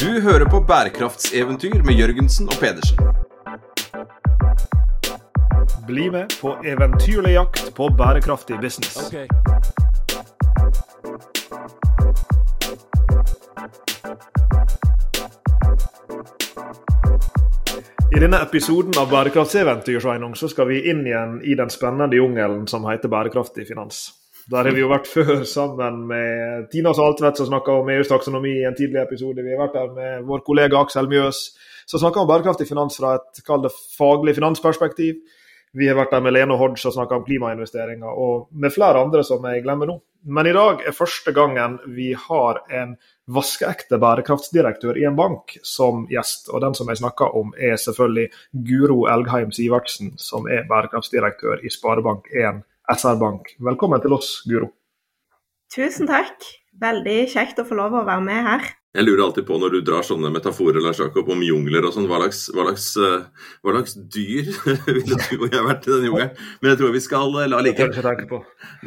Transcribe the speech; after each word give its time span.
Du 0.00 0.20
hører 0.20 0.44
på 0.44 0.60
bærekraftseventyr 0.60 1.82
med 1.82 1.94
Jørgensen 1.94 2.46
og 2.46 2.54
Pedersen. 2.60 2.98
Bli 5.86 6.10
med 6.10 6.26
på 6.40 6.52
eventyrlig 6.64 7.32
jakt 7.32 7.74
på 7.74 7.88
bærekraftig 7.98 8.60
business. 8.60 9.12
I 18.16 18.20
denne 18.20 18.42
episoden 18.42 18.94
av 18.98 19.10
Bærekraftseventyr 19.10 20.00
så 20.34 20.48
skal 20.48 20.68
vi 20.68 20.84
inn 20.90 21.06
igjen 21.06 21.40
i 21.42 21.58
den 21.58 21.70
spennende 21.70 22.16
jungelen 22.16 22.66
som 22.66 22.86
heter 22.86 23.08
bærekraftig 23.08 23.66
finans. 23.66 24.17
Der 24.48 24.64
har 24.64 24.72
vi 24.72 24.80
jo 24.80 24.88
vært 24.88 25.08
før 25.16 25.42
sammen 25.48 26.04
med 26.08 26.68
Tina 26.72 26.94
Saltvedt, 26.96 27.40
som 27.40 27.50
snakka 27.50 27.80
om 27.82 27.90
EUs 27.92 28.08
taksonomi 28.08 28.54
i 28.62 28.68
en 28.68 28.76
tidlig 28.76 29.02
episode. 29.02 29.44
Vi 29.44 29.52
har 29.52 29.60
vært 29.66 29.76
der 29.76 29.90
med 29.96 30.28
vår 30.28 30.44
kollega 30.46 30.80
Aksel 30.80 31.10
Mjøs, 31.10 31.42
som 31.88 32.00
snakka 32.00 32.22
om 32.22 32.30
bærekraftig 32.30 32.68
finans 32.68 32.96
fra 33.00 33.18
et 33.18 33.42
det 33.44 33.74
faglig 33.98 34.38
finansperspektiv. 34.38 35.20
Vi 35.76 35.84
har 35.84 35.98
vært 35.98 36.14
der 36.14 36.22
med 36.24 36.32
Lene 36.32 36.56
Hodge 36.56 36.80
og 36.88 36.94
snakka 36.94 37.18
om 37.18 37.26
klimainvesteringer, 37.26 38.08
og 38.08 38.48
med 38.56 38.72
flere 38.72 39.02
andre 39.04 39.20
som 39.24 39.44
jeg 39.44 39.66
glemmer 39.66 39.90
nå. 39.90 39.98
Men 40.24 40.48
i 40.48 40.54
dag 40.56 40.80
er 40.88 40.96
første 40.96 41.32
gangen 41.36 41.76
vi 41.94 42.08
har 42.16 42.62
en 42.74 42.96
vaskeekte 43.28 44.00
bærekraftsdirektør 44.00 44.96
i 44.98 45.04
en 45.06 45.16
bank 45.16 45.58
som 45.62 46.06
gjest. 46.10 46.48
Og 46.48 46.64
den 46.64 46.74
som 46.74 46.88
jeg 46.88 47.02
snakker 47.02 47.36
om, 47.36 47.52
er 47.52 47.76
selvfølgelig 47.76 48.30
Guro 48.64 49.04
Elgheim 49.12 49.52
Sivertsen, 49.52 50.16
som 50.16 50.48
er 50.48 50.64
bærekraftsdirektør 50.72 51.60
i 51.60 51.72
Sparebank1 51.72 52.64
SR-Bank. 52.88 53.54
Velkommen 53.70 54.00
til 54.04 54.16
oss, 54.16 54.38
Guro. 54.48 54.72
Tusen 55.74 56.08
takk. 56.08 56.44
Veldig 56.78 57.24
kjekt 57.32 57.58
å 57.60 57.66
få 57.66 57.76
lov 57.76 57.96
å 57.98 58.06
være 58.06 58.24
med 58.24 58.44
her. 58.46 58.68
Jeg 58.96 59.04
lurer 59.04 59.20
alltid 59.26 59.44
på 59.44 59.58
når 59.60 59.74
du 59.74 59.78
drar 59.84 60.04
sånne 60.06 60.30
metaforer 60.32 60.80
Lars 60.80 60.98
Jakob, 61.02 61.26
om 61.28 61.42
jungler 61.44 61.84
og 61.84 61.92
sånn, 61.92 62.06
hva, 62.08 62.22
hva, 62.22 62.28
hva, 62.56 62.64
hva, 62.64 63.74
slags 63.74 63.96
dyr 64.14 64.48
ville 64.86 65.18
du 65.18 65.42
og 65.42 65.52
jeg 65.52 65.66
vært 65.66 65.84
i 65.84 65.92
den 65.92 66.06
jungelen? 66.08 66.32
Men 66.62 66.72
jeg 66.72 66.80
tror 66.80 66.94
vi 66.94 67.02
skal 67.04 67.36
la 67.52 67.60
ligge. 67.66 67.88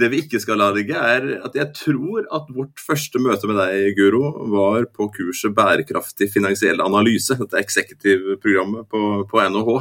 Det 0.01 0.09
vi 0.11 0.21
ikke 0.25 0.41
skal 0.41 0.59
la 0.63 0.71
ligge, 0.73 0.97
er 0.97 1.27
at 1.45 1.59
jeg 1.59 1.69
tror 1.77 2.25
at 2.33 2.49
vårt 2.55 2.81
første 2.81 3.21
møte 3.21 3.51
med 3.51 3.61
deg, 3.61 3.91
Guro, 3.99 4.23
var 4.55 4.89
på 4.95 5.11
kurset 5.19 5.53
Bærekraftig 5.55 6.31
finansiell 6.33 6.81
analyse, 6.81 7.37
dette 7.37 7.61
executive-programmet 7.61 8.89
på, 8.89 9.03
på 9.29 9.45
NHH. 9.53 9.77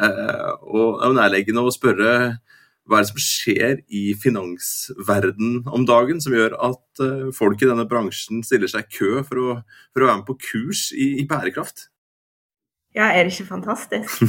Eh, 0.00 0.48
og 0.64 1.02
det 1.02 1.10
er 1.10 1.18
nærliggende 1.20 1.66
å 1.66 1.74
spørre 1.74 2.14
hva 2.90 2.98
er 2.98 3.06
det 3.06 3.12
som 3.12 3.22
skjer 3.22 3.76
i 3.86 4.02
finansverden 4.18 5.60
om 5.70 5.84
dagen 5.86 6.18
som 6.22 6.34
gjør 6.34 6.56
at 6.58 7.02
uh, 7.04 7.28
folk 7.34 7.62
i 7.62 7.68
denne 7.70 7.86
bransjen 7.90 8.42
stiller 8.46 8.70
seg 8.70 8.88
i 8.88 8.98
kø 8.98 9.22
for 9.28 9.38
å, 9.38 9.54
for 9.94 10.02
å 10.02 10.08
være 10.08 10.20
med 10.22 10.26
på 10.26 10.38
kurs 10.48 10.88
i, 10.90 11.12
i, 11.22 11.26
bærekraft? 11.30 11.86
Ja, 12.96 13.12
er 13.14 13.28
det 13.28 13.36
ikke 13.36 13.52
fantastisk? 13.52 14.24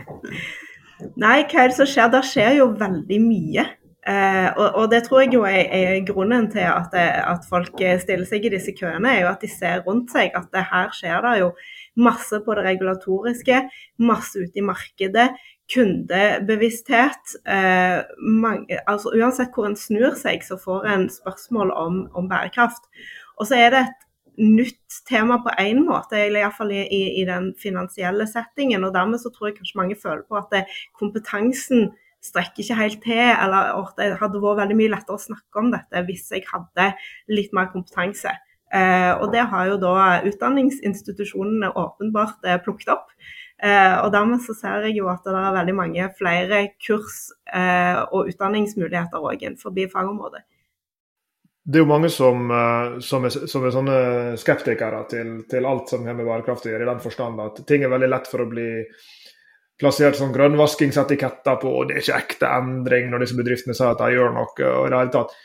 Nei, 1.20 1.36
hva 1.44 1.66
er 1.66 1.68
det 1.68 1.76
som 1.76 1.88
skjer? 1.88 2.08
Det 2.12 2.24
skjer 2.30 2.56
jo 2.62 2.70
veldig 2.80 3.20
mye. 3.26 3.66
Eh, 4.08 4.48
og, 4.54 4.66
og, 4.80 4.86
det 4.88 5.02
tror 5.04 5.26
jeg 5.26 5.34
jo 5.36 5.44
er, 5.44 5.66
er 5.76 5.98
grunnen 6.08 6.48
til 6.52 6.64
at, 6.64 6.88
det, 6.94 7.04
at, 7.20 7.44
folk 7.48 7.76
stiller 7.76 8.24
seg 8.28 8.48
i 8.48 8.54
disse 8.54 8.72
køene, 8.72 9.12
er 9.12 9.26
jo 9.26 9.32
at 9.34 9.44
de 9.44 9.50
ser 9.52 9.84
rundt 9.84 10.12
seg 10.16 10.32
at 10.36 10.48
det 10.56 10.64
her 10.70 10.88
skjer 10.96 11.20
det 11.26 11.34
jo 11.42 11.50
masse 11.98 12.38
på 12.44 12.54
det 12.56 12.66
regulatoriske, 12.66 13.64
masse 13.98 14.38
ute 14.38 14.60
i 14.60 14.66
markedet 14.66 15.30
kundebevissthet. 15.70 17.34
Eh, 17.46 18.02
mange, 18.18 18.78
altså 18.86 19.12
Uansett 19.14 19.54
hvor 19.54 19.68
en 19.68 19.78
snur 19.78 20.14
seg, 20.18 20.42
så 20.46 20.58
får 20.60 20.86
en 20.90 21.08
spørsmål 21.12 21.72
om, 21.76 22.04
om 22.14 22.28
bærekraft. 22.30 22.90
Og 23.38 23.48
så 23.48 23.58
er 23.58 23.74
det 23.74 23.82
et 23.86 24.06
nytt 24.40 25.00
tema 25.08 25.40
på 25.44 25.54
én 25.60 25.82
måte, 25.86 26.18
eller 26.18 26.44
iallfall 26.44 26.72
i, 26.74 26.82
i, 26.82 27.02
i 27.22 27.24
den 27.28 27.52
finansielle 27.60 28.26
settingen. 28.30 28.84
og 28.84 28.94
Dermed 28.94 29.22
så 29.22 29.32
tror 29.32 29.50
jeg 29.50 29.60
kanskje 29.60 29.80
mange 29.80 29.98
føler 30.02 30.24
på 30.28 30.38
at 30.40 30.50
det, 30.54 30.64
kompetansen 30.98 31.90
strekker 32.24 32.64
ikke 32.64 32.76
helt 32.76 33.02
til, 33.04 33.26
eller 33.32 33.72
at 33.80 33.94
det 33.96 34.10
hadde 34.20 34.42
vært 34.42 34.58
veldig 34.64 34.76
mye 34.76 34.92
lettere 34.92 35.16
å 35.16 35.22
snakke 35.22 35.62
om 35.62 35.70
dette 35.72 36.02
hvis 36.04 36.26
jeg 36.34 36.44
hadde 36.50 36.90
litt 37.32 37.54
mer 37.56 37.70
kompetanse. 37.72 38.34
Eh, 38.70 39.12
og 39.18 39.32
det 39.34 39.42
har 39.50 39.66
jo 39.66 39.78
da 39.82 40.20
utdanningsinstitusjonene 40.28 41.72
åpenbart 41.74 42.46
eh, 42.46 42.60
plukket 42.62 42.92
opp. 42.94 43.10
Eh, 43.60 43.96
og 44.04 44.12
dermed 44.14 44.42
så 44.44 44.54
ser 44.56 44.86
jeg 44.86 45.00
jo 45.00 45.10
at 45.10 45.26
det 45.26 45.34
er 45.34 45.56
veldig 45.58 45.74
mange 45.76 46.06
flere 46.16 46.62
kurs 46.80 47.26
og 47.50 48.30
utdanningsmuligheter 48.30 49.20
òg 49.20 49.42
innenfor 49.42 49.74
fagområdet. 49.92 50.44
Det 51.70 51.76
er 51.76 51.82
jo 51.82 51.90
mange 51.90 52.08
som, 52.08 52.48
som, 53.04 53.26
er, 53.26 53.34
som 53.50 53.64
er, 53.66 53.72
sånne 53.74 53.96
skeptikere 54.40 55.02
til, 55.10 55.32
til 55.50 55.66
alt 55.68 55.90
som 55.90 56.06
har 56.06 56.16
med 56.16 56.26
bærekraft 56.26 56.66
å 56.66 56.70
gjøre, 56.70 56.86
i 56.86 56.88
den 56.88 57.02
forstand 57.02 57.42
at 57.42 57.60
ting 57.68 57.84
er 57.84 57.92
veldig 57.92 58.08
lett 58.08 58.30
for 58.30 58.42
å 58.42 58.48
bli 58.48 58.70
plassert 59.80 60.16
som 60.16 60.32
grønnvaskingsetiketter 60.32 61.60
på, 61.60 61.74
og 61.74 61.90
det 61.90 61.98
er 61.98 62.02
ikke 62.04 62.22
ekte 62.22 62.50
endring 62.56 63.10
når 63.10 63.26
disse 63.26 63.38
bedriftene 63.38 63.76
sier 63.76 63.92
at 63.92 64.00
de 64.00 64.16
gjør 64.16 64.34
noe. 64.38 64.50
og 64.56 64.86
i 64.86 64.90
det 64.94 65.02
hele 65.02 65.14
tatt. 65.14 65.36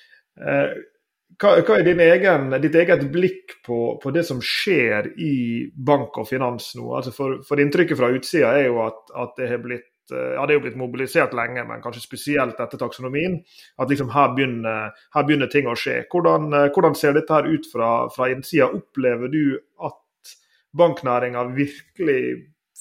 Hva, 1.41 1.57
hva 1.67 1.79
er 1.81 1.89
egen, 1.99 2.53
ditt 2.63 2.75
eget 2.79 3.01
blikk 3.11 3.57
på, 3.65 3.97
på, 3.99 4.11
det 4.15 4.23
som 4.27 4.39
skjer 4.43 5.09
i 5.19 5.67
bank 5.75 6.15
og 6.21 6.29
finans 6.29 6.69
nå? 6.77 6.85
Altså 6.95 7.11
for, 7.15 7.41
for 7.47 7.59
Inntrykket 7.59 7.99
fra 7.99 8.11
utsida 8.15 8.53
er 8.55 8.69
jo 8.69 8.79
at, 8.85 9.01
at, 9.11 9.35
det 9.39 9.49
har 9.51 9.61
blitt 9.63 9.91
ja, 10.13 10.43
er 10.43 10.53
jo 10.53 10.61
blitt 10.61 10.77
mobilisert 10.77 11.33
lenge, 11.33 11.63
men 11.65 11.81
kanskje 11.81 12.03
spesielt 12.03 12.59
etter 12.61 12.77
taksonomien. 12.77 13.39
At 13.81 13.89
liksom 13.89 14.11
her 14.13 14.35
begynner, 14.37 14.91
her 15.15 15.25
begynner 15.25 15.49
ting 15.51 15.65
å 15.65 15.73
skje. 15.79 16.03
Hvordan, 16.11 16.51
hvordan, 16.75 16.97
ser 16.97 17.17
dette 17.17 17.33
her 17.33 17.49
ut 17.49 17.65
fra, 17.71 17.89
fra 18.13 18.29
innsida? 18.29 18.69
Opplever 18.77 19.33
du 19.33 19.57
at 19.81 20.35
banknæringa 20.77 21.47
virkelig 21.57 22.21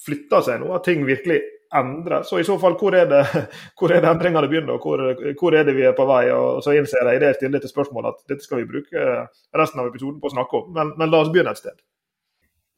flytter 0.05 0.45
seg 0.45 0.61
nå? 0.61 0.69
At 0.77 0.85
ting 0.85 1.01
virkelig 1.09 1.41
endre. 1.79 2.21
Så 2.27 2.39
i 2.39 2.45
så 2.47 2.57
fall, 2.61 2.77
hvor 2.79 2.95
er 2.97 3.09
det, 3.09 3.23
hvor 3.79 3.93
er 3.93 4.03
det 4.03 4.11
endringene 4.11 4.49
begynner, 4.51 4.77
og 4.77 4.85
hvor, 4.85 5.03
hvor, 5.39 5.57
er 5.57 5.67
det 5.67 5.75
vi 5.77 5.87
er 5.87 5.97
på 5.97 6.07
vei? 6.09 6.23
Og 6.35 6.63
så 6.65 6.75
innser 6.75 7.03
jeg 7.03 7.19
i 7.19 7.25
det 7.25 7.35
stille 7.39 7.61
til 7.61 7.71
spørsmålet 7.71 8.13
at 8.13 8.31
dette 8.31 8.47
skal 8.47 8.63
vi 8.63 8.69
bruke 8.69 9.09
resten 9.55 9.83
av 9.83 9.91
episoden 9.91 10.21
på 10.21 10.31
å 10.31 10.35
snakke 10.37 10.61
om. 10.61 10.71
Men, 10.77 10.95
men 10.99 11.11
la 11.11 11.23
oss 11.23 11.33
begynne 11.33 11.55
et 11.55 11.61
sted. 11.61 11.77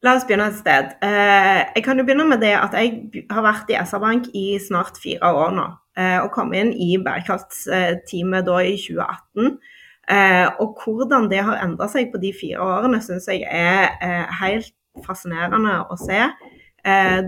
La 0.06 0.14
oss 0.14 0.26
begynne 0.28 0.46
et 0.52 0.58
sted. 0.60 0.92
Eh, 1.02 1.60
jeg 1.74 1.82
kan 1.82 1.98
jo 1.98 2.04
begynne 2.06 2.28
med 2.30 2.38
det 2.44 2.52
at 2.54 2.74
jeg 2.78 3.24
har 3.34 3.42
vært 3.42 3.70
i 3.72 3.78
SR-Bank 3.80 4.28
i 4.30 4.46
snart 4.62 5.00
fire 5.02 5.32
år 5.34 5.56
nå. 5.56 5.66
Eh, 5.98 6.18
og 6.22 6.30
kom 6.36 6.54
inn 6.54 6.70
i 6.70 6.92
bærekraftsteamet 7.02 8.46
da 8.46 8.60
i 8.62 8.76
2018. 8.78 9.56
Eh, 10.08 10.46
og 10.62 10.78
hvordan 10.84 11.26
det 11.32 11.42
har 11.48 11.64
endra 11.64 11.88
seg 11.90 12.12
på 12.12 12.20
de 12.22 12.30
fire 12.36 12.62
årene, 12.62 13.02
syns 13.02 13.26
jeg 13.26 13.42
er 13.42 14.30
helt 14.38 14.70
fascinerende 15.04 15.80
å 15.90 15.98
se. 15.98 16.22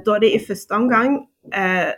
Da 0.07 0.15
det 0.23 0.31
i 0.35 0.41
første 0.45 0.77
omgang 0.77 1.17
eh, 1.53 1.91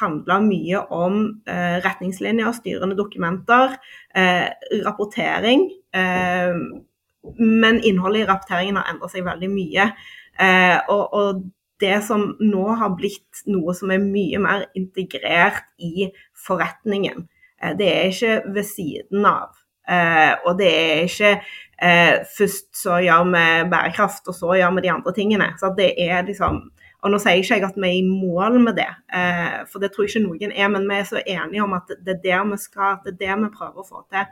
handla 0.00 0.38
mye 0.44 0.80
om 0.92 1.18
eh, 1.48 1.78
retningslinjer, 1.84 2.52
styrende 2.56 2.96
dokumenter, 2.96 3.76
eh, 4.14 4.48
rapportering. 4.84 5.66
Eh, 5.94 6.56
men 7.38 7.80
innholdet 7.84 8.24
i 8.24 8.28
rapporteringen 8.28 8.80
har 8.80 8.92
endret 8.92 9.14
seg 9.14 9.26
veldig 9.26 9.50
mye. 9.52 9.90
Eh, 10.40 10.78
og, 10.88 11.04
og, 11.12 11.44
det 11.82 11.96
som 12.06 12.22
nå 12.38 12.68
har 12.78 12.92
blitt 12.94 13.40
noe 13.50 13.72
som 13.74 13.90
er 13.90 13.98
mye 14.00 14.38
mer 14.40 14.62
integrert 14.78 15.66
i 15.82 16.06
forretningen, 16.46 17.26
eh, 17.60 17.72
det 17.76 17.88
er 17.90 18.12
ikke 18.12 18.54
ved 18.54 18.68
siden 18.70 19.28
av. 19.28 19.60
og 20.46 20.54
det 20.56 20.68
er 20.70 21.02
ikke 21.04 21.30
først 22.38 22.70
så 22.78 23.02
gjør 23.04 23.26
vi 23.34 23.42
bærekraft, 23.68 24.22
og 24.30 24.34
så 24.38 24.54
gjør 24.56 24.70
vi 24.78 24.84
de 24.86 24.92
andre 24.94 25.12
tingene. 25.12 25.48
Så 25.60 25.74
det 25.76 25.90
er 26.00 26.22
liksom 26.24 26.62
og 27.04 27.12
nå 27.12 27.20
sier 27.20 27.42
ikke 27.42 27.58
jeg 27.58 27.66
at 27.66 27.76
vi 27.76 27.88
er 27.90 27.98
i 27.98 28.04
mål 28.08 28.58
med 28.64 28.78
det, 28.80 28.88
eh, 29.12 29.60
for 29.68 29.82
det 29.82 29.92
tror 29.92 30.06
jeg 30.06 30.14
ikke 30.14 30.24
noen 30.24 30.54
er, 30.56 30.68
men 30.72 30.86
vi 30.88 30.96
er 30.96 31.08
så 31.08 31.20
enige 31.20 31.64
om 31.64 31.74
at 31.76 31.92
det 32.00 32.16
er 32.16 32.22
der 32.24 32.44
vi 32.48 32.60
skal, 32.62 32.96
at 32.96 33.04
det 33.04 33.12
er 33.12 33.18
det 33.20 33.40
vi 33.42 33.56
prøver 33.58 33.82
å 33.82 33.88
få 33.88 34.04
til. 34.08 34.30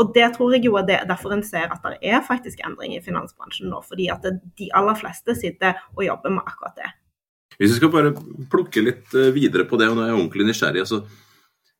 Og 0.00 0.12
det 0.14 0.28
tror 0.36 0.54
jeg 0.54 0.64
jo 0.64 0.78
er 0.80 0.86
det, 0.88 1.00
derfor 1.10 1.34
en 1.34 1.44
ser 1.44 1.72
at 1.74 1.82
det 1.84 1.98
er 2.14 2.24
faktisk 2.24 2.62
endring 2.64 2.94
i 2.96 3.02
finansbransjen 3.04 3.68
nå. 3.68 3.82
Fordi 3.84 4.08
at 4.14 4.24
de 4.24 4.68
aller 4.78 4.96
fleste 4.96 5.34
sitter 5.36 5.82
og 5.96 6.06
jobber 6.06 6.32
med 6.32 6.46
akkurat 6.46 6.78
det. 6.78 6.92
Hvis 7.58 7.74
vi 7.74 7.80
skal 7.80 7.92
bare 7.92 8.14
plukke 8.52 8.84
litt 8.84 9.12
eh, 9.18 9.32
videre 9.34 9.66
på 9.68 9.76
det, 9.80 9.90
og 9.90 9.98
nå 9.98 10.06
er 10.06 10.12
jeg 10.12 10.20
ordentlig 10.20 10.48
nysgjerrig. 10.48 10.86
altså 10.86 11.02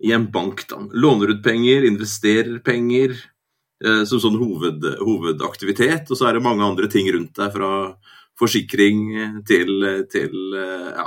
I 0.04 0.12
en 0.18 0.26
bank, 0.34 0.66
da. 0.68 0.82
Låner 0.92 1.32
ut 1.32 1.44
penger, 1.44 1.86
investerer 1.88 2.58
penger 2.66 3.14
eh, 3.14 4.02
som 4.10 4.20
sånn 4.20 4.36
hoved, 4.42 4.84
hovedaktivitet, 5.00 6.10
og 6.10 6.18
så 6.18 6.28
er 6.28 6.36
det 6.36 6.44
mange 6.44 6.66
andre 6.66 6.90
ting 6.92 7.08
rundt 7.14 7.38
deg 7.38 7.54
fra 7.56 7.72
forsikring 8.38 9.02
til, 9.46 9.84
til 10.10 10.56
ja, 10.56 11.06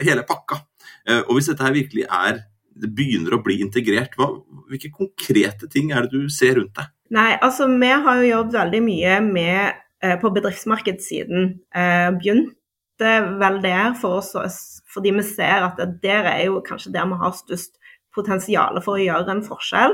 hele 0.00 0.24
pakka. 0.26 0.62
Eh, 1.08 1.22
og 1.22 1.36
hvis 1.36 1.50
dette 1.50 1.64
her 1.64 1.74
virkelig 1.76 2.06
er 2.10 2.42
det 2.76 2.90
begynner 2.92 3.38
å 3.38 3.42
bli 3.44 3.60
integrert, 3.64 4.18
hva, 4.18 4.28
hvilke 4.68 4.90
konkrete 4.92 5.68
ting 5.72 5.94
er 5.94 6.04
det 6.04 6.12
du 6.12 6.28
ser 6.32 6.58
rundt 6.58 6.76
deg? 6.76 6.92
Nei, 7.16 7.30
altså 7.38 7.68
Vi 7.70 7.88
har 7.88 8.20
jo 8.20 8.28
jobbet 8.28 8.58
veldig 8.58 8.82
mye 8.84 9.20
med, 9.24 9.82
eh, 10.02 10.16
på 10.20 10.32
bedriftsmarkedssiden. 10.34 11.60
Eh, 11.74 12.10
begynte 12.18 13.12
vel 13.40 13.60
der 13.62 13.94
for 13.94 14.20
oss 14.20 14.82
fordi 14.92 15.12
vi 15.12 15.22
ser 15.22 15.64
at 15.66 15.80
der 16.02 16.24
er 16.24 16.44
jo 16.46 16.62
kanskje 16.64 16.92
der 16.92 17.06
vi 17.06 17.18
har 17.20 17.32
størst 17.32 17.76
potensial 18.14 18.80
for 18.80 18.96
å 18.96 19.04
gjøre 19.04 19.30
en 19.30 19.44
forskjell. 19.44 19.92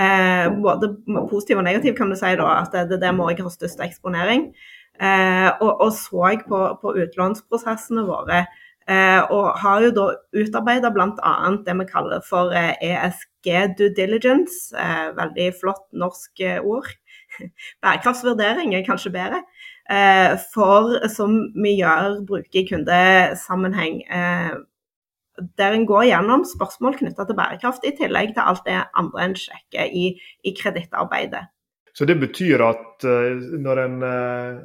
Eh, 0.00 0.48
både 0.64 0.94
positiv 1.28 1.58
og 1.58 1.64
negativ, 1.64 1.94
kan 1.96 2.08
du 2.08 2.16
si, 2.16 2.34
da, 2.36 2.48
at 2.62 2.72
det 2.72 2.96
er 2.96 3.02
der 3.02 3.20
òg 3.20 3.40
har 3.40 3.52
størst 3.52 3.80
eksponering. 3.84 4.52
Og, 5.00 5.70
og, 5.70 5.92
så 5.96 6.34
på, 6.44 6.58
på 6.82 6.94
utlånsprosessene 7.00 8.02
våre. 8.04 8.42
og 9.30 9.46
har 9.62 9.84
jo 9.86 9.90
da 9.96 10.04
utarbeida 10.36 10.90
bl.a. 10.92 11.32
det 11.64 11.76
vi 11.78 11.86
kaller 11.88 12.20
for 12.26 12.52
ESG 12.52 13.48
e 13.48 13.62
due 13.78 13.94
diligence. 13.96 14.74
veldig 15.16 15.46
flott 15.60 15.86
norsk 15.92 16.42
ord. 16.60 16.90
Bærekraftsvurdering 17.82 18.74
er 18.74 18.84
kanskje 18.84 19.14
bedre. 19.14 19.40
Eh, 19.90 20.36
for 20.54 20.92
som 21.10 21.36
vi 21.58 21.74
gjør, 21.80 22.20
bruker 22.26 22.62
i 22.62 22.66
kundesammenheng. 22.68 24.02
Eh, 24.06 24.58
der 25.58 25.74
en 25.74 25.86
går 25.88 26.10
gjennom 26.10 26.44
spørsmål 26.46 26.98
knytta 26.98 27.24
til 27.26 27.38
bærekraft, 27.38 27.86
i 27.88 27.94
tillegg 27.96 28.34
til 28.36 28.44
alt 28.44 28.66
det 28.66 28.76
andre 28.98 29.24
en 29.24 29.38
sjekker 29.38 29.88
i, 29.88 30.12
i 30.44 30.52
kredittarbeidet. 30.54 31.48
Så 31.96 32.06
det 32.06 32.20
betyr 32.20 32.62
at 32.62 33.06
uh, 33.08 33.40
når 33.64 33.80
en 33.82 33.96
uh, 34.04 34.60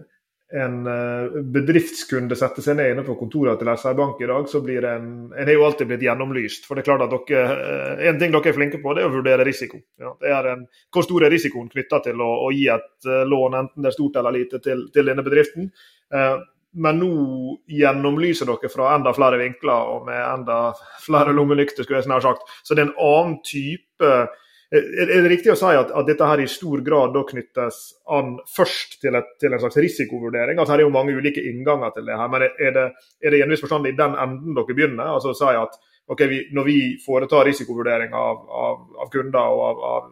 en 0.54 0.88
eh, 0.88 1.42
bedriftskunde 1.42 2.36
setter 2.38 2.62
seg 2.62 2.78
ned 2.78 2.92
inne 2.94 3.04
på 3.06 3.16
kontoret 3.18 3.58
til 3.58 3.70
SR 3.72 3.96
Bank 3.98 4.20
i 4.22 4.28
dag, 4.30 4.46
så 4.50 4.62
blir 4.62 4.86
en 4.86 5.08
En 5.34 5.50
er 5.50 5.56
jo 5.56 5.66
alltid 5.66 5.90
blitt 5.90 6.06
gjennomlyst. 6.06 6.68
For 6.68 6.78
det 6.78 6.84
er 6.84 6.90
klart 6.92 7.06
at 7.08 7.14
dere, 7.30 7.46
eh, 7.66 8.10
En 8.10 8.20
ting 8.20 8.32
dere 8.32 8.52
er 8.52 8.58
flinke 8.58 8.82
på, 8.82 8.94
det 8.94 9.04
er 9.04 9.10
å 9.10 9.16
vurdere 9.16 9.48
risiko. 9.48 9.82
Ja, 10.00 10.14
det 10.22 10.30
er 10.30 10.52
en, 10.54 10.68
hvor 10.94 11.04
stor 11.04 11.26
er 11.26 11.34
risikoen 11.34 11.70
knytta 11.70 12.02
til 12.06 12.22
å, 12.22 12.30
å, 12.46 12.52
gi 12.54 12.68
et 12.70 13.10
uh, 13.10 13.24
lån, 13.26 13.58
enten 13.58 13.82
det 13.82 13.90
er 13.90 13.98
stort 13.98 14.22
eller 14.22 14.38
lite, 14.38 14.62
til, 14.62 14.86
til 14.94 15.10
denne 15.10 15.26
bedriften. 15.26 15.72
Eh, 16.14 16.38
men 16.76 17.00
nå 17.00 17.12
gjennomlyser 17.72 18.46
dere 18.46 18.70
fra 18.70 18.94
enda 18.96 19.14
flere 19.16 19.40
vinkler 19.40 19.92
og 19.96 20.06
med 20.10 20.20
enda 20.20 20.60
flere 21.02 21.34
lommelykter, 21.34 21.84
skulle 21.84 22.04
jeg 22.04 22.10
snart 22.10 22.28
sagt. 22.28 22.52
Så 22.64 22.76
det 22.76 22.84
er 22.84 22.92
en 22.92 23.00
annen 23.02 23.40
type 23.48 24.12
er 24.80 25.10
det 25.12 25.32
riktig 25.32 25.52
å 25.54 25.58
si 25.60 25.72
at, 25.78 25.92
at, 25.92 26.06
dette 26.08 26.28
her 26.30 26.42
i 26.44 26.48
stor 26.50 26.82
grad 26.86 27.14
da 27.16 27.24
knyttes 27.28 27.82
an 28.12 28.36
først 28.56 29.00
til, 29.02 29.18
et, 29.18 29.34
til 29.42 29.54
en 29.54 29.62
slags 29.62 29.80
risikovurdering? 29.84 30.60
Altså, 30.60 30.76
her 30.76 30.84
er 30.84 30.88
jo 30.88 30.94
mange 30.96 31.16
ulike 31.16 31.44
innganger 31.44 31.94
til 31.96 32.08
det 32.10 32.18
her, 32.20 32.32
men 32.32 32.48
er 32.48 32.78
det, 32.78 32.86
er 33.22 33.36
det 33.36 33.42
i 33.42 33.98
den 33.98 34.16
enden 34.16 34.56
dere 34.58 34.78
begynner? 34.78 35.12
Altså 35.16 35.34
å 35.34 35.38
si 35.38 35.52
at 35.54 35.78
okay, 36.08 36.28
vi, 36.28 36.40
når 36.54 36.64
vi 36.64 36.78
foretar 37.06 37.46
risikovurdering 37.46 38.14
av, 38.14 38.44
av, 38.50 38.84
av 39.02 39.10
kunder 39.14 39.54
og 39.54 39.64
av, 39.70 39.84
av, 39.90 40.12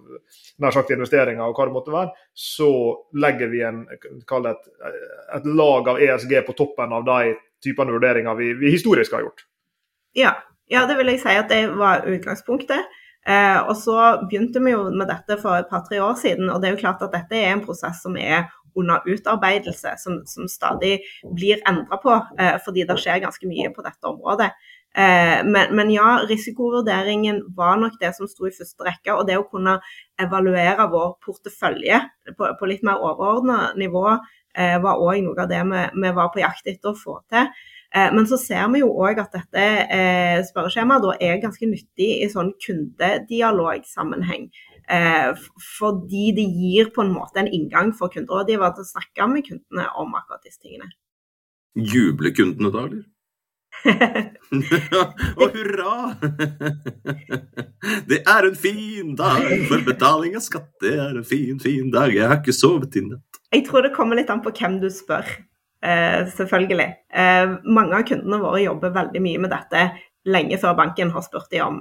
nær 0.63 0.75
sagt 0.75 0.93
investeringer 0.95 1.45
og 1.45 1.57
hva 1.57 1.67
det 1.69 1.75
måtte 1.75 1.93
være, 1.93 2.13
så 2.33 2.71
legger 3.21 3.51
vi 3.53 3.61
en, 3.67 3.83
et, 3.93 4.07
et, 5.37 5.45
lag 5.45 5.91
av 5.93 6.01
ESG 6.01 6.39
på 6.47 6.57
toppen 6.57 6.95
av 6.95 7.05
de 7.07 7.35
typene 7.63 7.93
vurderinger 7.95 8.39
vi, 8.39 8.53
vi 8.59 8.73
historisk 8.73 9.13
har 9.15 9.27
gjort? 9.27 9.45
Ja, 10.17 10.33
ja, 10.71 10.85
det 10.89 10.97
vil 10.99 11.11
jeg 11.11 11.21
si 11.21 11.37
at 11.37 11.49
det 11.51 11.63
var 11.77 12.07
utgangspunktet. 12.09 13.01
Eh, 13.23 13.59
og 13.61 13.77
så 13.79 13.97
begynte 14.25 14.59
vi 14.63 14.73
jo 14.73 14.89
med 14.91 15.07
dette 15.07 15.37
for 15.39 15.55
et 15.55 15.69
par-tre 15.71 16.01
år 16.03 16.17
siden, 16.19 16.49
og 16.51 16.59
det 16.59 16.69
er 16.69 16.75
jo 16.75 16.83
klart 16.83 17.03
at 17.05 17.13
dette 17.15 17.39
er 17.39 17.53
en 17.53 17.63
prosess 17.63 18.03
som 18.03 18.17
er 18.19 18.49
under 18.75 19.05
utarbeidelse, 19.05 19.95
som, 20.01 20.21
som 20.25 20.47
stadig 20.49 20.97
blir 21.35 21.61
endra 21.69 21.99
på, 22.03 22.15
eh, 22.39 22.57
fordi 22.65 22.87
det 22.89 22.97
skjer 22.99 23.23
ganske 23.23 23.49
mye 23.49 23.71
på 23.73 23.85
dette 23.85 24.09
området. 24.09 24.49
Eh, 24.97 25.39
men, 25.45 25.75
men, 25.75 25.91
ja, 25.91 26.19
risikovurderingen 26.29 27.41
var 27.57 27.77
nok 27.81 27.97
det 27.99 28.13
som 28.15 28.29
sto 28.29 28.45
i 28.47 28.53
første 28.53 28.85
rekke. 28.85 29.15
Og 29.15 29.25
det 29.29 29.39
å 29.39 29.47
kunne 29.49 29.79
evaluere 30.21 30.87
vår 30.91 31.15
portefølje 31.25 32.01
på, 32.37 32.51
på 32.59 32.69
litt 32.69 32.85
mer 32.85 33.01
overordna 33.01 33.71
nivå 33.79 34.05
eh, 34.11 34.77
var 34.83 35.01
òg 35.01 35.23
noe 35.25 35.45
av 35.45 35.49
det 35.49 35.63
vi, 35.71 35.85
vi, 35.97 36.13
var 36.13 36.33
på 36.33 36.43
jakt 36.43 36.69
etter 36.69 36.93
å 36.93 36.97
få 36.97 37.19
til. 37.33 37.49
Eh, 37.95 38.13
men 38.13 38.27
så 38.27 38.39
ser 38.41 38.65
vi 38.73 38.81
jo 38.81 38.89
òg 39.05 39.21
at 39.21 39.35
dette 39.35 39.63
eh, 39.93 40.39
spørreskjemaet 40.47 41.21
er 41.21 41.41
ganske 41.43 41.69
nyttig 41.69 42.09
i 42.25 42.29
sånn 42.31 42.53
kundedialogsammenheng. 42.65 44.49
Eh, 44.89 45.29
fordi 45.77 46.31
det 46.35 46.47
gir 46.49 46.89
på 46.95 47.05
en 47.05 47.13
måte 47.13 47.43
en 47.43 47.51
inngang 47.53 47.93
for 47.95 48.11
kunderådgiver 48.13 48.73
til 48.73 48.85
å 48.85 48.91
snakke 48.95 49.29
med 49.29 49.45
kundene 49.47 49.87
om 50.01 50.17
akkurat 50.17 50.41
disse 50.43 50.59
tingene. 50.63 50.89
Jubler 51.77 52.33
kundene 52.35 52.73
da, 52.73 52.87
eller? 52.89 53.09
Og 55.41 55.55
hurra! 55.55 55.93
det 58.09 58.19
er 58.21 58.47
en 58.47 58.57
fin 58.57 59.15
dag 59.17 59.47
for 59.69 59.85
betaling 59.85 60.37
av 60.37 60.45
skatt. 60.45 60.69
Det 60.81 60.93
er 60.97 61.17
en 61.17 61.25
fin, 61.27 61.61
fin 61.61 61.89
dag. 61.93 62.13
Jeg 62.13 62.29
har 62.29 62.41
ikke 62.41 62.55
sovet 62.55 62.97
i 62.97 63.05
natt. 63.05 63.41
Jeg 63.53 63.67
tror 63.67 63.85
det 63.85 63.93
kommer 63.93 64.17
litt 64.17 64.31
an 64.33 64.41
på 64.45 64.53
hvem 64.55 64.79
du 64.81 64.89
spør. 64.93 65.27
Eh, 65.83 66.27
selvfølgelig. 66.27 66.93
Eh, 67.13 67.49
mange 67.63 67.97
av 67.97 68.05
kundene 68.07 68.39
våre 68.39 68.61
jobber 68.63 68.93
veldig 68.95 69.21
mye 69.23 69.41
med 69.43 69.51
dette 69.51 69.89
lenge 70.23 70.55
før 70.61 70.77
banken 70.79 71.11
har 71.11 71.25
spurt 71.25 71.49
dem 71.51 71.65
om, 71.65 71.79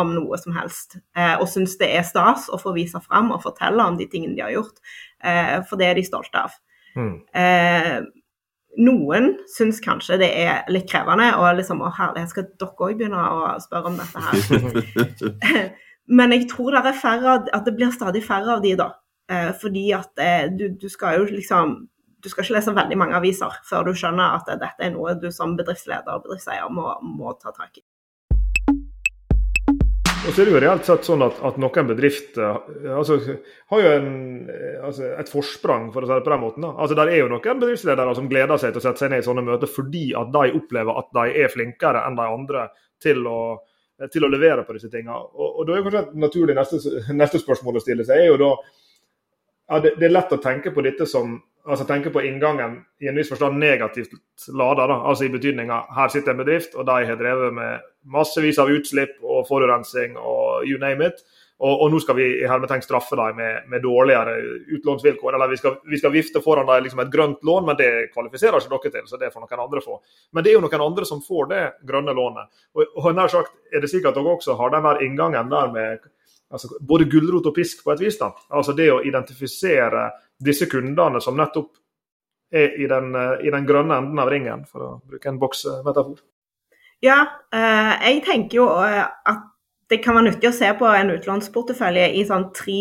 om 0.00 0.10
noe 0.16 0.38
som 0.42 0.56
helst. 0.56 0.98
Eh, 1.14 1.36
og 1.38 1.46
syns 1.52 1.76
det 1.78 1.92
er 1.94 2.06
stas 2.06 2.48
å 2.50 2.58
få 2.58 2.74
vise 2.74 2.98
fram 3.04 3.30
og 3.30 3.44
fortelle 3.44 3.86
om 3.86 3.98
de 4.00 4.08
tingene 4.10 4.34
de 4.34 4.42
har 4.42 4.54
gjort. 4.56 4.82
For 5.70 5.80
det 5.80 5.86
er 5.88 5.96
de 5.96 6.02
stolte 6.04 6.42
av. 6.42 6.58
Mm. 6.98 7.14
Eh, 7.32 7.94
noen 8.84 9.30
syns 9.48 9.78
kanskje 9.80 10.18
det 10.20 10.28
er 10.42 10.68
litt 10.74 10.90
krevende, 10.90 11.30
og 11.38 11.54
liksom 11.56 11.80
Å, 11.80 11.94
herlighet, 11.94 12.34
skal 12.34 12.50
dere 12.60 12.74
òg 12.74 12.98
begynne 12.98 13.22
å 13.22 13.54
spørre 13.62 13.92
om 13.92 13.96
dette 14.02 14.26
her? 14.26 15.24
Men 16.18 16.34
jeg 16.34 16.50
tror 16.50 16.74
det, 16.76 16.92
færre, 17.00 17.38
at 17.54 17.64
det 17.64 17.72
blir 17.78 17.94
stadig 17.94 18.20
færre 18.26 18.58
av 18.58 18.66
de, 18.66 18.74
da. 18.82 18.90
Eh, 19.30 19.50
fordi 19.62 19.86
at 19.96 20.26
du, 20.58 20.68
du 20.76 20.90
skal 20.92 21.22
jo 21.22 21.30
liksom 21.30 21.78
du 22.24 22.30
skal 22.32 22.46
ikke 22.46 22.56
lese 22.56 22.72
veldig 22.72 22.96
mange 22.96 23.18
aviser 23.18 23.58
før 23.68 23.90
du 23.90 23.96
skjønner 23.98 24.38
at 24.38 24.48
dette 24.48 24.86
er 24.86 24.94
noe 24.94 25.12
du 25.20 25.28
som 25.32 25.58
bedriftsleder 25.58 26.16
og 26.16 26.24
bedriftseier 26.24 26.70
må, 26.72 26.94
må 27.04 27.34
ta 27.36 27.52
tak 27.52 27.82
i. 27.82 27.84
Og 30.24 30.32
så 30.32 30.40
er 30.40 30.48
det 30.48 30.54
jo 30.54 30.60
reelt 30.62 30.86
sett 30.88 31.04
sånn 31.04 31.20
at, 31.26 31.36
at 31.44 31.58
noen 31.60 31.88
bedrifter 31.90 32.62
altså, 32.96 33.18
har 33.74 33.82
jo 33.82 33.90
en, 33.92 34.06
altså, 34.88 35.10
et 35.20 35.28
forsprang, 35.28 35.90
for 35.92 36.00
å 36.00 36.08
si 36.08 36.16
det 36.16 36.24
på 36.24 36.32
den 36.32 36.42
måten. 36.46 36.64
Da. 36.64 36.70
Altså, 36.80 36.96
Der 36.96 37.12
er 37.12 37.20
jo 37.20 37.28
noen 37.28 37.60
bedriftsledere 37.60 38.14
som 38.16 38.30
gleder 38.32 38.62
seg 38.62 38.72
til 38.72 38.80
å 38.80 38.84
sette 38.86 39.04
seg 39.04 39.12
ned 39.12 39.20
i 39.20 39.26
sånne 39.26 39.44
møter 39.44 39.68
fordi 39.68 40.06
at 40.16 40.32
de 40.32 40.56
opplever 40.56 41.02
at 41.02 41.12
de 41.18 41.44
er 41.44 41.52
flinkere 41.52 42.06
enn 42.08 42.16
de 42.16 42.28
andre 42.38 42.64
til 43.04 43.20
å, 43.28 43.40
til 44.08 44.24
å 44.24 44.32
levere 44.32 44.64
på 44.64 44.78
disse 44.78 44.88
tingene. 44.88 45.20
Og, 45.20 45.60
og 45.60 45.68
da 45.68 45.76
er 45.76 45.84
kanskje 45.84 46.04
et 46.06 46.16
naturlig 46.24 46.56
neste, 46.56 46.80
neste 47.20 47.44
spørsmål 47.44 47.82
å 47.82 47.84
stille 47.84 48.08
seg 48.08 48.24
er 48.24 48.32
jo 48.32 48.40
da 48.40 48.54
ja, 48.54 49.76
det, 49.76 49.92
det, 49.98 50.08
er 50.08 50.16
lett 50.16 50.32
å 50.32 50.40
tenke 50.40 50.72
på 50.72 50.88
dette 50.88 51.04
som 51.10 51.36
altså 51.64 51.86
tenke 51.88 52.10
på 52.12 52.22
inngangen 52.22 52.80
i 53.00 53.08
en 53.08 53.16
viss 53.16 53.30
forstand 53.32 53.58
negativt 53.58 54.12
lada. 54.52 54.84
Altså 54.94 55.24
i 55.24 55.32
betydninga 55.32 55.80
her 55.96 56.12
sitter 56.12 56.34
en 56.34 56.42
bedrift, 56.42 56.74
og 56.74 56.86
de 56.88 57.06
har 57.08 57.20
drevet 57.20 57.54
med 57.56 57.86
massevis 58.04 58.60
av 58.60 58.72
utslipp 58.72 59.16
og 59.22 59.46
forurensning 59.48 60.18
og 60.20 60.68
you 60.68 60.78
name 60.80 61.08
it. 61.08 61.24
Og, 61.64 61.84
og 61.84 61.92
nå 61.92 62.00
skal 62.02 62.16
vi 62.18 62.24
i 62.42 62.48
hermetegn 62.50 62.82
straffe 62.82 63.16
dem 63.16 63.36
med, 63.38 63.68
med, 63.70 63.80
dårligere 63.84 64.34
utlånsvilkår. 64.74 65.36
Eller 65.36 65.52
vi 65.52 65.58
skal, 65.60 65.76
vi 65.86 66.00
skal 66.00 66.12
vifte 66.12 66.42
foran 66.42 66.66
dem 66.66 66.82
liksom 66.84 67.00
et 67.04 67.12
grønt 67.12 67.46
lån, 67.46 67.68
men 67.68 67.78
det 67.78 67.90
kvalifiserer 68.12 68.58
ikke 68.58 68.90
dere 68.90 68.94
til. 68.98 69.06
Så 69.08 69.20
det 69.20 69.30
får 69.32 69.46
noen 69.46 69.62
andre 69.62 69.84
få. 69.84 70.00
Men 70.34 70.44
det 70.44 70.50
er 70.50 70.58
jo 70.58 70.64
noen 70.66 70.86
andre 70.88 71.06
som 71.08 71.22
får 71.24 71.48
det 71.54 71.62
grønne 71.86 72.16
lånet. 72.18 72.50
Og, 72.74 72.98
og 72.98 73.08
nær 73.14 73.30
sagt 73.32 73.54
er 73.70 73.84
det 73.84 73.92
sikkert 73.92 74.12
at 74.12 74.20
dere 74.20 74.34
også 74.34 74.58
har 74.58 74.74
den 74.74 74.90
der 74.90 75.06
inngangen 75.06 75.54
der 75.54 75.72
med 75.72 76.04
altså, 76.50 76.74
både 76.80 77.08
gulrot 77.10 77.46
og 77.50 77.56
pisk 77.56 77.84
på 77.84 77.94
et 77.94 78.04
vis. 78.04 78.18
da. 78.20 78.32
Altså 78.50 78.74
det 78.76 78.90
å 78.92 79.02
identifisere 79.04 80.10
disse 80.44 80.68
kundene 80.70 81.22
som 81.22 81.36
nettopp 81.38 81.72
er 82.54 82.76
i 82.78 82.86
den, 82.90 83.14
i 83.42 83.50
den 83.50 83.66
grønne 83.66 83.96
enden 83.98 84.20
av 84.22 84.30
ringen, 84.30 84.62
for 84.68 84.86
å 84.86 84.92
bruke 85.08 85.30
en 85.30 85.40
boksmetafor. 85.42 86.20
Ja, 87.04 87.18
eh, 87.52 87.92
jeg 88.08 88.22
tenker 88.24 88.60
jo 88.62 88.68
eh, 88.84 89.02
at 89.04 89.42
det 89.92 90.00
kan 90.04 90.16
være 90.16 90.30
nyttig 90.30 90.48
å 90.48 90.56
se 90.56 90.70
på 90.78 90.88
en 90.88 91.12
utlånsportefølje 91.12 92.06
i 92.16 92.22
sånn 92.28 92.46
tre, 92.56 92.80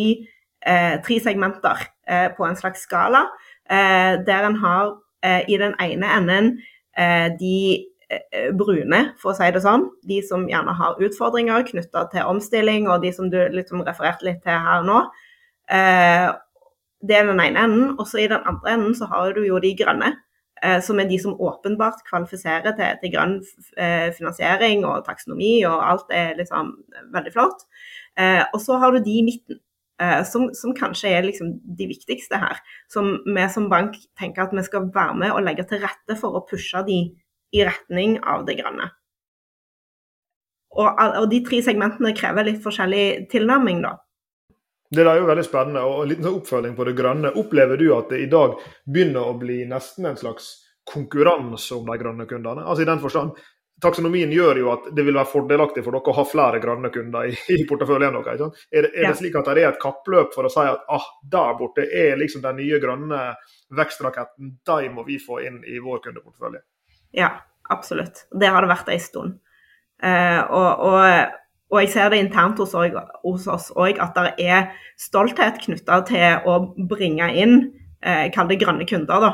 eh, 0.64 0.94
tre 1.04 1.18
segmenter 1.24 1.90
på 2.38 2.44
en 2.44 2.58
slags 2.60 2.82
skala, 2.84 3.22
der 3.64 4.44
en 4.44 4.58
har 4.60 4.90
i 5.24 5.56
den 5.56 5.72
ene 5.80 6.10
enden 6.12 6.50
de 7.40 7.60
brune, 8.58 9.00
for 9.22 9.32
å 9.32 9.38
si 9.38 9.50
det 9.54 9.62
sånn. 9.64 9.88
De 10.10 10.20
som 10.26 10.48
gjerne 10.50 10.76
har 10.80 11.02
utfordringer 11.04 11.66
knytta 11.70 12.08
til 12.14 12.30
omstilling, 12.32 12.90
og 12.90 13.06
de 13.06 13.14
som 13.16 13.30
du 13.34 13.40
liksom 13.54 13.86
refererte 13.88 14.28
litt 14.28 14.44
til 14.46 14.60
her 14.68 14.86
nå. 14.88 15.04
Det 17.04 17.16
er 17.18 17.28
den 17.28 17.42
ene 17.44 17.66
enden. 17.68 17.90
Og 17.98 18.08
så 18.08 18.24
i 18.24 18.30
den 18.32 18.46
andre 18.48 18.78
enden 18.78 18.96
så 18.96 19.10
har 19.12 19.34
du 19.36 19.44
jo 19.48 19.60
de 19.64 19.74
grønne. 19.80 20.14
Eh, 20.64 20.80
som 20.82 21.00
er 21.00 21.10
de 21.10 21.18
som 21.20 21.36
åpenbart 21.42 22.06
kvalifiserer 22.08 22.72
til, 22.78 23.00
til 23.02 23.12
grønn 23.12 23.36
eh, 23.76 24.10
finansiering 24.16 24.86
og 24.88 25.04
taksonomi, 25.08 25.58
og 25.68 25.82
alt 25.84 26.14
er 26.16 26.38
liksom 26.40 26.72
veldig 27.12 27.34
flott. 27.34 27.66
Eh, 28.16 28.40
og 28.54 28.62
så 28.64 28.78
har 28.80 28.96
du 28.96 29.04
de 29.04 29.20
i 29.20 29.28
midten. 29.30 29.62
Som, 30.28 30.50
som, 30.58 30.74
kanskje 30.76 31.12
er 31.16 31.24
liksom 31.24 31.52
de 31.78 31.86
viktigste 31.88 32.36
her. 32.42 32.58
Som 32.92 33.12
vi 33.24 33.44
som 33.54 33.70
bank 33.72 33.94
tenker 34.20 34.42
at 34.44 34.52
vi 34.52 34.64
skal 34.66 34.90
være 34.92 35.14
med 35.16 35.32
og 35.32 35.46
legge 35.46 35.64
til 35.70 35.80
rette 35.80 36.18
for 36.20 36.36
å 36.36 36.42
pushe 36.50 36.82
de 36.84 36.98
i 37.54 37.64
retning 37.66 38.18
av 38.20 38.46
det 38.48 38.58
grønne. 38.60 38.90
Og, 40.74 40.88
og 41.22 41.28
de 41.30 41.44
tre 41.46 41.62
segmentene 41.62 42.16
krever 42.18 42.48
litt 42.48 42.64
forskjellig 42.64 43.30
tilnærming, 43.32 43.84
da. 43.86 43.94
Det 44.94 45.06
er 45.06 45.18
jo 45.18 45.30
veldig 45.30 45.46
spennende. 45.46 45.86
og 45.86 46.04
En 46.04 46.12
liten 46.12 46.28
sånn 46.28 46.40
oppfølging 46.42 46.76
på 46.78 46.86
det 46.90 46.94
grønne. 46.98 47.34
Opplever 47.42 47.80
du 47.82 47.88
at 47.96 48.12
det 48.14 48.22
i 48.26 48.30
dag 48.30 48.60
begynner 48.86 49.30
å 49.30 49.38
bli 49.40 49.64
nesten 49.70 50.06
en 50.10 50.20
slags 50.20 50.52
konkurranse 50.90 51.78
om 51.78 51.90
de 51.90 51.98
grønne 51.98 52.28
kundene? 52.30 52.66
Altså 52.66 52.86
i 52.86 52.90
den 52.90 53.02
forstand, 53.02 53.40
taksonomien 53.82 54.32
gjør 54.34 54.62
jo 54.62 54.70
at 54.74 54.92
det 54.96 55.06
vil 55.08 55.18
være 55.18 55.32
fordelaktig 55.32 55.84
for 55.86 55.98
dere 55.98 56.14
å 56.14 56.18
ha 56.20 56.26
flere 56.30 56.62
grønne 56.64 56.92
kunder 56.94 57.30
i, 57.30 57.38
i 57.56 57.66
porteføljen 57.70 58.20
deres. 58.20 58.44
Er, 58.70 58.86
det, 58.86 58.92
er 58.94 59.10
det 59.10 59.16
slik 59.22 59.40
at 59.40 59.50
det 59.50 59.64
er 59.64 59.72
et 59.72 59.82
kappløp 59.82 60.36
for 60.36 60.50
å 60.50 60.54
si 60.54 60.66
at 60.70 60.86
ah, 60.94 61.10
der 61.38 61.58
borte 61.60 61.88
er 61.88 62.20
liksom 62.22 62.46
den 62.46 62.62
nye 62.62 62.82
grønne 62.84 63.24
vekstraketten, 63.74 64.58
de 64.70 64.94
må 64.94 65.08
vi 65.08 65.18
få 65.22 65.42
inn 65.48 65.64
i 65.66 65.82
vår 65.82 66.06
kundeportefølje? 66.06 66.62
Ja, 67.14 67.30
absolutt. 67.70 68.26
Det 68.34 68.50
har 68.50 68.66
det 68.66 68.72
vært 68.74 68.92
en 68.92 69.02
stund. 69.02 69.40
Eh, 70.04 70.40
og, 70.50 70.84
og, 70.84 71.36
og, 71.72 71.78
jeg 71.84 71.92
ser 71.94 72.10
det 72.12 72.20
internt 72.24 72.60
hos, 72.60 72.74
hos 73.24 73.46
oss 73.48 73.70
òg 73.80 74.02
at 74.04 74.18
det 74.18 74.34
er 74.44 74.72
stolthet 75.00 75.62
knytta 75.64 76.02
til 76.10 76.50
å 76.50 76.58
bringe 76.90 77.30
inn 77.40 77.56
eh, 78.04 78.28
kall 78.34 78.50
det 78.52 78.60
grønne 78.64 78.88
kunder. 78.90 79.24
da. 79.24 79.32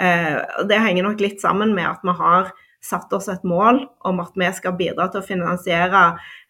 Eh, 0.00 0.64
det 0.70 0.80
henger 0.82 1.06
nok 1.06 1.22
litt 1.22 1.44
sammen 1.44 1.76
med 1.76 1.86
at 1.90 2.02
vi 2.02 2.16
har 2.18 2.50
satt 2.82 3.12
oss 3.12 3.28
et 3.30 3.44
mål 3.46 3.82
om 4.06 4.20
at 4.22 4.34
vi 4.38 4.48
skal 4.54 4.76
bidra 4.78 5.08
til 5.10 5.20
å 5.20 5.26
finansiere 5.26 6.02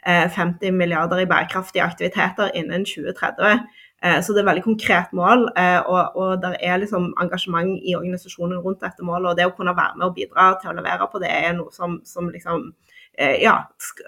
50 0.04 0.74
milliarder 0.76 1.22
i 1.22 1.26
bærekraftige 1.28 1.82
aktiviteter 1.82 2.52
innen 2.56 2.84
2030. 2.86 3.64
Eh, 4.02 4.20
så 4.22 4.32
det 4.32 4.40
er 4.40 4.44
et 4.44 4.50
veldig 4.52 4.62
konkret 4.62 5.14
mål, 5.16 5.48
eh, 5.58 5.80
og, 5.82 6.14
og 6.14 6.42
det 6.42 6.52
er 6.62 6.78
liksom 6.78 7.08
engasjement 7.18 7.72
i 7.82 7.96
organisasjonen 7.98 8.60
rundt 8.62 8.84
dette 8.84 9.02
målet. 9.02 9.32
Og 9.32 9.38
det 9.38 9.48
å 9.48 9.54
kunne 9.56 9.74
være 9.74 9.98
med 9.98 10.06
og 10.06 10.14
bidra 10.18 10.52
til 10.62 10.70
å 10.70 10.76
levere 10.76 11.08
på 11.10 11.22
det 11.22 11.32
er 11.34 11.56
noe 11.58 11.74
som, 11.74 11.98
som 12.06 12.30
liksom, 12.30 12.68
eh, 13.18 13.40
ja, 13.42 13.56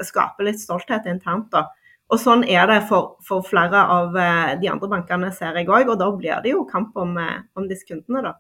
skaper 0.07 0.47
litt 0.47 0.63
stolthet 0.63 1.11
internt. 1.11 1.51
da. 1.55 1.67
Og 2.11 2.19
sånn 2.23 2.45
er 2.47 2.67
det 2.71 2.81
for, 2.91 3.17
for 3.27 3.43
flere 3.47 3.83
av 3.97 4.17
de 4.59 4.67
andre 4.67 4.89
bankene, 4.91 5.29
ser 5.35 5.55
jeg 5.59 5.69
òg. 5.71 5.93
Og 5.93 5.99
da 5.99 6.09
blir 6.11 6.41
det 6.43 6.55
jo 6.55 6.65
kamp 6.71 6.97
om, 6.99 7.15
om 7.55 7.69
disse 7.71 7.87
kundene, 7.87 8.25
da. 8.27 8.33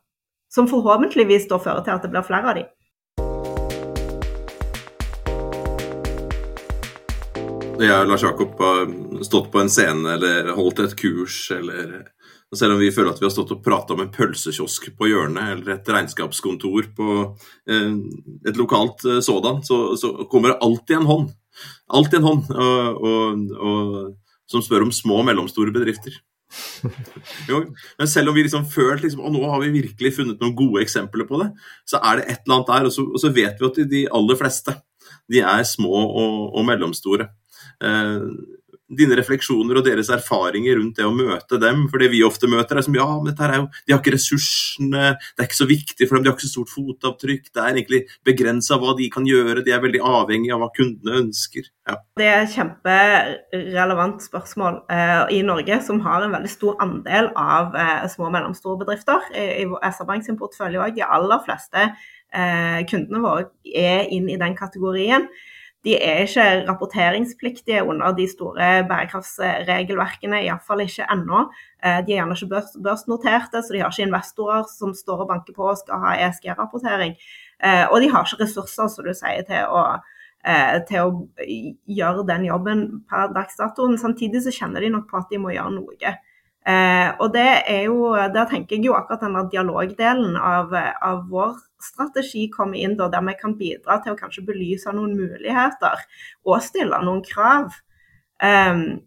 Som 0.50 0.66
forhåpentligvis 0.66 1.46
da 1.50 1.60
fører 1.62 1.84
til 1.86 1.94
at 1.94 2.02
det 2.02 2.10
blir 2.10 2.26
flere 2.26 2.50
av 2.50 2.58
dem. 2.58 2.66
Jeg 7.86 7.96
og 7.96 8.10
Lars 8.10 8.24
Jakob 8.24 8.58
har 8.60 8.88
stått 9.24 9.50
på 9.52 9.60
en 9.62 9.70
scene 9.72 10.16
eller 10.16 10.52
holdt 10.56 10.82
et 10.84 10.96
kurs, 10.98 11.42
eller 11.54 12.00
selv 12.56 12.74
om 12.74 12.80
vi 12.82 12.90
føler 12.92 13.12
at 13.12 13.20
vi 13.22 13.28
har 13.28 13.34
stått 13.34 13.52
og 13.54 13.62
prata 13.64 13.94
om 13.94 14.02
en 14.02 14.10
pølsekiosk 14.12 14.90
på 14.98 15.10
hjørnet 15.10 15.52
eller 15.54 15.76
et 15.76 15.90
regnskapskontor 15.94 16.88
på 16.96 17.18
eh, 17.70 17.92
et 18.50 18.58
lokalt 18.58 19.04
eh, 19.06 19.20
sådan, 19.22 19.62
så, 19.66 19.94
så, 20.00 20.12
kommer 20.30 20.52
det 20.52 20.64
alltid 20.66 20.96
en 20.98 21.10
hånd. 21.10 21.30
Alltid 21.94 22.18
en 22.20 22.26
hånd 22.26 22.50
og, 22.50 23.06
og, 23.06 23.46
og, 23.54 23.94
som 24.50 24.64
spør 24.66 24.88
om 24.88 24.92
små 24.94 25.20
og 25.22 25.28
mellomstore 25.30 25.74
bedrifter. 25.74 26.18
jo, 27.50 27.60
men 28.00 28.10
selv 28.10 28.32
om 28.32 28.34
vi 28.34 28.42
liksom 28.42 28.64
følt 28.66 29.04
liksom, 29.04 29.22
og 29.22 29.36
nå 29.36 29.44
har 29.46 29.62
vi 29.62 29.74
virkelig 29.76 30.16
funnet 30.16 30.40
noen 30.42 30.56
gode 30.58 30.82
eksempler 30.82 31.28
på 31.28 31.38
det, 31.44 31.52
så 31.86 32.02
er 32.02 32.18
det 32.18 32.26
et 32.26 32.40
eller 32.42 32.56
annet 32.56 32.72
der, 32.72 32.88
og 32.88 32.96
så, 32.96 33.06
og 33.06 33.22
så 33.22 33.30
vet 33.30 33.60
vi 33.60 33.68
at 33.68 33.84
de 33.92 34.06
aller 34.18 34.40
fleste 34.40 34.74
de 35.30 35.44
er 35.46 35.62
små 35.68 35.94
og, 35.94 36.48
og 36.58 36.66
mellomstore. 36.66 37.28
Eh, 37.84 38.58
dine 38.90 39.14
refleksjoner 39.18 39.78
og 39.78 39.86
deres 39.86 40.10
erfaringer 40.12 40.78
rundt 40.78 40.98
det 40.98 41.06
å 41.06 41.14
møte 41.14 41.58
dem. 41.62 41.84
For 41.90 42.02
det 42.02 42.10
vi 42.12 42.24
ofte 42.26 42.50
møter, 42.50 42.78
er 42.78 42.86
som 42.86 42.96
ja, 42.96 43.06
men 43.20 43.30
dette 43.30 43.46
er 43.46 43.60
jo, 43.60 43.66
de 43.86 43.94
har 43.94 44.00
ikke 44.02 44.14
ressursene, 44.16 45.12
det 45.20 45.44
er 45.44 45.48
ikke 45.48 45.60
så 45.60 45.68
viktig 45.70 46.08
for 46.08 46.16
dem, 46.16 46.24
de 46.24 46.30
har 46.30 46.36
ikke 46.36 46.48
så 46.48 46.52
stort 46.56 46.72
fotavtrykk. 46.74 47.50
Det 47.54 47.62
er 47.62 47.70
egentlig 47.70 48.00
begrensa 48.26 48.78
hva 48.82 48.94
de 48.98 49.06
kan 49.12 49.26
gjøre, 49.28 49.62
de 49.66 49.74
er 49.74 49.84
veldig 49.84 50.02
avhengig 50.10 50.50
av 50.54 50.64
hva 50.64 50.70
kundene 50.74 51.20
ønsker. 51.22 51.70
Ja. 51.90 51.98
Det 52.20 52.26
er 52.26 52.44
et 52.44 52.56
kjemperelevant 52.56 54.26
spørsmål. 54.26 54.82
Eh, 54.90 55.22
I 55.38 55.42
Norge, 55.46 55.80
som 55.86 56.02
har 56.06 56.26
en 56.26 56.34
veldig 56.34 56.52
stor 56.52 56.82
andel 56.82 57.30
av 57.38 57.78
eh, 57.78 58.08
små 58.10 58.28
og 58.28 58.34
mellomstore 58.34 58.82
bedrifter, 58.82 59.30
i, 59.34 59.46
i 59.62 59.68
SR-Bank 59.92 60.26
sin 60.26 60.38
portefølje 60.40 60.82
òg, 60.82 60.98
de 60.98 61.06
aller 61.06 61.46
fleste 61.46 61.86
eh, 61.86 62.82
kundene 62.90 63.22
våre 63.22 63.48
er 63.70 64.10
inn 64.10 64.26
i 64.30 64.38
den 64.40 64.58
kategorien 64.58 65.30
de 65.84 65.94
er 65.96 66.26
ikke 66.26 66.46
rapporteringspliktige 66.68 67.84
under 67.84 68.12
de 68.12 68.26
store 68.28 68.68
bærekraftsregelverkene, 68.88 70.42
iallfall 70.44 70.82
ikke 70.84 71.06
ennå. 71.12 71.46
Eh, 71.84 72.02
de 72.04 72.12
er 72.12 72.18
gjerne 72.18 72.36
ikke 72.36 72.50
børs, 72.52 72.74
børsnoterte, 72.84 73.62
så 73.62 73.72
de 73.72 73.80
har 73.80 73.92
ikke 73.92 74.08
investorer 74.10 74.66
som 74.68 74.92
står 74.94 75.24
og 75.24 75.30
banker 75.32 75.56
på 75.56 75.70
og 75.72 75.78
skal 75.80 76.02
ha 76.04 76.16
ESG-rapportering. 76.26 77.14
Eh, 77.64 77.86
og 77.88 78.00
de 78.00 78.10
har 78.12 78.28
ikke 78.28 78.42
ressurser, 78.42 78.90
som 78.92 79.08
du 79.08 79.14
sier, 79.16 79.40
til 79.48 79.72
å, 79.72 79.84
eh, 80.44 80.76
til 80.90 81.00
å 81.00 81.54
gjøre 82.00 82.26
den 82.28 82.44
jobben 82.50 82.84
per 83.08 83.32
dags 83.32 83.56
dato. 83.56 83.88
Samtidig 83.96 84.44
så 84.44 84.52
kjenner 84.52 84.84
de 84.84 84.92
nok 84.92 85.08
på 85.08 85.16
at 85.16 85.32
de 85.32 85.40
må 85.40 85.56
gjøre 85.56 85.78
noe. 85.80 86.16
og 87.20 87.32
det 87.32 87.62
er 87.66 87.84
jo, 87.84 88.12
Der 88.12 88.44
tenker 88.44 88.76
jeg 88.76 88.84
jo 88.84 88.92
akkurat 88.92 89.20
denne 89.20 89.48
dialogdelen 89.50 90.36
av, 90.36 90.74
av 91.02 91.24
vår 91.30 91.56
strategi 91.84 92.48
komme 92.52 92.80
inn 92.80 92.96
da, 92.98 93.08
der 93.12 93.24
vi 93.26 93.36
kan 93.40 93.56
bidra 93.58 94.00
til 94.02 94.14
å 94.14 94.18
kanskje 94.18 94.46
belyse 94.48 94.92
noen 94.94 95.14
muligheter 95.18 96.02
og 96.46 96.60
stille 96.64 97.00
noen 97.04 97.22
krav. 97.26 97.76
Um, 98.40 99.00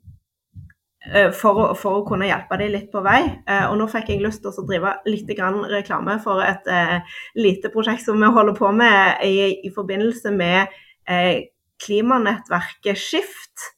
for 1.36 1.60
å, 1.60 1.64
for 1.76 2.00
å, 2.00 2.04
kunne 2.08 2.30
hjelpe 2.30 2.58
dem 2.62 2.72
litt 2.72 2.90
på 2.94 3.02
vei. 3.04 3.22
Eh, 3.44 3.66
og 3.68 3.76
nå 3.80 3.90
fikk 3.92 4.14
jeg 4.14 4.24
lyst 4.24 4.44
til 4.44 4.56
å 4.56 4.66
drive 4.68 4.96
litt 5.10 5.28
reklame 5.28 6.16
for 6.24 6.44
et 6.44 6.68
eh, 6.72 7.18
lite 7.36 7.72
prosjekt 7.74 8.06
som 8.06 8.22
vi 8.22 8.32
holder 8.32 8.56
på 8.56 8.72
med 8.72 9.20
i, 9.28 9.68
i 9.68 9.72
forbindelse 9.74 10.32
med 10.32 10.72
eh, 11.10 11.50
klimanettverket 11.84 13.00
Skift, 13.00 13.74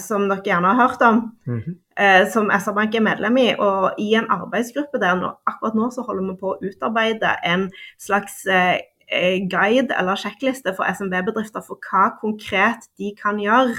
som 0.00 0.28
dere 0.30 0.40
gjerne 0.46 0.70
har 0.72 0.88
hørt 0.88 1.02
om. 1.04 1.18
Mm 1.44 1.58
-hmm 1.60 1.74
eh, 1.98 2.24
som 2.30 2.50
SR-Bank 2.50 2.94
er 2.94 3.04
medlem 3.04 3.38
i. 3.40 3.46
Og 3.58 3.94
i 3.98 4.12
en 4.18 4.30
arbeidsgruppe 4.32 5.00
der 5.02 5.18
nå, 5.20 5.32
akkurat 5.46 5.78
nå 5.78 5.90
så 5.94 6.04
holder 6.06 6.28
vi 6.30 6.36
på 6.40 6.52
å 6.54 6.58
utarbeide 6.62 7.36
en 7.46 7.68
slags 8.02 8.44
eh, 8.50 8.82
eh 9.12 9.44
guide 9.50 9.94
eller 9.98 10.18
sjekkliste 10.18 10.74
for 10.76 10.88
SMB-bedrifter 10.88 11.64
for 11.66 11.80
hva 11.90 12.10
konkret 12.20 12.88
de 12.98 13.12
kan 13.20 13.40
gjøre. 13.40 13.76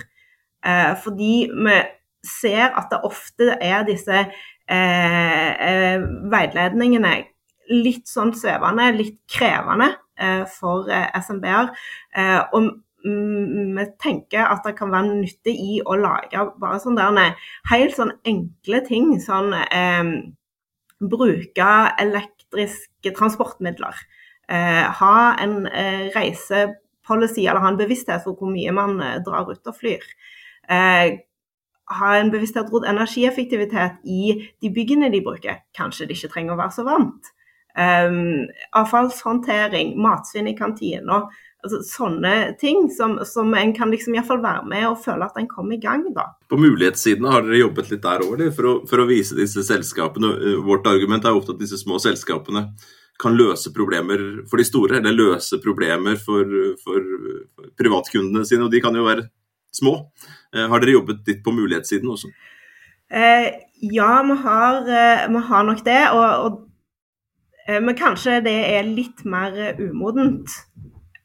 Eh, 0.65 0.93
fordi 1.03 1.48
vi 1.51 1.79
ser 2.25 2.74
at 2.74 2.89
det 2.91 3.03
ofte 3.05 3.55
er 3.62 3.86
disse 3.86 4.25
eh, 4.25 5.51
eh, 5.69 6.01
veiledningene 6.31 7.15
litt 7.69 8.07
sånn 8.10 8.34
svevende, 8.38 8.91
litt 8.93 9.22
krevende 9.29 9.95
for 10.48 10.88
SMB-er. 11.17 11.72
og 12.53 12.67
vi 13.06 13.86
tenker 14.02 14.48
at 14.50 14.66
det 14.66 14.74
kan 14.80 14.90
være 14.94 15.20
nytte 15.20 15.54
i 15.54 15.78
å 15.86 15.98
lage 16.00 16.42
bare 16.62 16.80
sånne 16.82 17.28
helt 17.70 17.98
sånn 17.98 18.16
enkle 18.26 18.82
ting. 18.88 19.12
Sånn 19.22 19.54
eh, 19.54 20.10
bruke 21.00 21.70
elektriske 22.02 23.14
transportmidler. 23.18 24.02
Eh, 24.50 24.84
ha 25.02 25.36
en 25.42 25.68
eh, 25.68 26.10
reisepolicy 26.16 27.46
eller 27.46 27.62
ha 27.62 27.72
en 27.74 27.80
bevissthet 27.80 28.26
for 28.26 28.38
hvor 28.40 28.52
mye 28.54 28.74
man 28.76 29.00
eh, 29.02 29.22
drar 29.26 29.50
ut 29.52 29.72
og 29.72 29.78
flyr. 29.78 30.04
Eh, 30.70 31.22
ha 31.96 32.12
en 32.18 32.32
bevissthet 32.34 32.72
rundt 32.74 32.90
energieffektivitet 32.90 34.02
i 34.10 34.36
de 34.62 34.74
byggene 34.74 35.12
de 35.14 35.22
bruker. 35.26 35.62
Kanskje 35.78 36.10
de 36.10 36.18
ikke 36.18 36.32
trenger 36.34 36.56
å 36.56 36.62
være 36.64 36.78
så 36.80 36.86
varmt. 36.88 37.34
Um, 37.76 38.46
avfallshåndtering, 38.80 39.98
matsvinn 40.00 40.48
i 40.48 40.56
kantina 40.56 41.26
altså, 41.65 41.81
sånne 41.86 42.36
ting 42.62 42.86
som, 42.93 43.17
som 43.27 43.53
en 43.57 43.74
kan 43.75 43.91
liksom 43.93 44.15
iallfall 44.15 44.43
være 44.43 44.65
med 44.72 44.88
og 44.89 45.00
føle 45.03 45.27
at 45.27 45.39
en 45.41 45.50
kommer 45.51 45.75
i 45.75 45.81
gang. 45.84 46.07
da. 46.15 46.29
På 46.50 46.60
mulighetssiden 46.62 47.27
har 47.29 47.45
dere 47.45 47.63
jobbet 47.65 47.91
litt 47.93 48.05
der 48.05 48.25
òg, 48.25 48.45
for, 48.55 48.86
for, 48.89 49.03
å 49.03 49.10
vise 49.10 49.38
disse 49.38 49.65
selskapene. 49.67 50.36
Eh, 50.38 50.60
vårt 50.65 50.88
argument 50.91 51.25
er 51.25 51.38
ofte 51.38 51.57
at 51.57 51.63
disse 51.63 51.81
små 51.81 52.00
selskapene 52.03 52.69
kan 53.22 53.36
løse 53.38 53.72
problemer 53.74 54.22
for 54.50 54.60
de 54.60 54.67
store, 54.67 55.00
eller 55.00 55.15
løse 55.15 55.60
problemer 55.63 56.19
for, 56.19 56.51
for, 56.84 57.12
privatkundene 57.79 58.43
sine, 58.48 58.67
og 58.67 58.74
de 58.74 58.81
kan 58.84 58.95
jo 58.95 59.05
være 59.07 59.27
små. 59.75 59.95
Eh, 60.55 60.67
har 60.72 60.84
dere 60.84 60.98
jobbet 60.98 61.27
litt 61.29 61.43
på 61.45 61.53
mulighetssiden 61.55 62.12
også? 62.12 62.31
Eh, 63.12 63.50
ja, 63.93 64.12
vi 64.27 64.38
har, 64.43 64.81
eh, 64.81 65.27
vi 65.31 65.43
har, 65.50 65.63
nok 65.63 65.84
det. 65.86 66.01
Og, 66.12 66.45
og, 66.45 66.62
men 67.81 67.98
kanskje 67.98 68.41
det 68.45 68.57
er 68.75 68.88
litt 68.88 69.25
mer 69.25 69.55
umodent. 69.79 70.51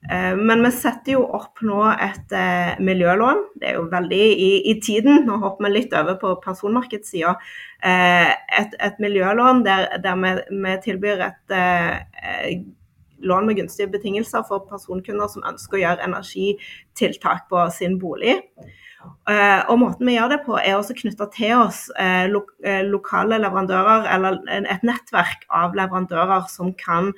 Eh, 0.09 0.37
men 0.37 0.63
vi 0.65 0.71
setter 0.73 1.19
jo 1.19 1.27
opp 1.37 1.61
nå 1.67 1.83
et 1.93 2.33
eh, 2.33 2.73
miljølån. 2.81 3.45
Det 3.61 3.71
er 3.71 3.77
jo 3.77 3.87
veldig 3.93 4.25
i, 4.33 4.51
i 4.73 4.77
tiden. 4.81 5.27
Nå 5.27 5.37
hopper 5.43 5.69
vi 5.69 5.75
litt 5.75 5.95
over 5.97 6.17
på 6.23 6.33
personmarkedssida. 6.45 7.37
Eh, 7.85 8.33
et, 8.63 8.77
et, 8.81 9.01
miljølån 9.03 9.65
der, 9.67 9.91
der 10.01 10.21
vi, 10.23 10.35
vi, 10.51 10.77
tilbyr 10.89 11.25
et 11.29 11.57
et 11.61 12.69
lån 13.21 13.45
med 13.45 13.59
gunstige 13.59 13.91
betingelser 13.93 14.47
for 14.49 14.65
personkunder 14.71 15.29
som 15.29 15.45
ønsker 15.45 15.77
å 15.77 15.81
gjøre 15.83 16.07
energitiltak 16.07 17.51
på 17.51 17.67
sin 17.75 17.99
bolig. 18.01 18.39
Og 19.69 19.75
Måten 19.81 20.09
vi 20.09 20.15
gjør 20.15 20.31
det 20.33 20.39
på, 20.47 20.55
er 20.57 20.79
også 20.79 20.97
knytta 20.97 21.27
til 21.35 21.53
oss 21.59 21.83
lo 22.33 22.41
lokale 22.89 23.37
leverandører, 23.43 24.09
eller 24.15 24.41
et 24.73 24.87
nettverk 24.89 25.45
av 25.53 25.77
leverandører 25.77 26.49
som 26.53 26.73
kan 26.81 27.13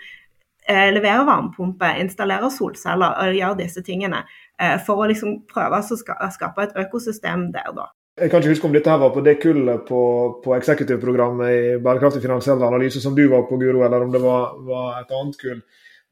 Eh, 0.68 0.92
levere 0.94 1.24
varmepumpe, 1.26 1.88
installerer 1.98 2.50
solceller 2.54 3.16
og 3.18 3.34
gjør 3.34 3.56
disse 3.58 3.82
tingene. 3.82 4.22
Eh, 4.60 4.76
for 4.86 5.02
å 5.02 5.08
liksom 5.10 5.40
prøve 5.50 5.80
å 5.82 6.30
skape 6.30 6.66
et 6.68 6.76
økosystem 6.84 7.48
der, 7.54 7.72
da. 7.74 7.88
Jeg 8.20 8.30
kan 8.30 8.42
ikke 8.42 8.52
huske 8.52 8.68
om 8.68 8.74
dette 8.74 8.90
her 8.92 9.00
var 9.00 9.10
på 9.14 9.22
det 9.24 9.38
kullet 9.40 9.86
på, 9.88 10.00
på 10.44 10.54
executive-programmet 10.54 11.48
i 11.50 11.62
bærekraftig 11.82 12.20
finansiell 12.22 12.60
analyse 12.62 13.00
som 13.00 13.16
du 13.16 13.24
var 13.32 13.46
på, 13.48 13.56
Guro, 13.58 13.80
eller 13.86 14.04
om 14.04 14.12
det 14.12 14.20
var, 14.22 14.52
var 14.68 15.00
et 15.00 15.14
annet 15.16 15.38
kull. 15.40 15.62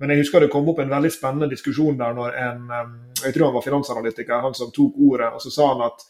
Men 0.01 0.15
jeg 0.15 0.23
husker 0.23 0.41
det 0.41 0.49
kom 0.51 0.71
opp 0.73 0.81
en 0.81 0.91
veldig 0.91 1.11
spennende 1.13 1.51
diskusjon 1.51 1.99
der 2.01 2.15
når 2.17 2.39
en 2.41 2.63
jeg 3.21 3.35
tror 3.35 3.51
han 3.51 3.59
var 3.59 3.67
finansanalytiker, 3.67 4.41
han 4.47 4.57
som 4.57 4.73
tok 4.73 4.97
ordet, 5.11 5.29
og 5.37 5.45
så 5.45 5.53
sa 5.53 5.69
han 5.75 5.85
at 5.91 6.07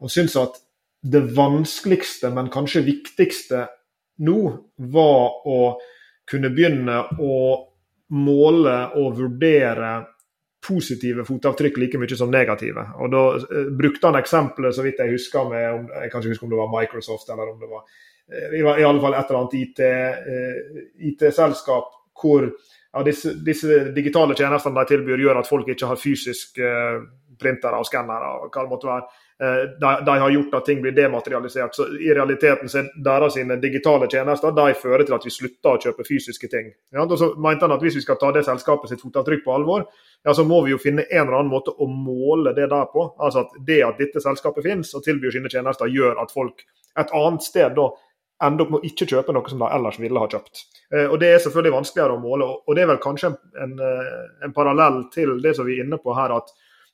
han 0.00 0.12
syntes 0.14 0.38
at 0.38 0.60
det 1.02 1.24
vanskeligste, 1.34 2.30
men 2.34 2.52
kanskje 2.54 2.86
viktigste 2.86 3.66
nå, 4.22 4.38
var 4.94 5.42
å 5.44 5.58
kunne 6.30 6.50
begynne 6.54 7.00
å 7.22 7.38
måle 8.14 8.76
og 8.98 9.16
vurdere 9.18 9.92
positive 10.66 11.24
fotavtrykk 11.26 11.78
like 11.78 11.98
mye 12.00 12.18
som 12.18 12.30
negative. 12.30 12.82
Og 13.02 13.10
Da 13.12 13.22
uh, 13.38 13.68
brukte 13.78 14.10
han 14.10 14.18
eksempelet, 14.18 14.74
så 14.74 14.84
vidt 14.86 15.02
jeg 15.02 15.14
husker, 15.14 15.48
med 15.50 15.66
om, 15.72 15.90
jeg 16.02 16.10
kan 16.10 16.22
ikke 16.22 16.34
huske 16.34 16.46
om 16.46 16.54
det 16.54 16.62
var 16.62 16.72
Microsoft 16.72 17.30
eller 17.30 17.52
om 17.52 17.60
det 17.60 17.70
var 17.70 17.84
uh, 17.84 18.56
i, 18.56 18.62
alle 18.64 19.02
fall 19.02 19.14
et 19.14 19.30
eller 19.30 19.42
annet 19.42 19.58
IT-selskap 21.10 21.92
uh, 21.92 21.92
IT 21.92 22.02
hvor 22.16 22.48
ja, 22.48 23.02
disse, 23.04 23.34
disse, 23.44 23.78
digitale 23.92 24.34
tjenestene 24.34 24.80
de 24.80 24.88
tilbyr, 24.88 25.20
gjør 25.20 25.42
at 25.42 25.48
folk 25.50 25.68
ikke 25.68 25.90
har 25.90 25.98
fysisk 26.00 26.56
printere 27.36 27.76
og 27.76 27.84
skannere 27.84 28.30
og 28.38 28.46
hva 28.48 28.62
det 28.64 28.70
måtte 28.70 28.88
være. 28.88 29.25
Eh, 29.42 29.70
de, 29.80 30.04
de, 30.04 30.10
har 30.18 30.30
gjort 30.30 30.54
at 30.54 30.64
ting 30.64 30.80
blir 30.80 30.92
dematerialisert. 30.96 31.74
Så 31.74 31.86
I 32.00 32.14
realiteten 32.14 32.70
så 32.72 32.78
er 32.78 32.86
deres 33.04 33.34
digitale 33.60 34.08
tjenester 34.08 34.54
de 34.56 34.74
fører 34.80 35.04
til 35.04 35.16
at 35.16 35.26
vi 35.28 35.32
slutter 35.34 35.76
å 35.76 35.82
kjøpe 35.82 36.06
fysiske 36.08 36.48
ting. 36.48 36.70
Ja, 36.94 37.04
og 37.04 37.18
så 37.20 37.34
mente 37.36 37.68
han 37.68 37.76
at 37.76 37.84
Hvis 37.84 37.98
vi 37.98 38.04
skal 38.06 38.16
ta 38.16 38.32
det 38.32 38.46
selskapet 38.46 38.88
sitt 38.88 39.04
fotavtrykk 39.04 39.44
på 39.44 39.52
alvor, 39.52 39.84
ja, 40.24 40.32
så 40.32 40.44
må 40.44 40.62
vi 40.64 40.72
jo 40.72 40.80
finne 40.80 41.04
en 41.10 41.26
eller 41.26 41.42
annen 41.42 41.52
måte 41.52 41.76
å 41.76 41.86
måle 41.90 42.54
det 42.56 42.70
der 42.72 42.88
på. 42.88 43.10
Altså 43.20 43.44
at 43.44 43.60
Det 43.66 43.82
at 43.84 44.00
dette 44.00 44.24
selskapet 44.24 44.64
finnes 44.64 44.94
og 44.96 45.04
tilbyr 45.04 45.36
sine 45.36 45.52
tjenester, 45.52 45.92
gjør 45.92 46.16
at 46.24 46.32
folk 46.32 46.64
et 46.96 47.12
annet 47.12 47.44
sted 47.44 47.76
da 47.76 47.90
ender 48.46 48.64
opp 48.64 48.72
med 48.72 48.80
å 48.80 48.88
ikke 48.88 49.08
kjøpe 49.08 49.32
noe 49.36 49.48
som 49.52 49.60
de 49.60 49.68
ellers 49.68 50.00
ville 50.00 50.20
ha 50.20 50.28
kjøpt. 50.32 50.64
Eh, 50.94 51.06
og 51.10 51.20
Det 51.20 51.28
er 51.28 51.44
selvfølgelig 51.44 51.76
vanskeligere 51.76 52.16
å 52.16 52.24
måle. 52.24 52.48
og 52.66 52.74
Det 52.74 52.82
er 52.82 52.94
vel 52.94 53.04
kanskje 53.04 53.34
en, 53.34 53.36
en, 53.64 53.80
eh, 53.80 54.44
en 54.48 54.56
parallell 54.56 55.04
til 55.12 55.42
det 55.44 55.56
som 55.56 55.68
vi 55.68 55.76
er 55.76 55.84
inne 55.84 56.00
på 56.00 56.16
her. 56.16 56.32
at 56.32 56.48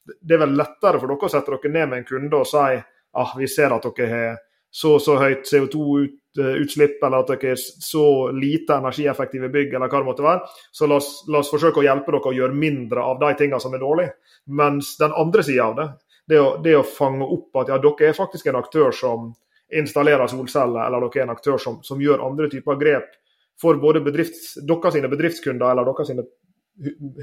det 0.05 0.35
er 0.35 0.43
vel 0.43 0.57
lettere 0.59 0.99
for 0.99 1.11
dere 1.11 1.29
å 1.29 1.33
sette 1.33 1.55
dere 1.55 1.73
ned 1.73 1.91
med 1.91 2.01
en 2.01 2.09
kunde 2.09 2.41
og 2.41 2.49
si 2.49 2.81
ah, 3.13 3.35
vi 3.39 3.49
ser 3.51 3.75
at 3.75 3.87
dere 3.87 4.11
har 4.11 4.41
så 4.73 4.97
så 5.05 5.19
høyt 5.21 5.45
CO2-utslipp, 5.45 7.03
eller 7.05 7.21
at 7.21 7.31
dere 7.35 7.51
har 7.53 7.59
så 7.61 8.05
lite 8.33 8.79
energieffektive 8.81 9.51
bygg, 9.53 9.75
eller 9.75 9.91
hva 9.93 10.01
det 10.01 10.09
måtte 10.09 10.25
være. 10.25 10.47
Så 10.73 10.89
la 10.89 10.97
oss, 10.97 11.11
la 11.29 11.43
oss 11.43 11.51
forsøke 11.53 11.83
å 11.83 11.85
hjelpe 11.85 12.15
dere 12.15 12.31
å 12.31 12.39
gjøre 12.39 12.57
mindre 12.57 13.05
av 13.05 13.21
de 13.21 13.35
tingene 13.37 13.61
som 13.61 13.77
er 13.77 13.83
dårlige. 13.85 14.15
Mens 14.57 14.95
den 14.97 15.13
andre 15.13 15.45
sida 15.45 15.67
av 15.67 15.77
det, 15.77 15.87
det 16.33 16.41
å, 16.41 16.49
det 16.65 16.79
å, 16.79 16.87
fange 16.89 17.29
opp 17.37 17.61
at 17.61 17.75
ja, 17.75 17.79
dere 17.85 18.09
er 18.09 18.17
faktisk 18.17 18.49
en 18.49 18.63
aktør 18.63 18.97
som 18.97 19.29
installerer 19.73 20.33
solceller, 20.33 20.87
eller 20.87 21.05
dere 21.05 21.21
er 21.21 21.29
en 21.29 21.37
aktør 21.37 21.61
som, 21.61 21.79
som 21.85 22.01
gjør 22.01 22.25
andre 22.25 22.49
typer 22.53 22.81
grep 22.81 23.13
for 23.61 23.77
både 23.81 24.01
bedrifts, 24.05 24.55
dere 24.65 24.93
sine 24.95 25.13
bedriftskunder 25.13 25.69
eller 25.69 25.91
dere 25.91 26.09
sine 26.09 26.25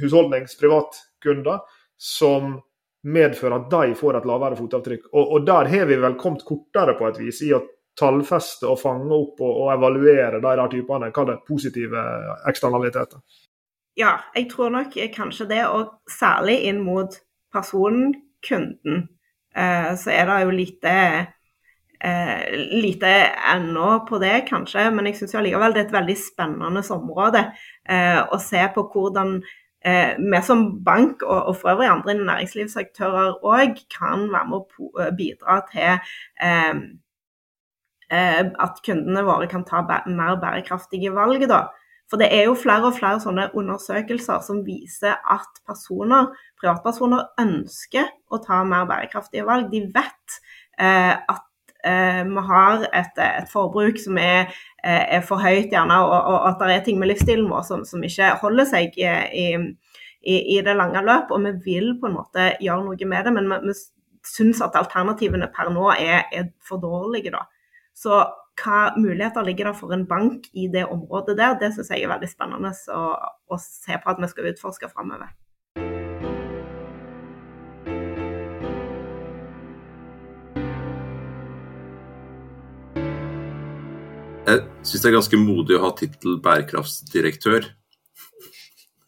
husholdnings- 0.03 0.53
privatkunder, 0.61 1.65
som 1.97 2.59
medfører 3.03 3.55
at 3.55 3.67
de 3.71 3.95
får 3.95 4.19
et 4.19 4.27
lavere 4.27 4.57
fotavtrykk. 4.59 5.11
Og, 5.13 5.35
og 5.35 5.45
der 5.47 5.69
har 5.71 5.85
vi 5.87 5.99
vel 5.99 6.17
kommet 6.19 6.45
kortere 6.47 6.97
på 6.99 7.07
et 7.07 7.19
vis 7.21 7.41
i 7.47 7.53
å 7.55 7.61
tallfeste 7.99 8.67
og 8.69 8.79
fange 8.79 9.11
opp 9.15 9.39
og, 9.43 9.53
og 9.63 9.71
evaluere 9.73 10.39
de 10.39 10.43
der 10.45 10.71
typene 10.71 11.11
hva 11.15 11.25
det 11.27 11.39
positive 11.47 12.03
eksternaliteter. 12.49 13.21
Ja, 13.99 14.15
jeg 14.35 14.47
tror 14.51 14.71
nok 14.71 14.95
kanskje 15.11 15.49
det, 15.49 15.63
og 15.67 15.97
særlig 16.07 16.61
inn 16.69 16.79
mot 16.85 17.17
personkunden, 17.51 19.09
eh, 19.55 19.91
så 19.99 20.13
er 20.13 20.29
det 20.29 20.37
jo 20.45 20.55
lite 20.55 20.93
eh, 21.99 22.45
lite 22.55 23.11
ennå 23.55 24.05
på 24.07 24.19
det, 24.21 24.45
kanskje, 24.47 24.87
men 24.95 25.09
jeg 25.09 25.19
syns 25.19 25.35
allikevel 25.35 25.75
det 25.75 25.83
er 25.83 25.89
et 25.89 25.97
veldig 25.97 26.17
spennende 26.21 26.83
område 26.95 27.43
eh, 27.89 28.21
å 28.23 28.39
se 28.39 28.63
på 28.75 28.85
hvordan 28.93 29.39
vi 29.85 30.41
som 30.43 30.83
bank, 30.83 31.21
og, 31.23 31.43
og, 31.45 31.55
for 31.55 31.71
øvrig 31.71 31.87
andre 31.87 32.13
næringslivsaktører 32.13 33.39
òg, 33.43 33.77
kan 33.93 34.27
være 34.31 34.47
med 34.49 34.57
å 34.59 34.89
eh, 34.99 35.11
bidra 35.15 35.61
til 35.71 35.93
eh, 36.43 36.81
eh, 38.11 38.41
at 38.65 38.81
kundene 38.85 39.23
våre 39.27 39.47
kan 39.47 39.63
ta 39.67 39.83
mer 40.05 40.39
bærekraftige 40.41 41.13
valg. 41.15 41.47
da. 41.49 41.67
For 42.09 42.17
det 42.17 42.31
er 42.33 42.47
jo 42.47 42.57
flere 42.57 42.89
og 42.89 42.97
flere 42.97 43.21
sånne 43.21 43.51
undersøkelser 43.57 44.41
som 44.41 44.63
viser 44.65 45.19
at 45.29 45.61
personer, 45.69 46.31
privatpersoner 46.59 47.27
ønsker 47.41 48.09
å 48.33 48.41
ta 48.41 48.63
mer 48.65 48.87
bærekraftige 48.89 49.45
valg. 49.45 49.69
De 49.69 49.83
vet 49.93 50.39
eh, 50.81 51.13
at 51.13 51.45
eh, 51.85 52.23
vi 52.25 52.45
har 52.49 52.87
et, 52.89 53.21
et, 53.21 53.49
forbruk 53.51 54.01
som 54.01 54.17
er, 54.17 54.49
eh, 54.49 54.65
er 54.83 55.21
for 55.25 55.41
høyt, 55.43 55.71
gjerne, 55.73 55.99
og, 56.05 56.17
og, 56.17 56.39
at 56.49 56.61
det 56.63 56.75
er 56.75 56.83
ting 56.85 56.99
med 57.01 57.11
livsstilen 57.11 57.49
vår 57.51 57.63
som, 57.67 57.85
som 57.87 58.03
ikke 58.05 58.33
holder 58.41 58.67
seg 58.69 58.97
i, 58.99 59.07
i, 59.43 60.35
i, 60.55 60.59
det 60.65 60.75
lange 60.77 61.03
løp. 61.05 61.33
Og 61.35 61.43
vi 61.45 61.55
vil 61.65 61.93
på 61.99 62.09
en 62.09 62.17
måte 62.19 62.51
gjøre 62.63 62.85
noe 62.85 63.09
med 63.13 63.27
det, 63.27 63.33
men 63.35 63.49
vi, 63.51 63.59
vi 63.69 63.77
syns 64.29 64.61
at 64.65 64.77
alternativene 64.79 65.49
per 65.55 65.71
nå 65.73 65.89
er, 65.95 66.27
er 66.35 66.51
for 66.65 66.81
dårlige. 66.83 67.33
da. 67.35 67.45
Så 67.97 68.23
hva 68.59 68.79
muligheter 68.97 69.45
ligger 69.47 69.69
det 69.69 69.77
for 69.79 69.95
en 69.95 70.07
bank 70.07 70.49
i 70.53 70.67
det 70.71 70.85
området 70.91 71.37
der, 71.39 71.57
det 71.59 71.73
syns 71.75 71.91
jeg 71.93 72.03
er 72.03 72.11
veldig 72.11 72.31
spennende 72.31 72.73
å, 72.95 73.03
å 73.47 73.59
se 73.63 73.99
på 73.99 74.11
at 74.11 74.19
vi 74.19 74.31
skal 74.31 74.51
utforske 74.51 74.91
framover. 74.91 75.31
Jeg 84.49 84.63
syns 84.81 85.03
det 85.03 85.09
er 85.09 85.17
ganske 85.19 85.41
modig 85.41 85.77
å 85.77 85.83
ha 85.83 85.91
tittel 85.97 86.39
bærekraftsdirektør. 86.43 87.67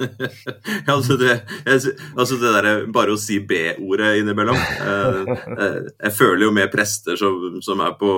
altså, 0.93 1.17
det, 1.17 1.29
jeg, 1.65 1.93
altså 2.17 2.37
det 2.41 2.51
der, 2.55 2.69
Bare 2.93 3.13
å 3.15 3.19
si 3.19 3.39
B-ordet 3.45 4.15
innimellom. 4.21 4.57
Eh, 4.57 5.31
eh, 5.55 5.79
jeg 6.07 6.15
føler 6.17 6.45
jo 6.47 6.51
med 6.55 6.71
prester 6.73 7.19
som, 7.19 7.59
som 7.63 7.81
er 7.85 7.95
på, 7.99 8.11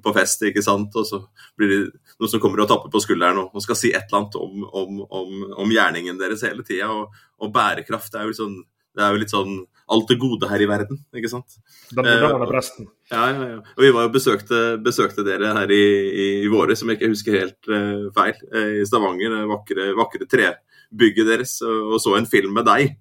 på, 0.00 0.14
fest, 0.16 0.44
ikke 0.48 0.64
sant. 0.64 0.96
Og 0.96 1.08
så 1.08 1.22
blir 1.58 1.72
det 1.72 1.80
noen 2.16 2.32
som 2.32 2.42
kommer 2.42 2.64
og 2.64 2.70
tapper 2.70 2.92
på 2.92 3.02
skulderen 3.04 3.42
og, 3.44 3.54
og 3.54 3.64
skal 3.64 3.78
si 3.78 3.92
et 3.94 4.08
eller 4.08 4.22
annet 4.22 4.40
om, 4.40 4.66
om, 4.82 5.00
om, 5.06 5.48
om 5.64 5.74
gjerningen 5.74 6.20
deres 6.20 6.44
hele 6.46 6.66
tida. 6.66 6.90
Og, 6.92 7.22
og, 7.40 7.52
bærekraft 7.54 8.16
er 8.16 8.28
jo 8.28 8.36
sånn 8.42 8.60
det 8.96 9.04
er 9.04 9.14
jo 9.14 9.20
litt 9.22 9.32
sånn 9.32 9.60
alt 9.90 10.10
det 10.10 10.16
gode 10.22 10.46
her 10.46 10.62
i 10.62 10.68
verden, 10.70 11.00
ikke 11.18 11.30
sant. 11.32 11.56
Da 11.90 12.04
var 12.04 12.38
det 12.38 12.48
presten. 12.50 12.86
Ja, 13.10 13.24
ja, 13.32 13.46
ja. 13.56 13.58
Og 13.74 13.82
vi 13.82 13.92
var 13.96 14.06
jo 14.06 14.12
besøkte, 14.14 14.60
besøkte 14.84 15.24
dere 15.26 15.50
her 15.56 15.72
i, 15.74 15.84
i, 16.08 16.26
i 16.44 16.50
våre, 16.50 16.76
som 16.78 16.90
jeg 16.90 17.00
ikke 17.00 17.10
husker 17.10 17.38
helt 17.40 17.70
uh, 17.70 18.06
feil, 18.14 18.38
uh, 18.54 18.68
i 18.78 18.84
Stavanger. 18.86 19.34
Det 19.34 19.48
vakre, 19.50 19.88
vakre 19.98 20.28
trebygget 20.30 21.32
deres, 21.32 21.56
og, 21.66 21.96
og, 21.96 21.96
så 22.02 22.14
en 22.18 22.30
film 22.30 22.54
med 22.60 22.68
deg. 22.70 22.94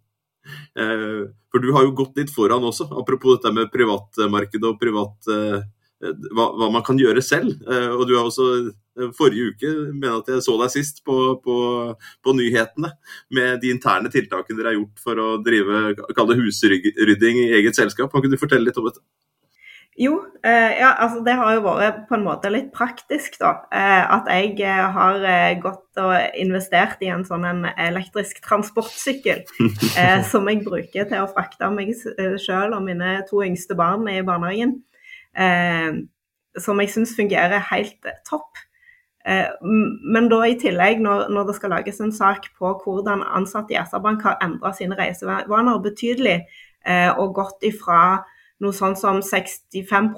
Uh, 0.73 1.29
for 1.53 1.61
du 1.61 1.69
har 1.75 1.85
jo 1.85 1.93
gått 2.01 2.17
litt 2.17 2.33
foran 2.33 2.65
også, 2.65 2.89
apropos 2.97 3.37
dette 3.37 3.53
med 3.53 3.69
privatmarkedet 3.73 4.71
og 4.71 4.81
privat 4.81 5.29
hva, 5.99 6.45
hva, 6.55 6.69
man 6.71 6.83
kan 6.85 6.99
gjøre 6.99 7.21
selv. 7.25 7.57
og 7.67 8.05
du 8.07 8.15
har 8.15 8.27
også 8.27 8.71
forrige 9.15 9.53
uke 9.53 9.69
mener 9.93 10.19
at 10.19 10.31
jeg 10.31 10.43
så 10.45 10.55
deg 10.59 10.71
sist 10.73 11.01
på, 11.07 11.15
på, 11.43 11.55
på, 12.23 12.35
nyhetene 12.35 12.91
med 13.35 13.61
de 13.63 13.71
interne 13.73 14.11
tiltakene 14.11 14.59
dere 14.59 14.73
har 14.73 14.79
gjort 14.79 15.03
for 15.03 15.23
å 15.23 15.29
drive 15.43 15.95
kall 16.15 16.31
det 16.31 16.39
husrydding 16.39 17.41
i 17.43 17.49
eget 17.59 17.79
selskap. 17.79 18.11
Kan 18.11 18.31
du 18.31 18.39
fortelle 18.39 18.67
litt 18.67 18.79
om 18.79 18.87
dette? 18.87 19.03
Jo, 19.99 20.13
eh, 20.47 20.79
ja, 20.79 20.93
altså 21.03 21.19
det 21.25 21.33
har 21.35 21.57
jo 21.57 21.63
vært 21.65 22.05
på 22.07 22.15
en 22.15 22.23
måte 22.23 22.47
litt 22.53 22.69
praktisk, 22.71 23.33
da. 23.41 23.49
Eh, 23.67 24.03
at 24.15 24.29
jeg 24.31 24.53
eh, 24.63 24.85
har 24.95 25.25
eh, 25.27 25.57
gått 25.59 25.99
og 25.99 26.13
investert 26.39 27.03
i 27.03 27.09
en 27.11 27.25
sånn 27.27 27.43
en 27.43 27.65
elektrisk 27.73 28.39
transportsykkel 28.45 29.43
eh, 29.99 30.21
som 30.29 30.47
jeg 30.47 30.61
bruker 30.63 31.09
til 31.09 31.19
å 31.19 31.27
frakte 31.33 31.67
meg 31.73 31.91
eh, 31.91 32.37
sjøl 32.39 32.77
og 32.77 32.85
mine 32.85 33.17
to 33.27 33.43
yngste 33.43 33.75
barn 33.75 34.07
i 34.07 34.21
barnehagen. 34.23 34.77
Som 35.35 36.79
jeg 36.81 36.89
syns 36.91 37.11
fungerer 37.15 37.61
helt 37.69 38.07
topp. 38.27 38.57
Eh, 39.27 39.49
men 40.13 40.29
da 40.31 40.39
i 40.47 40.55
tillegg, 40.59 41.01
når, 41.03 41.27
når, 41.33 41.49
det 41.49 41.55
skal 41.57 41.73
lages 41.75 41.99
en 42.01 42.13
sak 42.15 42.49
på 42.57 42.71
hvordan 42.83 43.23
ansatte 43.25 43.75
i 43.75 43.79
SR-Bank 43.81 44.23
har 44.25 44.39
endra 44.45 44.71
sine 44.75 44.97
reisevaner 44.97 45.81
betydelig, 45.83 46.39
eh, 46.87 47.11
og 47.11 47.35
gått 47.37 47.67
ifra 47.67 48.23
noe 48.63 48.75
sånn 48.75 48.95
som 48.99 49.21
65 49.23 50.13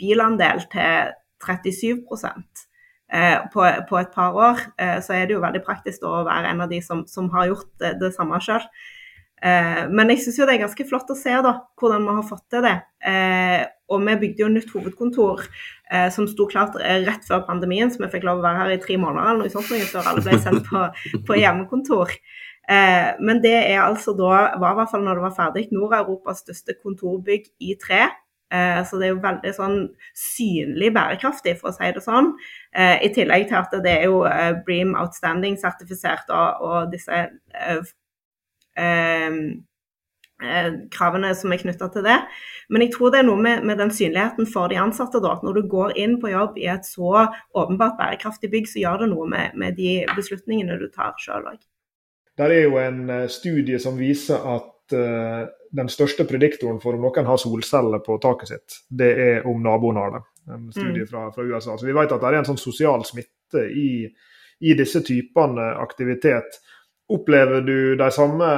bilandel 0.00 0.64
til 0.72 1.12
37 1.40 2.00
eh, 3.12 3.38
på, 3.52 3.68
på 3.88 4.00
et 4.00 4.10
par 4.14 4.36
år, 4.36 4.64
så 5.00 5.14
er 5.16 5.24
det 5.26 5.36
jo 5.36 5.44
veldig 5.44 5.62
praktisk 5.64 6.04
å 6.04 6.20
være 6.26 6.52
en 6.52 6.60
av 6.66 6.72
de 6.72 6.82
som, 6.84 7.06
som 7.08 7.30
har 7.32 7.48
gjort 7.48 7.70
det, 7.80 7.94
det 8.02 8.12
samme 8.16 8.40
sjøl. 8.44 8.66
Eh, 9.40 9.86
men 9.88 10.12
jeg 10.12 10.20
syns 10.24 10.38
jo 10.40 10.46
det 10.48 10.58
er 10.58 10.64
ganske 10.66 10.84
flott 10.88 11.12
å 11.12 11.16
se 11.16 11.32
da, 11.44 11.54
hvordan 11.80 12.04
vi 12.04 12.16
har 12.18 12.26
fått 12.28 12.46
til 12.52 12.64
det. 12.66 12.76
Og 13.90 14.04
vi 14.06 14.18
bygde 14.22 14.44
jo 14.44 14.50
nytt 14.52 14.70
hovedkontor 14.74 15.42
eh, 15.90 16.08
som 16.14 16.28
sto 16.30 16.46
klart 16.50 16.78
eh, 16.78 17.02
rett 17.06 17.26
før 17.26 17.42
pandemien, 17.48 17.90
så 17.90 18.04
vi 18.04 18.12
fikk 18.12 18.28
lov 18.28 18.40
å 18.40 18.46
være 18.46 18.62
her 18.62 18.76
i 18.76 18.82
tre 18.82 18.98
måneder 19.00 19.32
eller 19.32 19.48
noe 19.48 19.52
sånt 19.52 19.90
før 19.90 20.12
alle 20.12 20.24
ble 20.26 20.38
sendt 20.42 20.70
på, 20.70 20.86
på 21.26 21.40
hjemmekontor. 21.40 22.14
Eh, 22.70 23.12
men 23.20 23.40
det 23.42 23.56
er 23.56 23.80
altså 23.82 24.14
da, 24.14 24.34
var 24.62 24.74
i 24.74 24.78
hvert 24.78 24.90
fall 24.92 25.02
når 25.02 25.18
det 25.18 25.24
var 25.24 25.38
ferdig, 25.38 25.68
Nord-Europas 25.74 26.44
største 26.44 26.76
kontorbygg 26.78 27.48
i 27.66 27.74
tre. 27.82 28.04
Eh, 28.54 28.80
så 28.86 28.98
det 28.98 29.08
er 29.08 29.12
jo 29.14 29.22
veldig 29.24 29.52
sånn 29.56 29.78
synlig 30.18 30.92
bærekraftig, 30.94 31.56
for 31.58 31.70
å 31.70 31.74
si 31.74 31.90
det 31.96 32.02
sånn. 32.04 32.32
Eh, 32.74 32.96
I 33.06 33.10
tillegg 33.14 33.48
til 33.50 33.58
at 33.58 33.74
det 33.82 33.96
er 33.96 34.06
jo 34.10 34.22
Bream 34.66 34.94
Outstanding-sertifisert 34.98 36.30
og, 36.34 36.62
og, 36.66 36.94
disse 36.94 37.26
kravene 40.94 41.34
som 41.36 41.52
er 41.52 41.60
knytta 41.62 41.90
til 41.94 42.06
det. 42.06 42.16
Men 42.70 42.84
jeg 42.84 42.94
tror 42.94 43.12
det 43.12 43.20
er 43.20 43.28
noe 43.28 43.42
med, 43.42 43.64
med, 43.66 43.80
den 43.82 43.92
synligheten 43.94 44.48
for 44.48 44.70
de 44.70 44.78
ansatte. 44.80 45.20
da, 45.22 45.36
Når 45.42 45.58
du 45.58 45.68
går 45.68 45.96
inn 45.98 46.18
på 46.22 46.32
jobb 46.32 46.58
i 46.58 46.68
et 46.70 46.86
så 46.86 47.26
åpenbart 47.54 47.98
bærekraftig 47.98 48.50
bygg, 48.52 48.68
så 48.70 48.82
gjør 48.82 49.04
det 49.04 49.10
noe 49.12 49.28
med, 49.28 49.56
med 49.58 49.78
de 49.78 50.00
beslutningene 50.16 50.78
du 50.80 50.88
tar 50.94 51.16
sjøl 51.20 51.48
òg. 51.52 51.60
Der 52.40 52.54
er 52.54 52.62
jo 52.64 52.78
en 52.80 53.28
studie 53.28 53.80
som 53.82 53.98
viser 54.00 54.40
at 54.48 54.94
uh, 54.96 55.48
den 55.70 55.90
største 55.92 56.24
prediktoren 56.24 56.80
for 56.82 56.96
om 56.96 57.04
noen 57.04 57.28
har 57.28 57.38
solceller 57.40 58.02
på 58.06 58.16
taket 58.22 58.54
sitt, 58.54 58.80
det 58.88 59.10
er 59.22 59.46
om 59.48 59.62
naboen 59.62 60.00
har 60.00 60.16
det. 60.16 60.22
En 60.50 60.66
studie 60.72 61.04
mm. 61.04 61.10
fra, 61.10 61.28
fra, 61.34 61.44
USA. 61.44 61.76
Så 61.78 61.86
vi 61.86 61.94
vet 61.94 62.10
at 62.10 62.22
det 62.22 62.30
er 62.30 62.40
en 62.40 62.48
sånn 62.48 62.60
sosial 62.60 63.04
smitte 63.06 63.66
i, 63.70 64.08
i 64.66 64.74
disse 64.78 65.02
typene 65.06 65.72
aktivitet. 65.78 66.58
Opplever 67.10 67.60
du 67.60 67.96
de 67.96 68.06
samme 68.14 68.48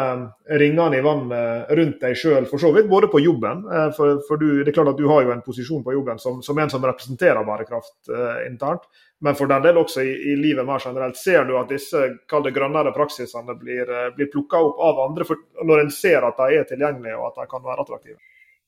ringene 0.61 0.99
i 0.99 1.05
vannet 1.05 1.71
rundt 1.73 2.03
deg 2.03 2.17
sjøl, 2.21 2.45
for 2.51 2.61
så 2.61 2.69
vidt, 2.75 2.89
både 2.91 3.09
på 3.09 3.23
jobben? 3.25 3.63
Eh, 3.65 3.87
for, 3.97 4.19
for 4.27 4.41
du, 4.41 4.59
det 4.61 4.69
er 4.69 4.75
klart 4.77 4.91
at 4.91 4.99
du 4.99 5.07
har 5.09 5.23
jo 5.25 5.31
en 5.33 5.41
posisjon 5.45 5.81
på 5.85 5.95
jobben 5.95 6.19
som, 6.21 6.43
som 6.45 6.59
en 6.61 6.73
som 6.73 6.85
representerer 6.85 7.47
bærekraft 7.49 8.11
eh, 8.13 8.43
internt, 8.51 8.85
men 9.25 9.39
for 9.39 9.49
den 9.49 9.63
del 9.65 9.79
også 9.81 10.05
i, 10.05 10.11
i, 10.35 10.35
livet 10.37 10.69
mer 10.69 10.83
generelt. 10.85 11.17
Ser 11.17 11.47
du 11.49 11.55
at 11.57 11.73
disse 11.73 12.03
kall 12.29 12.45
det 12.45 12.53
grønnere 12.53 12.93
praksisene 12.93 13.57
blir, 13.57 13.89
eh, 13.89 14.11
blir 14.19 14.29
plukka 14.35 14.61
opp 14.67 14.83
av 14.85 15.01
andre 15.07 15.25
for, 15.31 15.41
når 15.65 15.87
en 15.87 15.93
ser 15.95 16.27
at 16.29 16.43
de 16.43 16.59
er 16.59 16.67
tilgjengelige 16.69 17.17
og 17.17 17.31
at 17.31 17.41
de 17.41 17.47
kan 17.55 17.65
være 17.65 17.87
attraktive? 17.87 18.21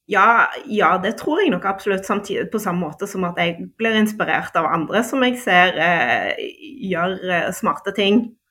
Ja, 0.09 0.47
ja, 0.69 0.95
det 1.01 1.19
tror 1.21 1.43
jeg 1.43 1.53
nok 1.53 1.67
absolutt. 1.69 2.09
Samtidig 2.09 2.47
på 2.53 2.63
samme 2.63 2.87
måte 2.87 3.05
som 3.09 3.29
at 3.29 3.37
jeg 3.41 3.69
blir 3.77 4.01
inspirert 4.01 4.57
av 4.57 4.71
andre 4.71 5.05
som 5.05 5.21
jeg 5.29 5.37
ser 5.45 5.77
eh, 5.77 6.41
gjør 6.89 7.19
eh, 7.29 7.53
smarte 7.53 7.93
ting 8.01 8.25
Eh, 8.25 8.44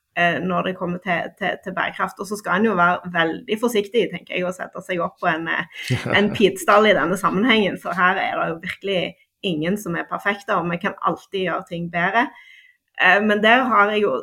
når 0.44 0.68
det 0.68 0.76
kommer 0.78 1.02
til, 1.04 1.32
til, 1.40 1.58
til, 1.64 1.74
bærekraft. 1.76 2.20
Og 2.22 2.28
så 2.30 2.38
skal 2.38 2.60
en 2.60 2.70
jo 2.70 2.78
være 2.78 3.12
veldig 3.14 3.58
forsiktig 3.62 4.08
tenker 4.12 4.38
jeg, 4.38 4.46
og 4.48 4.56
sette 4.56 4.84
seg 4.86 5.02
opp 5.04 5.20
på 5.22 5.30
en, 5.32 5.48
eh, 5.50 6.08
en 6.14 6.32
pitstall 6.38 6.90
i 6.90 6.96
denne 6.98 7.18
sammenhengen. 7.20 7.80
For 7.82 7.98
her 7.98 8.20
er 8.22 8.40
det 8.40 8.50
jo 8.52 8.60
virkelig 8.64 9.00
ingen 9.44 9.78
som 9.78 9.98
er 10.00 10.10
perfekte, 10.10 10.56
og 10.56 10.70
vi 10.72 10.80
kan 10.82 10.98
alltid 11.02 11.48
gjøre 11.48 11.70
ting 11.70 11.90
bedre. 11.94 12.28
Eh, 13.02 13.20
men 13.26 13.44
der 13.44 13.66
har 13.70 13.92
jeg 13.92 14.06
jo 14.06 14.18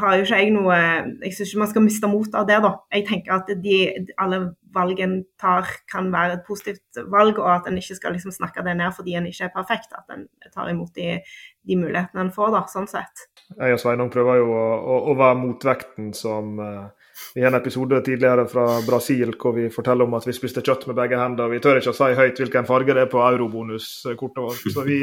har 0.00 0.16
jo 0.16 0.24
ikke 0.26 0.38
jeg 0.40 0.52
noe 0.54 0.76
Jeg 1.24 1.34
syns 1.34 1.50
ikke 1.52 1.62
man 1.62 1.70
skal 1.72 1.84
miste 1.84 2.10
mot 2.10 2.36
av 2.38 2.46
det, 2.48 2.58
da. 2.64 2.72
Jeg 2.94 3.06
tenker 3.08 3.36
at 3.36 3.50
de, 3.64 3.78
alle 4.20 4.40
valg 4.74 5.00
en 5.02 5.16
tar 5.40 5.66
kan 5.90 6.12
være 6.12 6.38
et 6.38 6.44
positivt 6.46 7.00
valg, 7.10 7.40
og 7.40 7.48
at 7.54 7.70
en 7.70 7.80
ikke 7.80 7.98
skal 7.98 8.14
liksom 8.14 8.34
snakke 8.34 8.64
det 8.66 8.76
ned 8.78 8.94
fordi 8.96 9.16
en 9.18 9.26
ikke 9.30 9.48
er 9.48 9.54
perfekt. 9.56 9.96
At 9.96 10.14
en 10.14 10.28
tar 10.54 10.70
imot 10.70 10.94
de, 10.98 11.18
de 11.66 11.80
mulighetene 11.80 12.26
en 12.26 12.34
får, 12.34 12.54
da, 12.56 12.64
sånn 12.70 12.88
sett. 12.90 13.26
Jeg 13.56 13.76
og 13.76 13.82
Sveinung 13.82 14.12
prøver 14.12 14.42
jo 14.42 14.54
å, 14.54 14.64
å, 14.78 15.02
å 15.10 15.18
være 15.18 15.42
motvekten 15.42 16.14
som 16.16 16.58
uh 16.60 16.88
i 17.34 17.44
en 17.46 17.54
episode 17.54 18.00
tidligere 18.06 18.46
fra 18.50 18.66
Brasil 18.86 19.34
hvor 19.40 19.54
vi 19.56 19.68
forteller 19.72 20.08
om 20.08 20.16
at 20.18 20.26
vi 20.26 20.34
spiste 20.36 20.62
kjøtt 20.64 20.86
med 20.88 20.98
begge 20.98 21.18
hender. 21.20 21.50
Vi 21.52 21.60
tør 21.62 21.80
ikke 21.80 21.92
å 21.92 21.98
si 21.98 22.08
høyt 22.18 22.40
hvilken 22.42 22.68
farge 22.68 22.96
det 22.96 23.04
er 23.06 23.12
på 23.12 23.22
eurobonuskortet 23.22 24.42
vårt. 24.42 24.64
Så 24.74 24.84
vi, 24.86 25.02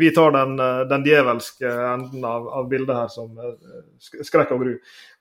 vi 0.00 0.12
tar 0.16 0.34
den, 0.36 0.56
den, 0.90 1.06
djevelske 1.06 1.74
enden 1.92 2.24
av, 2.26 2.48
av, 2.60 2.66
bildet 2.70 2.96
her 2.96 3.12
som 3.12 3.30
eh, 3.38 3.54
skrekk 4.26 4.56
og 4.56 4.64
gru. 4.64 4.74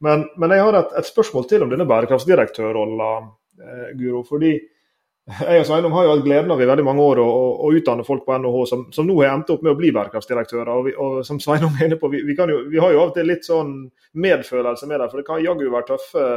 Men, 0.04 0.26
men 0.38 0.56
jeg 0.56 0.66
har 0.66 0.80
et, 0.82 0.98
et, 1.02 1.10
spørsmål 1.10 1.48
til 1.50 1.66
om 1.66 1.72
denne 1.74 1.88
bærekraftsdirektørrollen, 1.90 3.30
eh, 3.62 3.86
Guro. 4.00 4.24
fordi 4.28 4.56
jeg 5.28 5.60
og 5.60 5.66
Sveinung 5.68 5.92
har 5.92 6.06
jo 6.06 6.12
hatt 6.14 6.22
gleden 6.24 6.52
av 6.54 6.62
i 6.64 6.68
veldig 6.70 6.84
mange 6.88 7.04
år 7.04 7.20
å, 7.20 7.32
å 7.68 7.70
utdanne 7.76 8.06
folk 8.08 8.22
på 8.24 8.36
NHH 8.40 8.62
som, 8.70 8.84
som, 8.96 9.08
nå 9.10 9.18
har 9.20 9.34
endt 9.34 9.50
opp 9.52 9.64
med 9.66 9.74
å 9.74 9.80
bli 9.80 9.90
bærekraftsdirektører. 9.92 10.70
Og, 10.72 10.88
og 11.04 11.18
som 11.28 11.42
Sveinung 11.44 11.74
er 11.76 11.90
inne 11.90 11.98
på, 12.00 12.08
vi, 12.14 12.22
vi, 12.24 12.36
jo, 12.38 12.62
vi, 12.72 12.80
har 12.80 12.94
jo 12.94 13.02
av 13.02 13.10
og 13.12 13.18
til 13.18 13.28
litt 13.28 13.44
sånn 13.44 13.74
medfølelse 14.24 14.88
med 14.88 15.02
det. 15.02 15.10
For 15.12 15.20
det 15.20 15.26
kan 15.28 15.42
jaggu 15.44 15.66
være 15.74 15.88
tøffe, 15.90 16.28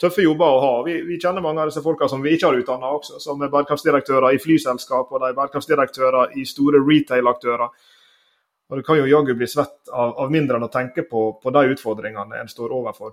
tøffe, 0.00 0.24
jobber 0.24 0.54
å 0.54 0.62
ha. 0.62 0.70
Vi, 0.86 1.18
kjenner 1.20 1.44
mange 1.44 1.60
av 1.60 1.68
disse 1.68 1.82
folka 1.84 2.08
som 2.08 2.24
vi 2.24 2.32
ikke 2.38 2.48
har 2.48 2.60
utdanna 2.62 2.92
også, 2.96 3.20
som 3.20 3.44
er 3.44 3.52
bærekraftsdirektører 3.52 4.32
i 4.32 4.40
flyselskap 4.40 5.12
og 5.12 5.20
de 5.20 5.28
er 5.28 5.36
bærekraftsdirektører 5.36 6.38
i 6.40 6.46
store 6.48 6.80
retail-aktører. 6.86 7.74
Og 8.68 8.80
Det 8.80 8.86
kan 8.86 9.00
jo 9.00 9.10
jaggu 9.10 9.34
bli 9.36 9.48
svett 9.48 9.92
av, 9.92 10.14
av, 10.24 10.32
mindre 10.32 10.56
enn 10.56 10.64
å 10.64 10.70
tenke 10.72 11.04
på, 11.08 11.26
på 11.42 11.52
de 11.52 11.66
utfordringene 11.74 12.40
en 12.40 12.48
står 12.48 12.72
overfor. 12.80 13.12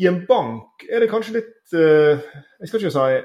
I 0.00 0.08
en 0.08 0.22
bank 0.24 0.88
er 0.88 1.04
det 1.04 1.10
kanskje 1.12 1.36
litt 1.36 1.76
uh, 1.76 2.16
Jeg 2.16 2.68
skal 2.70 2.80
ikke 2.80 2.92
si 2.94 3.20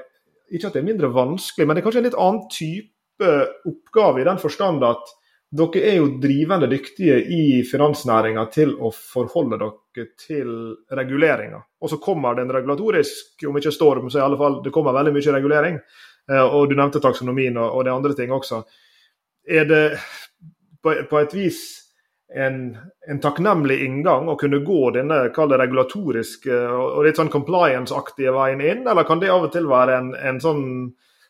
ikke 0.50 0.68
at 0.68 0.76
det 0.76 0.82
er 0.82 0.88
mindre 0.88 1.12
vanskelig, 1.14 1.66
men 1.66 1.76
det 1.76 1.82
er 1.82 1.86
kanskje 1.86 2.02
en 2.02 2.08
litt 2.08 2.18
annen 2.22 2.42
type 2.52 3.30
oppgave 3.66 4.20
i 4.20 4.26
den 4.28 4.38
forstand 4.42 4.84
at 4.86 5.14
dere 5.56 5.82
er 5.88 6.00
jo 6.00 6.08
drivende 6.20 6.66
dyktige 6.68 7.16
i 7.32 7.62
finansnæringa 7.66 8.44
til 8.52 8.74
å 8.82 8.90
forholde 8.92 9.58
dere 9.60 10.06
til 10.18 10.50
reguleringer. 10.90 11.62
Og 11.80 11.92
så 11.92 12.00
kommer 12.02 12.34
det 12.34 12.44
en 12.44 12.52
regulatorisk, 12.56 13.46
om 13.46 13.56
ikke 13.56 13.72
storm, 13.72 14.10
så 14.10 14.20
i 14.20 14.24
alle 14.26 14.38
fall 14.40 14.58
det 14.64 14.74
kommer 14.74 14.96
veldig 14.96 15.14
mye 15.14 15.36
regulering. 15.38 15.78
Eh, 16.30 16.42
og 16.42 16.68
du 16.68 16.74
nevnte 16.76 17.00
taksonomien 17.02 17.56
og 17.62 17.84
det 17.86 17.94
andre 17.94 18.16
ting 18.18 18.34
også. 18.34 18.64
Er 19.46 19.70
det 19.70 19.84
på 20.82 21.18
et 21.20 21.34
vis 21.34 21.62
en, 22.34 22.76
en, 23.08 23.20
takknemlig 23.22 23.78
inngang 23.84 24.28
å 24.28 24.36
kunne 24.38 24.58
gå 24.66 24.90
denne 24.96 25.26
det, 25.30 25.58
regulatoriske 25.60 26.60
og 26.74 27.04
litt 27.06 27.18
sånn 27.20 27.32
compliance-aktige 27.32 28.34
veien 28.34 28.62
inn, 28.62 28.86
eller 28.86 29.06
kan 29.06 29.22
det 29.22 29.30
av 29.30 29.46
og 29.46 29.52
til 29.54 29.68
være 29.70 29.98
en, 30.00 30.12
en 30.18 30.40
sånn, 30.42 30.64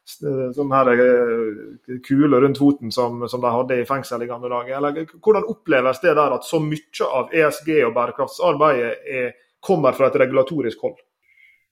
sånn 0.07 0.73
her 0.73 0.93
eh, 0.95 1.99
kule 2.07 2.41
rundt 2.41 2.61
foten 2.63 2.95
som, 2.95 3.27
som, 3.29 3.43
de 3.43 3.53
hadde 3.53 3.81
i 3.83 3.89
fengsel 3.89 4.25
i 4.25 4.31
gamle 4.31 4.53
dager? 4.53 4.79
Eller 4.79 5.19
hvordan 5.21 5.49
oppleves 5.53 6.01
det 6.05 6.17
der 6.17 6.39
at 6.39 6.49
så 6.49 6.63
mye 6.65 7.11
av 7.11 7.35
ESG 7.35 7.75
og 7.83 7.97
bærekraftsarbeidet 7.99 8.95
er, 9.21 9.35
kommer 9.61 9.97
fra 9.97 10.09
et 10.09 10.21
regulatorisk 10.23 10.87
hold? 10.87 11.01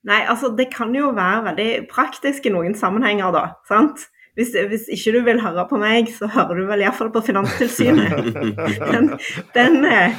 Nei, 0.05 0.21
altså 0.29 0.51
Det 0.53 0.67
kan 0.69 0.93
jo 0.93 1.15
være 1.17 1.47
veldig 1.47 1.71
praktisk 1.89 2.45
i 2.45 2.53
noen 2.53 2.75
sammenhenger, 2.77 3.33
da. 3.33 3.47
sant? 3.69 4.05
Hvis, 4.35 4.53
hvis, 4.69 4.87
ikke 4.91 5.13
du 5.15 5.21
vil 5.29 5.43
høre 5.43 5.65
på 5.71 5.79
meg, 5.79 6.11
så 6.11 6.27
hører 6.31 6.59
du 6.59 6.67
vel 6.67 6.83
iallfall 6.83 7.13
på 7.15 7.23
Finanstilsynet. 7.29 8.15
Den, 8.95 9.13
den, 9.55 9.85
eh, 9.87 10.17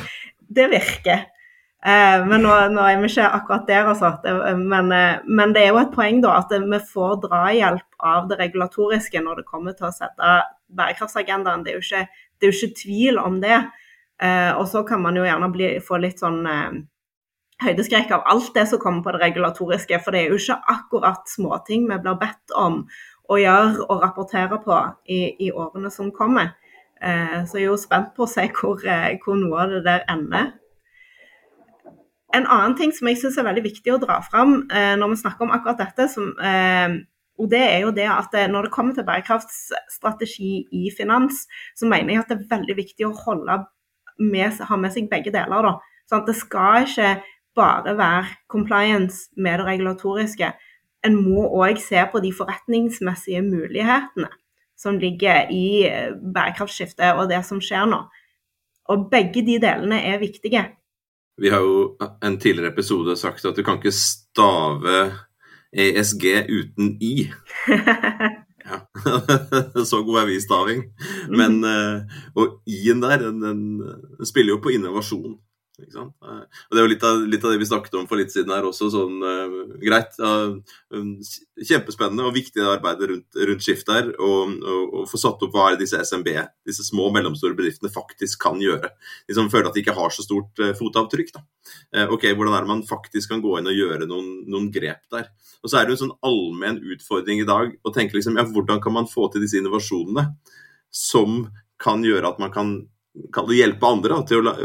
det 0.56 0.70
virker. 0.72 1.26
Eh, 1.86 2.24
men 2.24 2.46
nå, 2.46 2.54
nå, 2.72 2.86
er 2.88 3.02
vi 3.02 3.10
ikke 3.12 3.28
akkurat 3.28 3.68
der, 3.68 3.90
altså. 3.92 4.14
Det, 4.24 4.34
men, 4.62 4.92
eh, 4.96 5.20
men, 5.28 5.52
det 5.54 5.66
er 5.66 5.74
jo 5.74 5.82
et 5.84 5.94
poeng 5.94 6.22
da, 6.24 6.38
at 6.40 6.54
vi 6.56 6.80
får 6.94 7.20
drahjelp 7.28 8.08
av 8.08 8.30
det 8.32 8.40
regulatoriske 8.40 9.22
når 9.22 9.42
det 9.42 9.50
kommer 9.50 9.76
til 9.76 9.90
å 9.90 9.94
sette 9.96 10.38
bærekraftsagendaen. 10.76 11.66
Det 11.66 11.74
er 11.74 11.80
jo 11.80 11.86
ikke, 11.86 12.24
det 12.40 12.48
er 12.48 12.54
jo 12.54 12.60
ikke 12.60 12.82
tvil 12.82 13.20
om 13.22 13.42
det. 13.44 13.60
Og 14.56 14.64
så 14.72 14.86
kan 14.88 15.02
man 15.04 15.18
jo 15.20 15.26
gjerne 15.26 15.50
bli, 15.52 15.74
få 15.84 16.00
litt 16.00 16.22
sånn 16.24 16.46
høydeskrekk 17.64 18.14
av 18.16 18.24
alt 18.32 18.54
det 18.56 18.64
som 18.72 18.80
kommer 18.80 19.04
på 19.04 19.16
det 19.16 19.22
regulatoriske. 19.26 20.00
For 20.04 20.16
det 20.16 20.24
er 20.24 20.32
jo 20.32 20.40
ikke 20.40 20.62
akkurat 20.72 21.28
småting 21.32 21.90
vi 21.90 22.00
blir 22.00 22.18
bedt 22.22 22.56
om 22.56 22.86
å 23.32 23.40
gjøre 23.40 23.88
og 23.88 24.04
rapportere 24.04 24.60
på 24.64 24.78
i, 25.10 25.20
i 25.48 25.52
årene 25.52 25.92
som 25.94 26.12
kommer. 26.16 26.54
Eh, 27.02 27.42
så 27.48 27.60
jeg 27.60 27.66
er 27.66 27.72
jo 27.72 27.80
spent 27.80 28.14
på 28.16 28.26
å 28.26 28.30
se 28.30 28.46
hvor, 28.56 28.80
eh, 28.86 29.18
hvor, 29.24 29.38
noe 29.40 29.66
av 29.66 29.74
det 29.74 29.82
der 29.88 30.06
ender. 30.12 30.54
En 32.36 32.48
annen 32.52 32.76
ting 32.78 32.92
som 32.96 33.08
jeg 33.08 33.20
syns 33.22 33.38
er 33.40 33.48
veldig 33.48 33.66
viktig 33.66 33.94
å 33.94 34.00
dra 34.02 34.20
fram 34.26 34.64
eh, 34.70 34.96
når 35.00 35.14
vi 35.14 35.22
snakker 35.24 35.48
om 35.48 35.54
akkurat 35.56 35.84
dette, 35.84 36.08
som, 36.12 36.34
eh, 36.40 36.98
og 37.40 37.52
det 37.52 37.62
er 37.62 37.80
jo 37.86 37.94
det 37.96 38.08
at 38.12 38.36
eh, 38.36 38.50
når 38.52 38.68
det 38.68 38.76
kommer 38.76 38.96
til 38.96 39.08
bærekraftsstrategi 39.08 40.54
i 40.76 40.90
finans, 40.96 41.46
så 41.78 41.88
mener 41.90 42.14
jeg 42.14 42.24
at 42.24 42.32
det 42.32 42.40
er 42.40 42.52
veldig 42.58 42.78
viktig 42.80 43.08
å 43.08 43.16
holde 43.26 43.62
med, 44.20 44.60
ha 44.70 44.80
med 44.80 44.96
seg 44.96 45.10
begge 45.12 45.34
deler. 45.36 45.70
Da. 45.70 46.02
Sånn 46.10 46.24
at 46.24 46.30
det 46.32 46.38
skal 46.40 46.86
ikke 46.86 47.16
bare 47.56 47.96
være 47.96 48.38
compliance 48.52 49.30
med 49.36 49.60
det 49.60 49.68
regulatoriske 49.70 50.52
en 51.06 51.18
må 51.22 51.46
òg 51.62 51.80
se 51.82 52.02
på 52.12 52.22
de 52.24 52.32
forretningsmessige 52.36 53.44
mulighetene 53.46 54.32
som 54.78 54.98
ligger 55.00 55.52
i 55.54 55.86
eh, 55.88 56.12
bærekraftskiftet 56.14 57.16
og 57.16 57.30
det 57.32 57.42
som 57.48 57.62
skjer 57.64 57.88
nå. 57.90 58.02
Og 58.92 59.08
begge 59.12 59.42
de 59.46 59.60
delene 59.62 60.02
er 60.12 60.20
viktige. 60.22 60.66
Vi 61.42 61.52
har 61.52 61.64
jo 61.64 61.96
en 62.24 62.38
tidligere 62.40 62.72
episode 62.72 63.16
sagt 63.20 63.46
at 63.46 63.58
du 63.58 63.64
kan 63.64 63.80
ikke 63.80 63.96
stave 63.96 65.12
ESG 65.76 66.26
uten 66.50 66.98
I. 67.04 67.16
Ja. 68.66 68.80
Så 69.86 70.00
god 70.02 70.24
er 70.24 70.26
vi 70.26 70.36
i 70.40 70.42
staving. 70.42 70.80
Men, 71.30 71.60
mhm. 71.60 71.66
eh, 71.70 72.22
og 72.34 72.64
I-en 72.66 73.04
der, 73.04 73.20
den, 73.22 73.42
den, 73.44 74.26
spiller 74.26 74.56
jo 74.56 74.62
på 74.64 74.74
innovasjon. 74.74 75.36
Eh, 75.80 75.98
og 76.00 76.72
Det 76.72 76.80
er 76.80 76.84
jo 76.84 76.92
litt 76.92 77.06
av, 77.06 77.22
litt 77.28 77.44
av, 77.46 77.54
det 77.54 77.60
vi 77.62 77.68
snakket 77.68 77.98
om 78.00 78.08
for 78.10 78.20
litt 78.20 78.32
siden 78.34 78.54
her 78.54 78.68
også. 78.68 78.90
sånn 78.94 79.18
uh, 79.24 79.76
Greit. 79.82 80.16
Uh, 80.20 80.60
kjempespennende 81.56 82.26
og 82.28 82.36
viktig 82.36 82.64
arbeid 82.64 83.04
rundt, 83.12 83.40
rundt 83.50 83.66
Skift 83.66 83.92
her. 83.92 84.12
Og, 84.20 84.56
få 85.10 85.20
satt 85.22 85.44
opp 85.46 85.56
hva 85.56 85.72
er 85.72 85.80
disse 85.80 86.00
SMB, 86.00 86.30
disse 86.68 86.86
små 86.88 87.10
og 87.10 87.16
mellomstore 87.18 87.58
bedriftene, 87.58 87.92
faktisk 87.94 88.42
kan 88.46 88.62
gjøre. 88.62 88.92
De 89.28 89.38
som 89.38 89.52
føler 89.52 89.70
at 89.70 89.78
de 89.78 89.84
ikke 89.84 89.98
har 89.98 90.14
så 90.16 90.26
stort 90.26 90.64
uh, 90.64 90.74
fotavtrykk. 90.78 91.34
da. 91.36 91.46
ok, 92.14 92.30
Hvordan 92.34 92.56
er 92.56 92.66
det 92.66 92.74
man 92.74 92.86
faktisk 92.88 93.34
kan 93.34 93.44
gå 93.44 93.58
inn 93.60 93.72
og 93.72 93.80
gjøre 93.80 94.10
noen, 94.10 94.32
noen 94.52 94.72
grep 94.74 95.04
der? 95.14 95.32
Og 95.64 95.72
så 95.72 95.80
er 95.80 95.86
det 95.86 95.96
jo 95.96 95.98
en 96.00 96.04
sånn 96.06 96.18
allmenn 96.26 96.82
utfordring 96.94 97.42
i 97.42 97.48
dag 97.48 97.72
å 97.82 97.94
tenke 97.94 98.18
liksom, 98.18 98.38
ja, 98.38 98.46
hvordan 98.46 98.82
kan 98.84 98.94
man 98.94 99.10
få 99.10 99.32
til 99.34 99.42
disse 99.42 99.58
innovasjonene 99.58 100.28
som 100.96 101.48
kan 101.82 102.04
gjøre 102.06 102.30
at 102.30 102.38
man 102.40 102.54
kan, 102.54 102.76
kan 103.34 103.50
hjelpe 103.52 103.88
andre 103.88 104.18
da, 104.18 104.24
til 104.28 104.42
å 104.42 104.56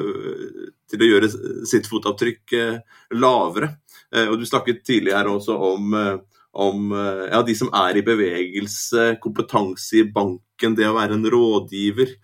til 0.90 1.04
å 1.04 1.08
gjøre 1.08 1.30
sitt 1.68 1.88
fotavtrykk 1.90 2.56
eh, 2.58 2.98
lavere. 3.18 3.74
Eh, 4.10 4.28
og 4.28 4.40
Du 4.40 4.46
snakket 4.48 4.82
tidligere 4.86 5.32
også 5.32 5.56
om, 5.70 5.94
eh, 5.94 6.42
om 6.60 6.90
ja, 7.30 7.42
de 7.46 7.54
som 7.54 7.70
er 7.84 8.00
i 8.00 8.06
bevegelse, 8.06 9.14
kompetanse 9.22 10.00
i 10.00 10.08
banken, 10.10 10.74
det 10.74 10.88
å 10.88 10.96
være 10.96 11.14
en 11.18 11.28
rådgiver. 11.30 12.16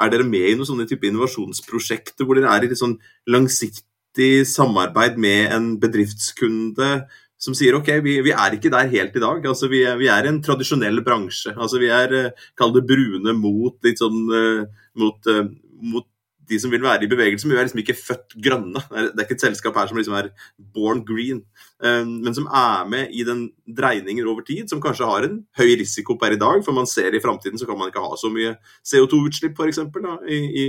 Er 0.00 0.12
dere 0.12 0.26
med 0.28 0.50
i 0.50 0.56
noen 0.56 0.68
sånne 0.68 0.88
type 0.88 1.08
innovasjonsprosjekter 1.08 2.28
hvor 2.28 2.36
dere 2.36 2.52
er 2.52 2.64
i 2.64 2.70
litt 2.70 2.80
sånn 2.80 2.98
langsiktig 3.28 4.44
samarbeid 4.48 5.16
med 5.20 5.56
en 5.56 5.72
bedriftskunde 5.80 6.92
som 7.40 7.56
sier 7.56 7.72
ok, 7.78 7.88
vi, 8.04 8.18
vi 8.20 8.34
er 8.36 8.52
ikke 8.52 8.72
der 8.72 8.88
helt 8.92 9.16
i 9.16 9.22
dag. 9.22 9.46
altså 9.48 9.70
Vi 9.72 9.80
er, 9.88 9.96
vi 9.96 10.10
er 10.12 10.28
en 10.28 10.42
tradisjonell 10.44 11.00
bransje. 11.04 11.54
altså 11.56 11.80
Vi 11.80 11.88
er, 11.88 12.34
kall 12.52 12.74
det 12.76 12.84
brune 12.88 13.32
mot 13.32 13.80
litt 13.84 14.00
sånn 14.00 14.28
mot, 15.00 15.30
mot 15.80 16.06
de 16.50 16.58
som 16.60 16.72
vil 16.72 16.82
være 16.82 17.06
i 17.06 17.10
bevegelse, 17.10 17.46
men 17.46 17.54
vi 17.54 17.60
er 17.60 17.66
liksom 17.68 17.82
ikke 17.82 17.96
født 17.98 18.34
grønne. 18.42 18.82
Det 18.90 19.22
er 19.22 19.26
ikke 19.26 19.36
et 19.38 19.44
selskap 19.44 19.76
her 19.78 19.90
som 19.90 20.00
liksom 20.00 20.16
er 20.18 20.30
born 20.74 21.04
green, 21.06 21.42
eh, 21.84 22.02
men 22.06 22.34
som 22.36 22.48
er 22.48 22.88
med 22.90 23.14
i 23.14 23.24
den 23.26 23.44
dreiningen 23.66 24.26
over 24.26 24.44
tid, 24.46 24.66
som 24.70 24.82
kanskje 24.82 25.08
har 25.08 25.28
en 25.28 25.40
høy 25.58 25.76
risiko 25.80 26.18
per 26.18 26.34
i 26.34 26.40
dag, 26.40 26.64
for 26.66 26.76
man 26.76 26.90
ser 26.90 27.14
i 27.14 27.22
framtiden 27.22 27.60
så 27.60 27.68
kan 27.68 27.78
man 27.78 27.92
ikke 27.92 28.02
ha 28.02 28.18
så 28.18 28.32
mye 28.32 28.56
CO2-utslipp 28.82 29.58
f.eks. 29.58 29.84
I, 30.26 30.40
i, 30.64 30.66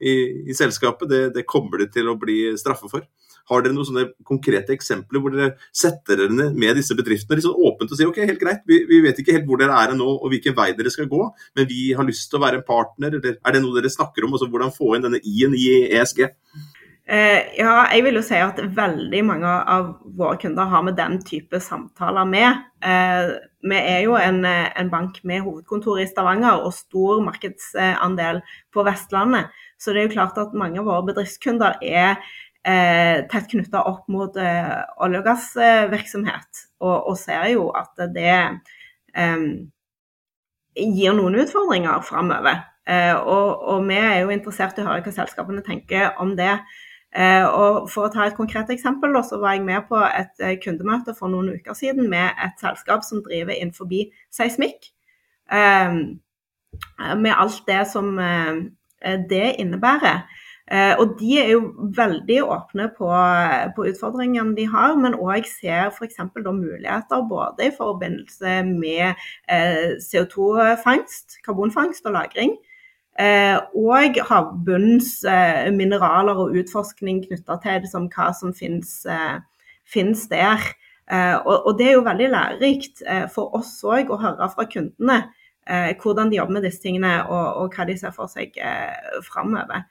i, 0.00 0.14
i 0.48 0.56
selskapet. 0.56 1.10
Det, 1.10 1.22
det 1.36 1.48
kommer 1.48 1.84
det 1.84 1.92
til 1.96 2.08
å 2.08 2.16
bli 2.20 2.40
straffe 2.60 2.90
for. 2.90 3.04
Har 3.48 3.64
dere 3.64 3.76
noen 3.76 3.88
sånne 3.88 4.06
konkrete 4.28 4.74
eksempler 4.76 5.22
hvor 5.22 5.34
dere 5.34 5.50
setter 5.74 6.22
dere 6.22 6.34
ned 6.34 6.56
med 6.58 6.78
disse 6.80 6.96
bedriftene 6.98 7.40
liksom 7.40 7.58
åpent 7.68 7.92
og 7.92 7.98
sier 7.98 8.10
ok, 8.10 8.22
helt 8.22 8.42
greit, 8.42 8.64
vi, 8.68 8.82
vi, 8.88 9.02
vet 9.04 9.20
ikke 9.20 9.36
helt 9.38 9.48
hvor 9.48 9.60
dere 9.60 9.76
er 9.76 9.94
nå 9.98 10.08
og 10.18 10.28
hvilken 10.32 10.56
vei 10.56 10.70
dere 10.78 10.92
skal 10.92 11.10
gå, 11.10 11.22
men 11.58 11.68
vi 11.70 11.92
har 11.96 12.06
lyst 12.08 12.28
til 12.30 12.40
å 12.40 12.44
være 12.46 12.60
en 12.60 12.66
partner, 12.68 13.18
eller 13.18 13.38
er 13.38 13.54
det 13.54 13.62
noe 13.64 13.76
dere 13.76 13.92
snakker 13.92 14.26
om? 14.26 14.34
altså 14.36 14.50
Hvordan 14.50 14.74
få 14.74 14.94
inn 14.96 15.06
denne 15.06 15.22
I-en 15.24 15.56
i 15.56 15.68
ESG? 15.98 16.26
Eh, 17.08 17.54
ja, 17.56 17.86
jeg 17.88 18.02
vil 18.04 18.18
jo 18.18 18.22
si 18.24 18.36
at 18.36 18.58
veldig 18.76 19.20
mange 19.24 19.48
av 19.48 19.94
våre 20.18 20.36
kunder 20.42 20.68
har 20.68 20.82
med 20.84 20.98
den 20.98 21.16
type 21.24 21.56
samtaler 21.64 22.28
med. 22.28 22.66
Eh, 22.84 23.30
vi 23.64 23.78
er 23.78 24.02
jo 24.04 24.18
en, 24.20 24.42
en, 24.44 24.90
bank 24.92 25.22
med 25.24 25.40
hovedkontor 25.46 26.02
i 26.02 26.06
Stavanger 26.06 26.60
og 26.60 26.74
stor 26.76 27.22
markedsandel 27.24 28.42
på 28.74 28.84
Vestlandet. 28.84 29.48
Så 29.80 29.94
det 29.94 30.02
er 30.02 30.08
jo 30.10 30.16
klart 30.18 30.36
at 30.42 30.52
mange 30.52 30.82
av 30.82 30.90
våre 30.90 31.06
bedriftskunder 31.08 31.80
er 31.80 32.20
tett 32.64 33.46
knytta 33.48 33.80
opp 33.88 34.08
mot 34.12 34.34
eh, 34.36 34.74
olje- 35.00 35.20
og 35.22 35.28
gassvirksomhet, 35.28 36.64
og, 36.82 36.96
og, 37.08 37.14
ser 37.16 37.46
jo 37.52 37.68
at 37.76 38.08
det 38.14 38.34
eh, 39.16 39.44
gir 40.78 41.16
noen 41.16 41.38
utfordringer 41.42 42.02
framover. 42.06 42.60
Eh, 42.88 43.14
og, 43.16 43.62
og, 43.68 43.82
vi 43.88 43.96
er 44.00 44.22
jo 44.22 44.32
interessert 44.32 44.78
i 44.78 44.84
å 44.84 44.88
høre 44.88 45.04
hva 45.04 45.12
selskapene 45.12 45.64
tenker 45.64 46.14
om 46.22 46.34
det. 46.38 46.54
Eh, 47.16 47.44
og 47.44 47.88
For 47.92 48.06
å 48.06 48.12
ta 48.12 48.26
et 48.28 48.36
konkret 48.36 48.70
eksempel, 48.72 49.16
så 49.24 49.40
var 49.42 49.56
jeg 49.56 49.66
med 49.66 49.88
på 49.90 50.00
et 50.06 50.44
eh, 50.44 50.56
kundemøte 50.62 51.16
for 51.18 51.32
noen 51.32 51.52
uker 51.56 51.76
siden 51.76 52.08
med 52.12 52.32
et 52.44 52.56
selskap 52.60 53.04
som 53.04 53.24
driver 53.26 53.56
innenfor 53.56 53.90
seismikk. 54.32 54.92
med 57.16 57.32
alt 57.32 57.62
det 57.66 57.86
som 57.88 58.16
det 59.30 59.46
innebærer. 59.58 60.26
Eh, 60.68 60.94
og 61.00 61.14
de 61.16 61.38
er 61.40 61.52
jo 61.54 61.60
veldig 61.96 62.42
åpne 62.44 62.90
på, 62.96 63.08
på 63.76 63.86
utfordringene 63.88 64.52
de 64.56 64.66
har, 64.68 64.96
men 65.00 65.16
òg 65.16 65.46
ser 65.48 65.88
f.eks. 65.88 66.18
muligheter 66.36 67.22
både 67.30 67.70
i 67.70 67.76
forbindelse 67.76 68.58
med 68.68 69.14
eh, 69.48 69.96
CO2-fangst, 70.04 71.38
karbonfangst 71.46 72.06
og 72.06 72.18
-lagring. 72.18 72.52
Eh, 73.18 73.56
og 73.74 74.20
havbunnens 74.28 75.24
eh, 75.24 75.72
mineraler 75.72 76.36
og 76.36 76.52
utforskning 76.60 77.24
knytta 77.24 77.56
til 77.64 77.80
liksom, 77.82 78.10
hva 78.12 78.28
som 78.36 78.52
finnes, 78.52 80.28
der. 80.28 80.68
Og, 81.48 81.78
det 81.78 81.86
er 81.88 81.94
jo 81.96 82.04
veldig 82.04 82.26
lærerikt 82.28 83.00
for 83.32 83.56
oss 83.56 83.80
òg 83.80 84.10
å 84.12 84.20
høre 84.20 84.48
fra 84.52 84.66
kundene 84.68 85.22
hvordan 86.02 86.30
de 86.30 86.36
jobber 86.36 86.52
med 86.52 86.64
disse 86.64 86.82
tingene 86.82 87.24
og 87.28 87.72
hva 87.72 87.86
de 87.88 87.96
ser 87.96 88.12
for 88.12 88.28
seg 88.28 88.56
eh, 88.60 89.16
framover. 89.24 89.84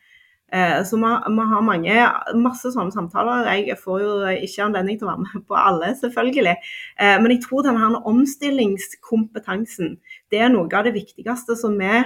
Eh, 0.54 0.84
så 0.88 0.96
vi, 0.96 1.04
har 1.52 1.64
mange, 1.66 1.96
masse 2.40 2.72
sånne 2.72 2.96
samtaler. 2.96 3.50
Jeg 3.60 3.80
får 3.82 4.04
jo 4.04 4.12
ikke 4.32 4.68
anledning 4.68 5.00
til 5.00 5.10
å 5.10 5.12
være 5.12 5.26
med 5.26 5.48
på 5.50 5.58
alle, 5.60 5.92
selvfølgelig. 6.00 6.56
Eh, 7.00 7.18
men 7.20 7.34
jeg 7.36 7.44
tror 7.44 7.66
denne 7.68 8.04
omstillingskompetansen 8.08 9.98
det 10.32 10.40
er 10.44 10.54
noe 10.54 10.72
av 10.72 10.88
det 10.88 10.96
viktigste 10.96 11.58
som 11.60 11.76
vi 11.80 12.06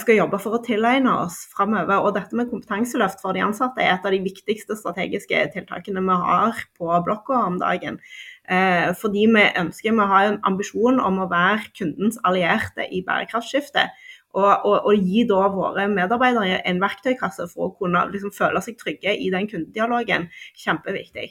skal 0.00 0.16
jobbe 0.18 0.38
for 0.42 0.56
å 0.56 0.62
tilegne 0.64 1.12
oss 1.24 1.44
framover. 1.54 2.02
Og 2.02 2.14
dette 2.16 2.36
med 2.38 2.50
kompetanseløft 2.50 3.20
for 3.22 3.36
de 3.36 3.42
ansatte 3.44 3.82
er 3.82 3.96
et 3.96 4.06
av 4.06 4.14
de 4.14 4.22
viktigste 4.24 4.76
strategiske 4.78 5.42
tiltakene 5.54 6.02
vi 6.04 6.20
har 6.24 6.62
på 6.78 7.02
blokka 7.06 7.42
om 7.50 7.58
dagen. 7.62 7.98
Eh, 8.44 8.90
fordi 9.00 9.26
vi 9.34 9.44
ønsker, 9.60 9.94
vi 9.94 10.08
har 10.14 10.30
en 10.30 10.40
ambisjon 10.46 10.98
om 11.00 11.22
å 11.22 11.30
være 11.30 11.70
kundens 11.78 12.18
allierte 12.28 12.86
i 12.90 13.00
bærekraftskiftet. 13.06 13.94
Og, 14.34 14.50
og, 14.66 14.76
og, 14.90 14.98
gi 14.98 15.22
da 15.30 15.46
våre 15.54 15.86
medarbeidere 15.90 16.58
en 16.66 16.82
verktøykasse 16.82 17.46
for 17.52 17.68
å 17.68 17.74
kunne 17.78 18.02
liksom, 18.10 18.34
føle 18.34 18.62
seg 18.64 18.78
trygge 18.80 19.14
i 19.14 19.30
den 19.30 19.46
kundedialogen. 19.50 20.26
Kjempeviktig. 20.58 21.30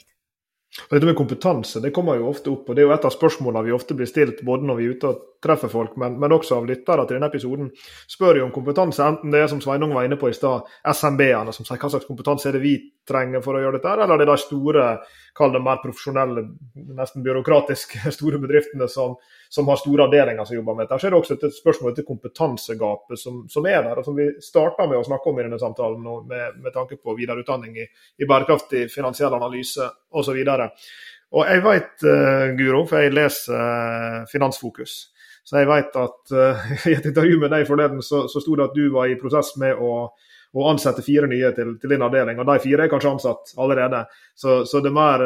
Og 0.73 0.95
dette 0.95 1.05
med 1.05 1.17
kompetanse 1.17 1.81
det 1.83 1.91
kommer 1.93 2.17
jo 2.17 2.31
ofte 2.31 2.49
opp, 2.49 2.65
og 2.65 2.75
det 2.75 2.81
er 2.81 2.87
jo 2.87 2.93
et 2.95 3.03
av 3.05 3.13
spørsmålene 3.13 3.67
vi 3.67 3.75
ofte 3.75 3.93
blir 3.97 4.09
stilt 4.09 4.41
både 4.45 4.65
når 4.65 4.79
vi 4.79 4.87
er 4.87 4.95
ute 4.95 5.11
og 5.11 5.19
treffer 5.43 5.69
folk, 5.69 5.93
men, 6.01 6.15
men 6.21 6.33
også 6.33 6.57
av 6.57 6.65
lyttere 6.65 7.05
til 7.05 7.19
denne 7.19 7.29
episoden. 7.29 7.69
Spør 8.09 8.39
jo 8.39 8.47
om 8.47 8.53
kompetanse, 8.55 9.05
enten 9.05 9.33
det 9.33 9.43
er 9.43 9.51
som 9.51 9.61
Sveinung 9.61 9.93
var 9.93 10.07
inne 10.07 10.17
på 10.17 10.31
i 10.31 10.37
stad, 10.37 10.65
SMB-ene 10.95 11.53
som 11.53 11.67
sier 11.67 11.77
hva 11.77 11.91
slags 11.93 12.09
kompetanse 12.09 12.49
er 12.49 12.57
det 12.57 12.63
vi 12.63 12.73
trenger 13.07 13.43
for 13.43 13.57
å 13.57 13.61
gjøre 13.63 13.77
dette, 13.77 13.93
eller 13.93 14.15
er 14.15 14.21
det 14.21 14.27
de 14.29 14.35
store, 14.39 14.87
kall 15.35 15.53
det 15.53 15.61
mer 15.63 15.79
profesjonelle, 15.83 16.43
nesten 16.97 17.23
byråkratiske 17.25 18.11
store 18.17 18.39
bedriftene 18.41 18.87
som, 18.91 19.15
som 19.51 19.69
har 19.71 19.79
store 19.81 20.07
avdelinger 20.07 20.47
som 20.47 20.57
jobber 20.57 20.77
med 20.77 20.87
dette. 20.87 20.99
Så 21.01 21.09
er 21.09 21.15
det 21.15 21.19
også 21.19 21.37
et 21.37 21.57
spørsmål 21.57 21.95
til 21.97 22.07
kompetansegapet 22.07 23.19
som, 23.19 23.41
som, 23.51 23.67
er 23.69 23.81
der, 23.85 23.99
og 23.99 24.07
som 24.07 24.17
vi 24.17 24.29
starta 24.43 24.87
med 24.89 24.99
å 24.99 25.07
snakke 25.07 25.31
om 25.31 25.39
i 25.39 25.47
denne 25.47 25.61
samtalen 25.61 26.05
med, 26.29 26.59
med 26.63 26.75
tanke 26.75 26.99
på 26.99 27.17
videreutdanning 27.17 27.79
i, 27.83 27.87
i 28.21 28.29
bærekraftig 28.29 28.85
finansiell 28.93 29.35
analyse 29.35 29.89
osv. 30.13 30.39
Og, 30.43 30.85
og 31.33 31.49
jeg 31.49 31.65
vet, 31.65 31.95
uh, 32.05 32.51
Guro, 32.59 32.85
for 32.89 33.03
jeg 33.03 33.15
leser 33.17 33.57
uh, 33.57 34.21
Finansfokus, 34.31 34.99
så 35.43 35.59
jeg 35.59 35.67
vet 35.67 35.97
at 35.99 36.35
uh, 36.37 36.69
i 36.91 36.95
et 36.95 37.09
intervju 37.09 37.41
med 37.41 37.51
deg 37.51 37.67
forleden 37.67 38.05
så, 38.05 38.29
så 38.31 38.39
sto 38.43 38.55
det 38.55 38.69
at 38.69 38.77
du 38.77 38.85
var 38.93 39.11
i 39.11 39.19
prosess 39.19 39.57
med 39.59 39.75
å 39.75 40.13
å 40.53 40.67
ansette 40.69 41.01
fire 41.01 41.25
nye 41.29 41.49
til, 41.55 41.71
til, 41.81 41.95
din 41.95 42.05
avdeling, 42.05 42.37
og 42.37 42.45
de 42.45 42.59
fire 42.61 42.85
er 42.85 42.91
kanskje 42.91 43.15
ansatt 43.15 43.55
allerede. 43.57 44.03
Så, 44.37 44.59
så 44.69 44.83
det 44.83 44.91
er 44.91 44.97
mer 44.97 45.23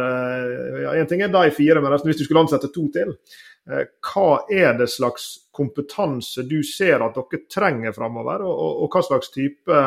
ja, 0.85 0.93
En 0.95 1.09
ting 1.09 1.23
er 1.25 1.33
de 1.33 1.51
fire, 1.51 1.83
men 1.83 1.91
hvis 1.99 2.21
du 2.21 2.23
skulle 2.23 2.45
ansette 2.45 2.71
to 2.71 2.85
til, 2.95 3.11
Eh, 3.67 3.83
hva 4.13 4.45
er 4.47 4.77
det 4.79 4.87
slags 4.91 5.27
kompetanse 5.55 6.45
du 6.47 6.61
ser 6.63 7.03
at 7.03 7.17
dere 7.17 7.43
trenger 7.51 7.95
framover, 7.95 8.45
og, 8.47 8.55
og, 8.55 8.81
og, 8.85 8.93
hva 8.93 9.03
slags 9.03 9.31
type 9.33 9.81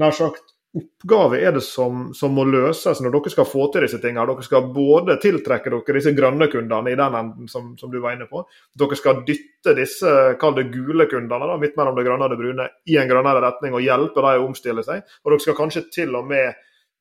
nær 0.00 0.16
sagt, 0.16 0.55
oppgave 0.76 1.38
er 1.40 1.54
det 1.56 1.62
som, 1.64 2.10
som, 2.14 2.34
må 2.36 2.44
løses 2.48 3.00
når 3.02 3.14
dere 3.14 3.32
skal 3.32 3.48
få 3.48 3.68
til 3.72 3.86
disse 3.86 4.00
tingene? 4.02 4.26
Dere 4.28 4.46
skal 4.46 4.68
både 4.74 5.16
tiltrekke 5.22 5.72
dere 5.72 5.96
disse 5.96 6.12
grønne 6.16 6.50
kundene 6.52 6.92
i 6.92 6.98
den 6.98 7.18
enden 7.20 7.50
som, 7.50 7.72
som 7.80 7.92
du 7.92 7.98
var 8.02 8.16
inne 8.16 8.28
på. 8.30 8.44
Dere 8.78 8.98
skal 8.98 9.24
dytte 9.26 9.76
disse 9.78 10.12
kall 10.40 10.56
det 10.58 10.68
gule 10.74 11.08
kundene 11.10 11.50
da, 11.50 11.58
midt 11.62 11.78
mellom 11.78 11.98
det 11.98 12.06
grønne 12.06 12.28
og 12.28 12.34
det 12.34 12.40
brune 12.42 12.68
i 12.86 13.00
en 13.00 13.10
grønnere 13.10 13.44
retning 13.44 13.76
og 13.76 13.84
hjelpe 13.84 14.22
dem 14.22 14.44
å 14.44 14.48
omstille 14.50 14.86
seg. 14.86 15.04
Og 15.24 15.32
dere 15.32 15.46
skal 15.46 15.58
kanskje 15.58 15.86
til 15.96 16.16
og 16.18 16.28
med 16.28 16.54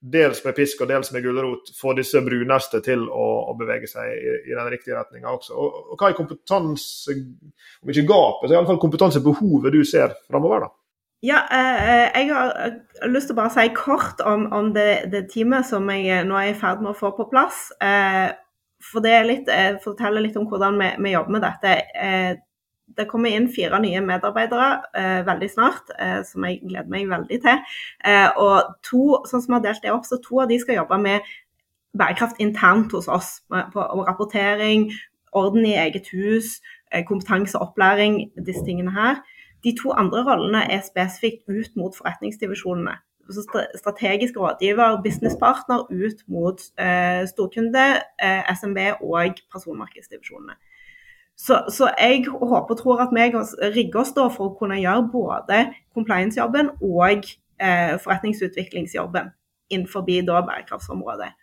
dels 0.05 0.41
med 0.45 0.55
pisk 0.57 0.83
og 0.83 0.89
dels 0.91 1.11
med 1.15 1.23
gulrot, 1.25 1.71
få 1.79 1.95
disse 1.97 2.21
bruneste 2.21 2.81
til 2.85 3.07
å, 3.09 3.27
å 3.49 3.55
bevege 3.57 3.89
seg 3.89 4.11
i, 4.13 4.33
i, 4.51 4.53
den 4.53 4.69
riktige 4.69 4.97
retninga 4.97 5.31
også. 5.33 5.55
Og, 5.57 5.77
og, 5.91 5.93
hva 5.97 6.11
er 6.11 6.17
kompetanse, 6.17 7.15
om 7.81 7.93
ikke 7.93 8.07
gapet, 8.11 8.49
så 8.49 8.57
iallfall 8.57 8.81
kompetansebehovet 8.81 9.73
du 9.73 9.81
ser 9.87 10.13
framover, 10.27 10.67
da? 10.67 10.73
Ja, 11.25 11.39
eh, 11.51 12.21
jeg 12.21 12.33
har 12.35 13.09
lyst 13.09 13.31
til 13.31 13.33
å 13.33 13.39
bare 13.39 13.53
si 13.53 13.69
kort 13.73 14.19
om, 14.21 14.45
om 14.53 14.67
det, 14.75 15.07
det, 15.09 15.23
teamet 15.31 15.65
som 15.65 15.87
jeg 15.89 16.25
nå 16.27 16.35
er 16.37 16.51
i 16.51 16.57
ferd 16.57 16.83
med 16.83 16.91
å 16.91 16.97
få 16.97 17.09
på 17.17 17.25
plass. 17.31 17.71
Eh, 17.81 18.27
for 18.85 19.01
det 19.01 19.13
er 19.15 19.25
litt, 19.25 19.49
eh, 19.49 19.79
forteller 19.81 20.21
litt 20.21 20.37
om 20.37 20.45
hvordan 20.51 20.77
vi, 20.81 20.91
vi 21.01 21.15
jobber 21.15 21.37
med 21.37 21.45
dette. 21.47 21.71
Eh, 21.97 22.35
det 22.97 23.07
kommer 23.09 23.33
inn 23.33 23.47
fire 23.49 23.79
nye 23.81 24.03
medarbeidere 24.05 24.67
eh, 24.93 25.21
veldig 25.25 25.49
snart, 25.49 25.89
eh, 25.97 26.19
som 26.27 26.45
jeg 26.45 26.61
gleder 26.67 26.91
meg 26.93 27.09
veldig 27.09 27.39
til. 27.47 27.63
Eh, 28.05 28.27
og 28.37 28.75
to, 28.85 29.23
sånn 29.25 29.41
som 29.41 29.55
vi 29.55 29.57
har 29.57 29.65
delt 29.65 29.81
det 29.87 29.95
opp, 29.95 30.05
så 30.05 30.21
to 30.21 30.43
av 30.43 30.51
de 30.51 30.59
skal 30.61 30.77
jobbe 30.77 30.99
med 31.01 31.35
bærekraft 31.97 32.43
internt 32.43 32.93
hos 32.93 33.09
oss. 33.09 33.39
På, 33.49 33.87
rapportering, 34.05 34.91
orden 35.33 35.65
i 35.65 35.73
eget 35.87 36.11
hus, 36.13 36.59
eh, 36.91 37.01
kompetanse 37.07 37.57
og 37.57 37.71
opplæring, 37.71 38.27
disse 38.45 38.61
tingene 38.67 38.93
her. 38.93 39.23
De 39.65 39.73
to 39.81 39.91
andre 39.97 40.21
rollene 40.27 40.61
er 40.71 40.83
spesifikt 40.85 41.49
ut 41.49 41.71
mot 41.79 41.95
forretningsdivisjonene. 41.97 42.99
Strategisk 43.81 44.37
rådgiver, 44.37 44.99
businesspartner 45.03 45.87
ut 45.89 46.19
mot 46.29 46.61
eh, 46.77 47.23
storkunde, 47.31 47.85
eh, 48.21 48.51
SMB 48.59 48.77
og 49.01 49.41
personmarkedsdivisjonene. 49.53 50.53
Så, 51.37 51.63
så, 51.69 51.89
jeg 51.99 52.25
håper 52.29 52.75
og 52.75 52.77
tror 52.77 53.01
at 53.01 53.09
vi 53.11 53.23
rigger 53.75 53.99
oss 53.99 54.13
da 54.15 54.29
for 54.31 54.51
å 54.51 54.57
kunne 54.59 54.77
gjøre 54.79 55.09
både 55.11 55.63
compliance-jobben 55.97 56.69
og 56.85 57.25
eh, 57.59 57.97
forretningsutviklingsjobben 58.03 59.33
innenfor 59.73 60.05
bærekraftsområdet. 60.05 61.33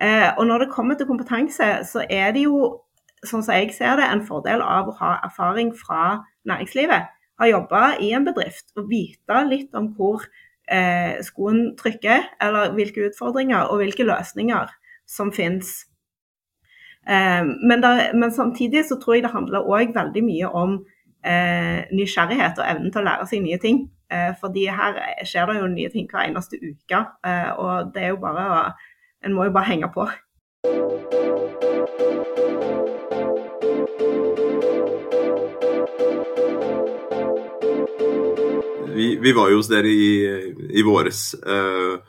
Eh, 0.00 0.30
og 0.38 0.46
når 0.46 0.58
det 0.58 0.72
kommer 0.72 0.94
til 0.94 1.06
kompetanse, 1.06 1.68
så 1.84 2.06
er 2.10 2.32
det 2.32 2.46
jo, 2.46 2.80
sånn 3.26 3.42
som 3.44 3.58
jeg 3.58 3.74
ser 3.76 3.98
det, 4.00 4.06
en 4.08 4.24
fordel 4.24 4.62
av 4.64 4.88
å 4.88 4.96
ha 5.02 5.16
erfaring 5.26 5.74
fra 5.76 6.22
næringslivet. 6.48 7.10
Ha 7.40 7.48
jobba 7.48 7.82
i 8.04 8.12
en 8.16 8.26
bedrift 8.28 8.68
og 8.76 8.90
vite 8.90 9.44
litt 9.48 9.76
om 9.78 9.90
hvor 9.96 10.26
eh, 10.68 11.16
skoen 11.24 11.70
trykker, 11.80 12.34
eller 12.44 12.74
hvilke 12.76 13.08
utfordringer 13.08 13.70
og 13.70 13.80
hvilke 13.80 14.04
løsninger 14.08 14.74
som 15.08 15.32
finnes 15.34 15.80
Eh, 17.08 17.44
men, 17.68 17.80
men, 18.14 18.32
samtidig 18.32 18.84
så 18.84 18.98
tror 19.00 19.14
jeg 19.14 19.22
det 19.24 19.32
handler 19.32 19.64
òg 19.64 19.94
veldig 19.96 20.22
mye 20.24 20.50
om 20.62 20.74
eh, 21.24 21.88
nysgjerrighet 21.96 22.60
og 22.60 22.68
evnen 22.68 22.92
til 22.92 23.02
å 23.02 23.08
lære 23.08 23.28
seg 23.30 23.44
nye 23.44 23.58
ting. 23.62 23.82
Eh, 24.12 24.32
fordi 24.40 24.66
her 24.68 25.00
skjer 25.24 25.50
det 25.50 25.60
jo 25.60 25.70
nye 25.72 25.92
ting 25.92 26.08
hver 26.10 26.28
eneste 26.28 26.60
uke, 26.60 27.04
eh, 27.26 27.50
og 27.56 27.94
det 27.94 28.04
er 28.04 28.14
jo 28.14 28.22
bare 28.22 28.48
å 28.54 28.62
En 29.20 29.34
må 29.36 29.44
jo 29.44 29.52
bare 29.52 29.68
henge 29.68 29.88
på. 29.92 30.06
Vi, 38.94 39.12
vi, 39.22 39.34
var 39.36 39.50
jo 39.52 39.60
hos 39.60 39.70
dere 39.70 39.90
i, 39.90 40.10
i 40.76 40.84
våres. 40.86 41.30
Uh, 41.40 42.00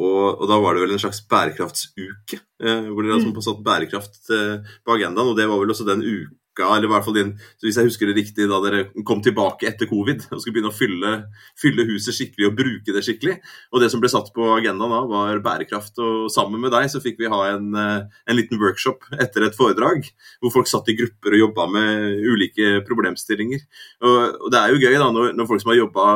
og, 0.00 0.40
og, 0.40 0.44
da 0.48 0.58
var 0.62 0.76
det 0.76 0.84
vel 0.84 0.94
en 0.94 1.02
slags 1.02 1.20
bærekraftsuke, 1.28 2.38
eh, 2.62 2.84
hvor 2.88 3.04
dere 3.04 3.16
altså 3.18 3.32
mm. 3.32 3.40
satt 3.44 3.64
bærekraft 3.66 4.30
eh, 4.32 4.68
på 4.86 4.94
agendaen. 4.94 5.32
Og 5.32 5.36
det 5.36 5.48
var 5.50 5.60
vel 5.60 5.72
også 5.74 5.86
den 5.88 6.04
uka, 6.06 6.36
eller 6.66 6.88
i 6.88 6.92
hvert 6.92 7.06
fall 7.06 7.16
din, 7.16 7.32
hvis 7.64 7.78
jeg 7.80 7.88
husker 7.88 8.10
det 8.10 8.16
riktig, 8.18 8.48
da 8.50 8.60
dere 8.64 8.82
kom 9.08 9.22
tilbake 9.24 9.68
etter 9.70 9.88
covid 9.90 10.26
og 10.28 10.42
skulle 10.42 10.56
begynne 10.58 10.72
å 10.72 10.76
fylle, 10.76 11.12
fylle, 11.60 11.86
huset 11.88 12.16
skikkelig 12.16 12.50
og 12.50 12.58
bruke 12.58 12.94
det 12.96 13.04
skikkelig. 13.06 13.38
Og 13.72 13.82
det 13.82 13.90
som 13.92 14.02
ble 14.02 14.12
satt 14.12 14.30
på 14.36 14.50
agendaen 14.56 14.94
da, 14.94 15.00
var 15.10 15.42
bærekraft. 15.44 15.98
Og 16.02 16.28
sammen 16.32 16.62
med 16.62 16.74
deg 16.74 16.90
så 16.92 17.02
fikk 17.02 17.20
vi 17.22 17.32
ha 17.32 17.40
en, 17.54 17.72
eh, 17.78 18.22
en 18.30 18.38
liten 18.38 18.60
workshop 18.60 19.08
etter 19.18 19.48
et 19.48 19.58
foredrag, 19.58 20.06
hvor 20.40 20.54
folk 20.58 20.70
satt 20.70 20.88
i 20.92 20.98
grupper 20.98 21.36
og 21.36 21.44
jobba 21.46 21.68
med 21.72 22.24
ulike 22.30 22.80
problemstillinger. 22.88 23.66
Og, 24.04 24.16
og, 24.46 24.48
det 24.52 24.62
er 24.62 24.72
jo 24.74 24.80
gøy 24.82 24.96
da, 24.96 25.10
når, 25.14 25.36
når 25.38 25.50
folk 25.50 25.62
som 25.64 25.72
har 25.72 25.82
jobba 25.82 26.06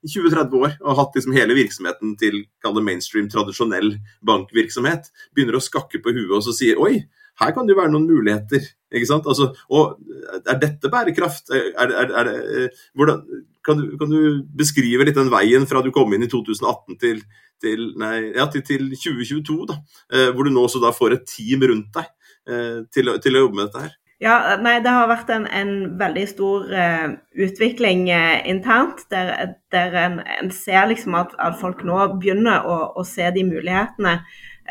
i 0.00 0.08
20-30 0.08 0.60
år 0.64 0.76
og 0.80 0.96
hatt 0.96 1.16
liksom 1.16 1.34
hele 1.36 1.56
virksomheten 1.58 2.14
til 2.20 2.42
mainstream, 2.80 3.28
tradisjonell 3.28 3.94
bankvirksomhet, 4.26 5.10
begynner 5.34 5.58
å 5.58 5.64
skakke 5.64 6.00
på 6.00 6.14
huet 6.16 6.36
og 6.38 6.44
så 6.46 6.54
sier 6.56 6.80
oi, 6.80 7.02
her 7.40 7.54
kan 7.56 7.66
det 7.66 7.74
jo 7.74 7.80
være 7.80 7.92
noen 7.92 8.08
muligheter. 8.08 8.64
ikke 8.92 9.08
sant? 9.08 9.28
Altså, 9.28 9.50
og 9.70 9.98
Er 10.46 10.58
dette 10.60 10.90
bærekraft? 10.92 11.50
Er, 11.50 11.92
er, 11.92 12.10
er, 12.20 12.68
hvordan, 12.94 13.22
kan, 13.64 13.78
du, 13.80 13.96
kan, 13.98 14.10
du, 14.10 14.42
beskrive 14.56 15.06
litt 15.06 15.16
den 15.16 15.32
veien 15.32 15.66
fra 15.68 15.82
du 15.84 15.90
kom 15.94 16.12
inn 16.14 16.26
i 16.26 16.30
2018 16.30 16.98
til, 17.00 17.22
til, 17.62 17.86
nei, 18.00 18.32
ja, 18.36 18.46
til, 18.52 18.64
til 18.66 18.90
2022, 18.92 19.58
da, 19.70 19.80
eh, 20.12 20.28
hvor 20.34 20.46
du 20.46 20.52
nå 20.52 20.66
også 20.66 20.82
da 20.82 20.92
får 20.96 21.16
et 21.16 21.26
team 21.28 21.64
rundt 21.68 21.90
deg 21.96 22.08
eh, 22.50 22.78
til, 22.92 23.14
til 23.24 23.36
å 23.36 23.46
jobbe 23.46 23.58
med 23.58 23.68
dette 23.68 23.86
her? 23.86 23.96
Ja, 24.20 24.34
nei, 24.60 24.82
Det 24.84 24.92
har 24.92 25.08
vært 25.08 25.30
en, 25.32 25.46
en 25.48 25.70
veldig 25.96 26.26
stor 26.28 26.66
uh, 26.68 27.12
utvikling 27.40 28.02
uh, 28.12 28.42
internt, 28.44 29.06
der, 29.08 29.54
der 29.72 29.96
en, 29.96 30.18
en, 30.20 30.50
ser 30.52 30.90
liksom 30.90 31.16
at, 31.16 31.32
at, 31.40 31.56
folk 31.56 31.80
nå 31.88 31.96
begynner 32.18 32.68
å, 32.68 32.76
å 33.00 33.04
se 33.08 33.30
de 33.32 33.46
mulighetene 33.48 34.18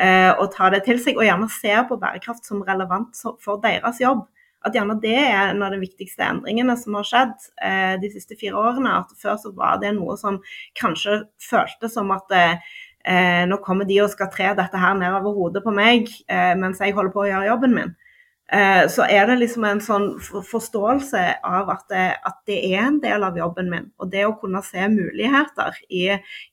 og 0.00 0.46
ta 0.54 0.70
det 0.72 0.84
til 0.86 1.00
seg. 1.02 1.18
Og 1.18 1.26
gjerne 1.26 1.48
se 1.52 1.74
på 1.88 1.98
bærekraft 2.00 2.46
som 2.48 2.62
relevant 2.64 3.18
for 3.44 3.60
deres 3.60 4.00
jobb. 4.00 4.22
At 4.64 4.76
gjerne 4.76 4.98
det 5.00 5.16
er 5.16 5.50
en 5.50 5.60
av 5.64 5.74
de 5.74 5.80
viktigste 5.82 6.24
endringene 6.24 6.76
som 6.80 6.96
har 6.96 7.04
skjedd 7.08 7.34
de 8.00 8.10
siste 8.12 8.36
fire 8.40 8.56
årene. 8.56 8.94
At 9.02 9.12
før 9.20 9.36
så 9.40 9.52
var 9.56 9.80
det 9.82 9.94
noe 9.96 10.16
som 10.20 10.38
kanskje 10.80 11.22
føltes 11.44 11.96
som 11.96 12.12
at 12.16 12.32
nå 13.48 13.60
kommer 13.64 13.88
de 13.88 14.00
og 14.04 14.12
skal 14.12 14.32
tre 14.32 14.54
dette 14.56 14.80
her 14.80 14.96
ned 14.96 15.20
over 15.20 15.36
hodet 15.36 15.64
på 15.64 15.72
meg 15.72 16.08
mens 16.28 16.80
jeg 16.80 16.96
holder 16.96 17.12
på 17.12 17.22
å 17.24 17.28
gjøre 17.30 17.52
jobben 17.52 17.76
min. 17.76 17.94
Eh, 18.52 18.88
så 18.88 19.06
er 19.06 19.28
det 19.30 19.36
liksom 19.38 19.64
en 19.66 19.80
sånn 19.82 20.06
forståelse 20.18 21.22
av 21.46 21.68
at 21.70 21.84
det, 21.92 22.06
at 22.26 22.38
det, 22.50 22.58
er 22.72 22.80
en 22.82 22.98
del 23.02 23.22
av 23.22 23.38
jobben 23.38 23.70
min. 23.70 23.86
Og 24.02 24.10
det 24.10 24.24
å 24.26 24.34
kunne 24.40 24.62
se 24.66 24.88
muligheter 24.90 25.78
i, 25.86 26.08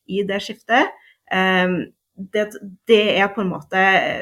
i 0.06 0.22
det 0.28 0.38
skiftet, 0.46 0.94
det, 2.18 2.50
det, 2.90 3.20
er 3.20 3.28
på 3.34 3.42
en 3.44 3.52
måte 3.52 3.78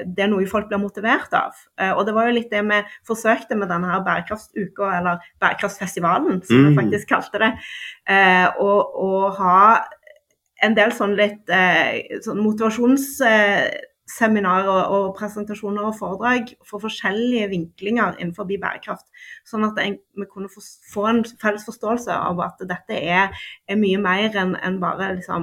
det 0.06 0.24
er 0.26 0.30
noe 0.32 0.52
folk 0.52 0.68
blir 0.70 0.80
motivert 0.84 1.32
av. 1.38 1.54
Uh, 1.80 1.94
og 1.96 2.02
det 2.08 2.14
var 2.16 2.24
jo 2.28 2.38
litt 2.38 2.52
det 2.52 2.64
vi 2.68 2.80
forsøkte 3.08 3.54
med 3.60 3.68
denne 3.72 3.92
her 3.92 4.02
bærekraftsuka, 4.06 4.86
eller 5.00 5.16
bærekraftsfestivalen, 5.44 6.36
som 6.44 6.56
mm. 6.58 6.64
vi 6.68 6.78
faktisk 6.82 7.06
kalte 7.14 7.38
det. 7.46 7.52
Å 8.06 8.08
ha 9.40 9.60
en 10.64 10.76
del 10.76 10.92
sånn 10.96 11.16
litt 11.18 11.50
uh, 11.52 12.20
sånn 12.26 12.40
motivasjonsseminarer 12.44 14.90
og 14.96 15.16
presentasjoner 15.18 15.84
og 15.88 15.98
foredrag 16.00 16.44
for 16.68 16.80
forskjellige 16.84 17.52
vinklinger 17.54 18.10
innenfor 18.20 18.46
bærekraft. 18.50 19.08
Sånn 19.48 19.66
at 19.68 19.76
vi 19.80 20.26
kunne 20.32 20.50
få 20.52 21.02
en 21.10 21.22
felles 21.42 21.68
forståelse 21.68 22.12
av 22.16 22.36
at 22.44 22.58
dette 22.68 22.94
er, 23.00 23.28
er 23.68 23.78
mye 23.80 24.00
mer 24.02 24.36
enn 24.36 24.56
en 24.60 24.82
bare 24.84 25.06
liksom, 25.20 25.42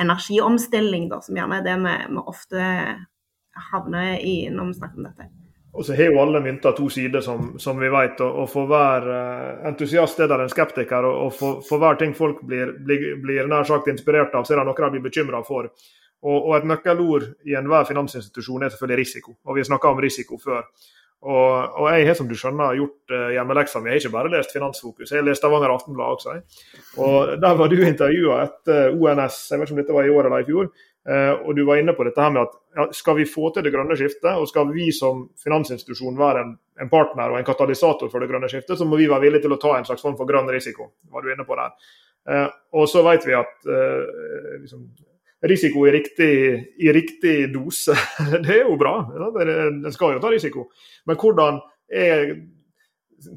energiomstilling, 0.00 1.08
da, 1.12 1.20
som 1.24 1.36
gjerne 1.38 1.60
er 1.60 1.66
det 1.66 1.76
vi, 1.82 1.96
vi 2.12 2.24
ofte 2.26 2.70
havner 3.70 4.16
i 4.20 4.38
når 4.52 4.70
vi 4.70 4.78
snakker 4.78 5.00
om 5.00 5.08
dette. 5.08 5.28
Og 5.76 5.84
så 5.84 5.92
har 5.92 6.08
jo 6.08 6.20
alle 6.22 6.40
mynter 6.40 6.72
to 6.72 6.86
sider, 6.88 7.20
som, 7.20 7.58
som 7.60 7.76
vi 7.80 7.88
vet. 7.92 8.20
Og, 8.24 8.38
og, 8.42 8.48
for 8.48 8.68
hver 8.70 9.08
uh, 9.10 9.66
entusiast 9.68 10.20
er 10.24 10.30
det 10.30 10.38
en 10.46 10.52
skeptiker. 10.52 11.04
Og, 11.04 11.26
og 11.26 11.34
for, 11.36 11.60
for, 11.68 11.82
hver 11.82 11.98
ting 12.00 12.14
folk 12.16 12.40
blir, 12.48 12.72
blir, 12.86 13.10
blir 13.20 13.50
nær 13.50 13.68
sagt 13.68 13.90
inspirert 13.92 14.34
av, 14.34 14.46
så 14.48 14.54
er 14.54 14.62
det 14.62 14.70
noe 14.70 14.86
de 14.86 14.92
blir 14.94 15.04
bekymra 15.04 15.42
for. 15.44 15.68
Og, 16.24 16.36
og 16.38 16.54
et 16.56 16.68
nøkkelord 16.70 17.28
i 17.44 17.58
enhver 17.60 17.84
finansinstitusjon 17.90 18.64
er 18.64 18.72
selvfølgelig 18.72 19.02
risiko. 19.02 19.36
Og 19.44 19.58
vi 19.58 19.64
har 19.64 19.68
snakka 19.68 19.92
om 19.92 20.00
risiko 20.00 20.40
før. 20.40 20.64
Og, 21.24 21.78
og, 21.80 21.86
jeg 21.90 22.06
har 22.06 22.16
som 22.18 22.28
du 22.28 22.34
skjønner 22.38 22.76
gjort 22.76 23.14
uh, 23.14 23.30
hjemmeleksa 23.34 23.80
mi. 23.80 23.90
Jeg 23.90 23.96
har 23.96 24.04
ikke 24.04 24.16
bare 24.18 24.32
lest 24.34 24.52
Finansfokus, 24.54 25.10
jeg 25.10 25.22
har 25.22 25.24
lest 25.26 25.40
Stavanger 25.40 25.72
Aftenblad 25.72 26.18
også. 26.18 26.34
Jeg. 26.36 26.66
Og 27.02 27.32
Der 27.42 27.56
var 27.56 27.72
du 27.72 27.80
intervjua 27.80 28.42
etter 28.44 28.92
ONS, 28.92 29.40
jeg 29.50 29.58
vet 29.58 29.66
ikke 29.66 29.76
om 29.76 29.80
dette 29.80 29.96
var 29.96 30.06
i 30.06 30.12
år 30.12 30.28
eller 30.28 30.44
i 30.44 30.46
fjor. 30.50 30.68
Uh, 31.06 31.32
og 31.46 31.56
du 31.56 31.62
var 31.66 31.80
inne 31.80 31.94
på 31.96 32.04
dette 32.06 32.20
her 32.20 32.32
med 32.34 32.42
at 32.42 32.54
ja, 32.76 32.86
skal 32.98 33.16
vi 33.20 33.28
få 33.30 33.48
til 33.54 33.64
det 33.64 33.72
grønne 33.74 33.96
skiftet, 33.98 34.32
og 34.34 34.48
skal 34.50 34.68
vi 34.74 34.90
som 34.94 35.24
finansinstitusjon 35.40 36.18
være 36.18 36.42
en, 36.42 36.54
en, 36.82 36.90
partner 36.92 37.32
og 37.32 37.40
en 37.40 37.46
katalysator 37.46 38.10
for 38.12 38.22
det 38.22 38.28
grønne 38.30 38.50
skiftet, 38.50 38.76
så 38.78 38.86
må 38.86 38.98
vi 38.98 39.06
være 39.10 39.28
villige 39.28 39.46
til 39.46 39.54
å 39.54 39.60
ta 39.62 39.76
en 39.78 39.86
slags 39.86 40.02
form 40.02 40.18
for 40.18 40.28
grønn 40.28 40.50
risiko. 40.50 40.90
var 41.14 41.22
du 41.22 41.30
inne 41.32 41.46
på 41.46 41.58
der. 41.58 41.74
Uh, 42.26 42.48
og 42.74 42.90
så 42.90 43.06
vet 43.06 43.24
vi 43.24 43.38
at 43.38 43.70
liksom, 43.70 44.88
risiko 45.48 45.86
i 45.86 45.94
riktig, 45.94 46.34
i 46.82 46.92
riktig 46.92 47.36
dose. 47.54 47.96
Det 48.44 48.60
er 48.60 48.66
jo 48.66 48.76
bra. 48.80 48.98
En 49.42 49.86
skal 49.94 50.16
jo 50.16 50.22
ta 50.22 50.32
risiko. 50.32 50.68
Men 51.06 51.18
hvordan 51.20 51.62
er 51.86 52.36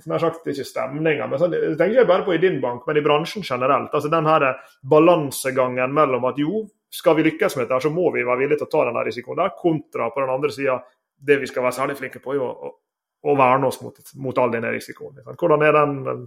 nær 0.10 0.22
sagt 0.22 0.48
ikke 0.50 0.66
stemninga, 0.68 1.28
men 1.30 1.40
sånn, 1.40 1.54
tenker 1.80 2.02
jeg 2.02 2.10
bare 2.10 2.26
på 2.28 2.34
i 2.36 2.42
din 2.42 2.60
bank, 2.62 2.84
men 2.88 3.00
i 3.00 3.04
bransjen 3.04 3.46
generelt. 3.46 3.94
altså 3.94 4.12
den 4.12 4.28
her 4.28 4.46
balansegangen 4.84 5.94
mellom 5.96 6.28
at 6.30 6.40
jo, 6.42 6.66
skal 6.92 7.16
vi 7.16 7.26
lykkes 7.28 7.56
med 7.56 7.68
dette, 7.68 7.84
så 7.86 7.92
må 7.94 8.10
vi 8.14 8.26
være 8.26 8.44
villige 8.44 8.60
til 8.60 8.68
å 8.68 8.74
ta 8.74 8.86
den 8.90 9.00
risikoen 9.06 9.40
der, 9.40 9.54
kontra 9.58 10.10
på 10.12 10.24
den 10.24 10.34
andre 10.34 10.52
sida 10.54 10.80
det 11.20 11.40
vi 11.42 11.50
skal 11.50 11.66
være 11.66 11.78
særlig 11.78 11.98
flinke 12.00 12.22
på, 12.24 12.36
å, 12.36 12.50
å, 12.50 12.74
å 13.28 13.36
verne 13.38 13.70
oss 13.70 13.82
mot, 13.84 13.98
mot 14.24 14.38
all 14.40 14.52
denne 14.54 14.72
risikoen. 14.74 15.20
Hvordan 15.36 15.66
er 15.68 15.76
den, 15.76 16.26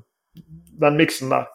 den 0.85 0.99
miksen 1.01 1.33
der? 1.33 1.49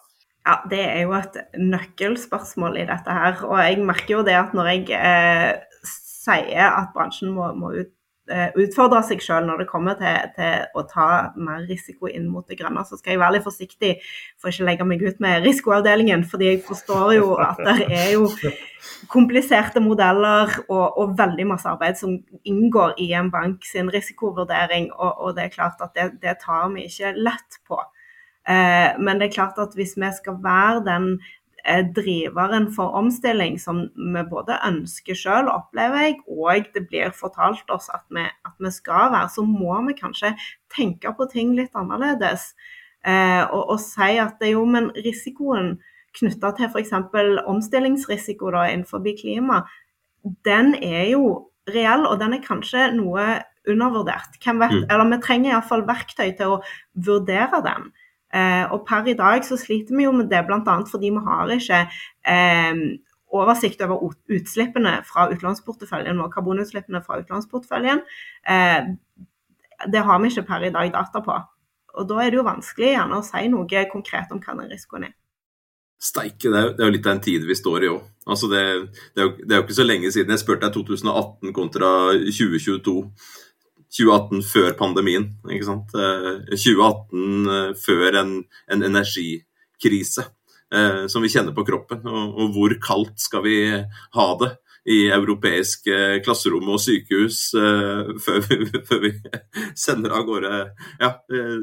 Ja, 0.48 0.62
Det 0.70 0.80
er 0.80 1.02
jo 1.04 1.12
et 1.18 1.38
nøkkelspørsmål 1.60 2.78
i 2.80 2.88
dette 2.88 3.20
her. 3.20 3.44
Og 3.44 3.60
jeg 3.60 3.84
merker 3.84 4.20
jo 4.20 4.24
det 4.24 4.38
at 4.40 4.54
når 4.56 4.70
jeg 4.72 4.86
eh, 4.96 5.82
sier 5.84 6.70
at 6.70 6.94
bransjen 6.96 7.34
må, 7.36 7.50
må 7.60 7.74
ut, 7.76 7.90
eh, 8.32 8.56
utfordre 8.56 9.02
seg 9.10 9.20
selv 9.26 9.50
når 9.50 9.64
det 9.64 9.68
kommer 9.68 9.98
til, 10.00 10.30
til, 10.38 10.64
å 10.72 10.86
ta 10.88 11.08
mer 11.36 11.66
risiko 11.68 12.08
inn 12.08 12.30
mot 12.32 12.48
det 12.48 12.60
grønne, 12.62 12.86
så 12.88 12.96
skal 12.96 13.16
jeg 13.18 13.22
være 13.26 13.36
litt 13.36 13.48
forsiktig 13.48 13.92
for 14.40 14.54
ikke 14.54 14.70
legge 14.70 14.88
meg 14.88 15.04
ut 15.04 15.20
med 15.24 15.44
risikoavdelingen. 15.50 16.24
fordi 16.32 16.52
jeg 16.54 16.64
forstår 16.70 17.18
jo 17.18 17.36
at 17.44 17.60
det 17.68 17.90
er 17.92 18.10
jo 18.16 18.32
kompliserte 19.12 19.84
modeller 19.84 20.54
og, 20.70 20.88
og, 20.96 21.18
veldig 21.20 21.50
masse 21.52 21.68
arbeid 21.68 22.00
som 22.00 22.16
inngår 22.48 22.96
i 23.04 23.12
en 23.20 23.34
bank 23.36 23.68
sin 23.68 23.92
risikovurdering. 23.92 24.94
Og, 24.96 25.12
og 25.12 25.36
det 25.36 25.50
er 25.50 25.56
klart 25.60 25.84
at 25.84 25.92
det, 25.98 26.14
det 26.24 26.40
tar 26.46 26.72
vi 26.72 26.88
ikke 26.88 27.18
lett 27.20 27.62
på. 27.68 27.84
Men 28.48 29.20
det 29.20 29.28
er 29.28 29.34
klart 29.34 29.58
at 29.60 29.74
hvis 29.76 29.98
vi 30.00 30.08
skal 30.16 30.38
være 30.44 30.84
den 30.86 31.08
driveren 31.96 32.70
for 32.72 32.96
omstilling 32.96 33.58
som 33.60 33.82
vi 33.96 34.22
både 34.30 34.56
ønsker 34.64 35.18
selv, 35.20 35.52
opplever 35.52 36.06
jeg, 36.06 36.16
og 36.32 36.70
det 36.74 36.86
blir 36.88 37.12
fortalt 37.12 37.68
oss 37.76 37.90
at 37.92 38.06
vi, 38.14 38.24
at 38.24 38.56
vi 38.64 38.72
skal 38.72 39.12
være, 39.12 39.28
så 39.36 39.44
må 39.44 39.76
vi 39.90 39.98
kanskje 39.98 40.32
tenke 40.72 41.12
på 41.18 41.28
ting 41.34 41.52
litt 41.58 41.76
annerledes. 41.76 42.54
Og, 43.52 43.60
og 43.74 43.82
si 43.84 44.16
at 44.24 44.40
det 44.40 44.54
er 44.54 44.56
jo, 44.56 44.64
men 44.64 44.94
risikoen 44.96 45.76
knytta 46.18 46.54
til 46.58 46.72
f.eks. 46.72 46.96
omstillingsrisiko 47.48 48.52
da, 48.56 48.68
innenfor 48.72 49.04
klima, 49.20 49.66
den 50.48 50.74
er 50.82 51.12
jo 51.12 51.52
reell, 51.68 52.08
og 52.08 52.20
den 52.22 52.38
er 52.38 52.44
kanskje 52.44 52.90
noe 52.96 53.28
undervurdert. 53.68 54.40
Hvem 54.44 54.62
vet? 54.64 54.76
Mm. 54.76 54.84
Eller 54.90 55.10
vi 55.12 55.22
trenger 55.24 55.54
iallfall 55.54 55.84
verktøy 55.88 56.30
til 56.38 56.56
å 56.56 56.62
vurdere 57.08 57.62
den. 57.66 57.90
Eh, 58.38 58.64
og 58.74 58.86
per 58.88 59.10
i 59.10 59.18
dag 59.18 59.46
så 59.48 59.58
sliter 59.60 59.98
vi 59.98 60.06
jo 60.06 60.14
med 60.16 60.30
det 60.32 60.44
bl.a. 60.48 60.78
fordi 60.92 61.12
vi 61.16 61.26
har 61.28 61.54
ikke 61.58 61.84
eh, 62.34 62.82
oversikt 63.38 63.82
over 63.86 64.16
utslippene 64.38 64.98
fra 65.08 65.28
utlånsporteføljen 65.34 66.22
og 66.24 66.32
karbonutslippene 66.34 67.04
fra 67.06 67.20
utlånsporteføljen. 67.24 68.04
Eh, 68.48 68.92
det 69.94 70.04
har 70.04 70.20
vi 70.22 70.32
ikke 70.32 70.48
per 70.48 70.68
i 70.68 70.74
dag 70.74 70.92
data 70.94 71.24
på. 71.24 71.38
Og 71.98 72.10
da 72.10 72.20
er 72.22 72.32
det 72.32 72.40
jo 72.40 72.46
vanskelig 72.48 72.94
gjerne 72.94 73.18
å 73.18 73.26
si 73.26 73.48
noe 73.50 73.88
konkret 73.92 74.32
om 74.34 74.44
hva 74.44 74.60
den 74.60 74.70
risikoen 74.72 75.10
er. 75.10 75.16
Steike, 75.98 76.52
det, 76.54 76.60
er 76.78 76.86
jo 76.86 76.94
litt 76.94 77.08
av 77.10 77.16
en 77.16 77.24
tid 77.26 77.46
vi 77.48 77.56
står 77.58 77.88
i 77.88 77.90
òg. 77.90 78.04
Altså 78.30 78.50
det, 78.52 78.64
det, 79.18 79.26
det, 79.40 79.50
er 79.50 79.62
jo 79.62 79.66
ikke 79.66 79.80
så 79.80 79.86
lenge 79.88 80.12
siden. 80.14 80.34
Jeg 80.36 80.44
spurte 80.44 80.68
deg 80.68 80.76
2018 80.76 81.56
kontra 81.56 81.90
2022. 82.14 82.94
2018 83.94 84.44
før 84.44 84.76
pandemien. 84.80 85.30
ikke 85.50 85.68
sant? 85.68 85.94
2018 85.96 87.48
eh, 87.48 87.58
eh, 87.58 87.74
før 87.80 88.20
en, 88.22 88.34
en 88.74 88.86
energikrise 88.86 90.28
eh, 90.74 91.04
som 91.08 91.24
vi 91.24 91.32
kjenner 91.32 91.56
på 91.56 91.66
kroppen. 91.68 92.04
Og, 92.06 92.38
og, 92.38 92.56
hvor 92.56 92.78
kaldt 92.84 93.20
skal 93.24 93.46
vi 93.48 93.60
ha 93.74 94.32
det? 94.44 94.56
i 94.88 95.10
europeiske 95.12 96.22
klasserom 96.24 96.70
og 96.72 96.78
sykehus 96.80 97.50
før, 98.24 98.38
vi, 98.46 98.58
før, 98.88 99.02
vi, 99.04 99.10
sender 99.76 100.14
av 100.16 100.24
gårde 100.24 100.62
ja, 101.02 101.10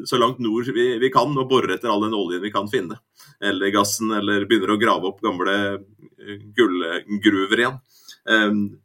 så 0.04 0.18
langt 0.20 0.42
nord 0.44 0.68
vi, 0.68 0.84
vi, 1.00 1.08
kan 1.08 1.32
og 1.32 1.48
borer 1.48 1.72
etter 1.72 1.88
all 1.88 2.04
den 2.04 2.12
oljen 2.12 2.42
vi 2.44 2.52
kan 2.52 2.68
finne. 2.68 2.98
Eller 3.40 3.72
gassen, 3.72 4.12
eller 4.12 4.44
begynner 4.44 4.74
å 4.74 4.76
grave 4.76 5.08
opp 5.08 5.24
gamle 5.24 5.56
gullgruver 6.52 7.64
igjen. 7.64 7.80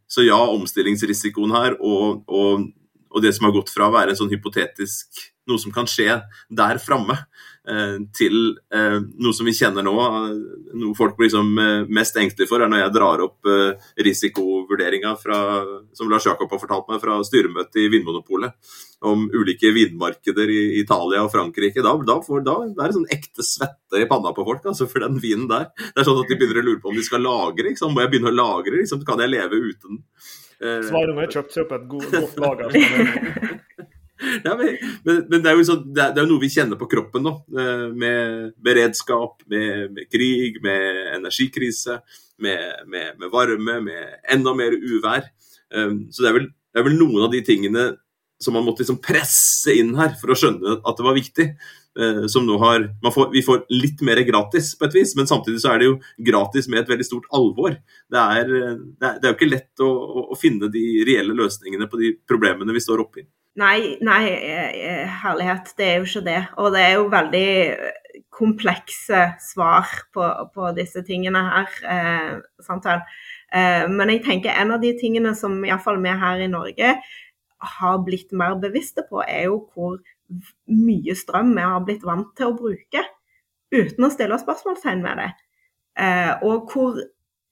Så 0.08 0.24
ja, 0.24 0.40
omstillingsrisikoen 0.56 1.52
her 1.60 1.76
og, 1.76 2.24
og, 2.32 2.64
og, 3.10 3.22
det 3.24 3.34
som 3.36 3.48
har 3.48 3.56
gått 3.56 3.72
fra 3.74 3.90
å 3.90 3.96
være 3.96 4.14
en 4.14 4.22
sånn 4.22 4.32
hypotetisk 4.34 5.22
noe 5.50 5.58
som 5.58 5.74
kan 5.74 5.88
skje 5.90 6.20
der 6.54 6.78
framme, 6.78 7.16
Eh, 7.70 7.98
til 8.18 8.56
eh, 8.74 8.98
noe 8.98 9.36
som 9.36 9.46
vi 9.46 9.54
kjenner 9.54 9.86
nå. 9.86 9.94
Noe 10.80 10.96
folk 10.98 11.18
blir 11.18 11.28
liksom 11.28 11.52
mest 11.94 12.18
engstelige 12.18 12.50
for, 12.50 12.64
er 12.64 12.72
når 12.72 12.82
jeg 12.86 12.94
drar 12.96 13.24
opp 13.26 13.50
risikovurderinga 14.00 15.12
som 15.20 16.10
Lars 16.10 16.26
Jakob 16.26 16.50
har 16.54 16.62
fortalt 16.62 16.90
meg 16.90 17.02
fra 17.04 17.20
styremøtet 17.26 17.82
i 17.84 17.90
Vinmonopolet 17.92 18.74
om 19.06 19.28
ulike 19.32 19.72
vinmarkeder 19.76 20.50
i 20.52 20.64
Italia 20.82 21.22
og 21.24 21.32
Frankrike. 21.34 21.84
Da, 21.86 21.94
da, 22.08 22.18
får, 22.26 22.44
da 22.48 22.58
det 22.66 22.84
er 22.84 22.92
det 22.92 22.98
sånn 22.98 23.14
ekte 23.16 23.46
svette 23.46 24.02
i 24.02 24.08
panna 24.10 24.34
på 24.36 24.46
folk 24.48 24.66
altså 24.72 24.90
for 24.90 25.06
den 25.06 25.22
vinen 25.22 25.48
der. 25.52 25.70
Det 25.78 26.02
er 26.02 26.10
sånn 26.10 26.24
at 26.24 26.32
De 26.32 26.40
begynner 26.40 26.64
å 26.64 26.68
lure 26.72 26.82
på 26.84 26.92
om 26.92 27.00
de 27.00 27.06
skal 27.06 27.24
lagre. 27.26 27.70
Liksom. 27.70 27.94
Må 27.94 28.06
jeg 28.06 28.14
begynne 28.16 28.34
å 28.34 28.40
lagre? 28.40 28.80
Liksom? 28.82 29.06
Kan 29.08 29.22
jeg 29.24 29.34
leve 29.36 29.62
uten? 29.70 30.02
Svaret 30.60 31.16
har 31.16 31.34
kjøpt 31.38 31.56
seg 31.56 31.66
opp 31.66 31.76
et 31.78 31.90
godt 31.94 32.40
lager. 32.44 33.60
Ja, 34.20 34.56
men, 34.58 34.76
men, 35.04 35.40
det, 35.40 35.48
er 35.48 35.56
jo 35.56 35.64
så, 35.64 35.78
det, 35.80 36.02
er, 36.04 36.12
det 36.16 36.22
er 36.22 36.28
noe 36.28 36.42
vi 36.42 36.52
kjenner 36.52 36.80
på 36.80 36.90
kroppen 36.92 37.24
nå. 37.24 37.34
Eh, 37.56 37.86
med 37.96 38.52
beredskap, 38.64 39.46
med, 39.52 39.94
med 39.96 40.10
krig, 40.12 40.60
med 40.64 41.16
energikrise, 41.16 42.02
med, 42.44 42.84
med, 42.92 43.30
varme, 43.32 43.80
med 43.86 44.20
enda 44.36 44.54
mer 44.58 44.76
uvær. 44.76 45.30
Um, 45.72 46.08
så 46.12 46.24
det 46.24 46.30
er, 46.30 46.36
vel, 46.36 46.48
det 46.50 46.82
er, 46.82 46.88
vel, 46.88 47.00
noen 47.00 47.28
av 47.28 47.34
de 47.34 47.44
tingene 47.46 47.86
som 48.42 48.56
man 48.56 48.66
måtte 48.66 48.84
liksom 48.84 49.02
presse 49.04 49.76
inn 49.76 49.92
her 50.00 50.16
for 50.20 50.34
å 50.34 50.38
skjønne 50.40 50.80
at 50.80 51.00
det 51.00 51.06
var 51.06 51.18
viktig. 51.18 51.48
Uh, 52.00 52.26
som 52.32 52.46
nå 52.48 52.56
har, 52.62 52.86
får, 53.04 53.32
Vi 53.34 53.42
får 53.44 53.66
litt 53.74 54.04
mer 54.08 54.22
gratis 54.28 54.72
på 54.80 54.88
et 54.88 54.96
vis, 54.96 55.16
men 55.20 55.28
samtidig 55.28 55.60
så 55.64 55.74
er 55.74 55.82
det 55.82 55.90
jo 55.90 55.98
gratis 56.30 56.70
med 56.72 56.84
et 56.84 56.94
veldig 56.94 57.08
stort 57.08 57.28
alvor. 57.36 57.76
Det 58.10 58.22
er, 58.40 58.54
det 58.54 59.10
er, 59.10 59.18
det 59.20 59.28
er 59.28 59.34
jo 59.34 59.38
ikke 59.38 59.52
lett 59.52 59.84
å, 59.84 59.90
å, 60.30 60.38
finne 60.40 60.72
de 60.72 60.86
reelle 61.08 61.36
løsningene 61.36 61.90
på 61.92 62.00
de 62.00 62.14
problemene 62.30 62.76
vi 62.76 62.84
står 62.84 63.04
oppi. 63.04 63.26
Nei, 63.60 63.98
nei, 64.06 64.24
eh, 64.30 65.18
herlighet. 65.24 65.74
Det 65.76 65.88
er 65.88 65.98
jo 66.00 66.08
ikke 66.08 66.28
det. 66.28 66.42
Og 66.62 66.70
det 66.76 66.84
er 66.86 66.94
jo 66.96 67.10
veldig 67.12 67.50
komplekse 68.40 69.24
svar 69.44 69.90
på, 70.14 70.28
på 70.54 70.70
disse 70.78 71.04
tingene 71.08 71.42
her. 71.50 71.80
Eh. 71.96 72.38
Eh, 72.70 73.86
men 73.90 74.14
jeg 74.14 74.24
tenker 74.28 74.54
en 74.54 74.76
av 74.76 74.84
de 74.84 74.94
tingene 75.00 75.34
som 75.38 75.58
iallfall 75.66 76.00
vi 76.04 76.14
her 76.24 76.46
i 76.46 76.52
Norge 76.52 76.94
har 77.80 78.00
blitt 78.06 78.32
mer 78.32 78.56
bevisste 78.62 79.04
på, 79.10 79.24
er 79.26 79.50
jo 79.50 79.60
hvor 79.74 79.98
mye 80.70 81.16
strøm 81.18 81.54
vi 81.56 81.66
har 81.66 81.86
blitt 81.86 82.06
vant 82.06 82.32
til 82.38 82.52
å 82.52 82.58
bruke 82.58 83.04
uten 83.74 84.06
å 84.06 84.12
stille 84.14 84.38
spørsmålstegn 84.42 85.04
med 85.04 85.22
det. 85.22 85.30
Eh, 86.00 86.34
og 86.46 86.72
hvor 86.72 87.00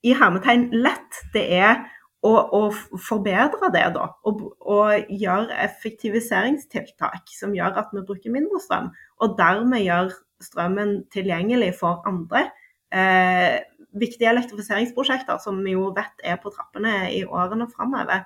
i 0.05 0.13
hermetegn 0.15 0.69
lett 0.75 1.21
det 1.33 1.45
er 1.57 1.85
å, 2.25 2.31
å 2.33 2.61
forbedre 3.01 3.69
det, 3.73 3.85
da. 3.95 4.07
Og, 4.27 4.43
og, 4.61 5.09
gjøre 5.11 5.57
effektiviseringstiltak 5.67 7.29
som 7.33 7.55
gjør 7.55 7.81
at 7.83 7.93
vi 7.93 8.05
bruker 8.07 8.33
mindre 8.33 8.61
strøm. 8.63 8.91
Og 9.21 9.37
dermed 9.39 9.85
gjør 9.85 10.13
strømmen 10.43 10.99
tilgjengelig 11.13 11.73
for 11.79 12.05
andre. 12.09 12.47
Eh, 12.93 13.57
viktige 13.97 14.31
elektrifiseringsprosjekter 14.31 15.39
som 15.43 15.59
vi 15.65 15.75
jo 15.75 15.89
vet 15.95 16.25
er 16.25 16.37
på 16.41 16.53
trappene 16.53 17.07
i 17.13 17.23
årene 17.25 17.69
framover. 17.71 18.25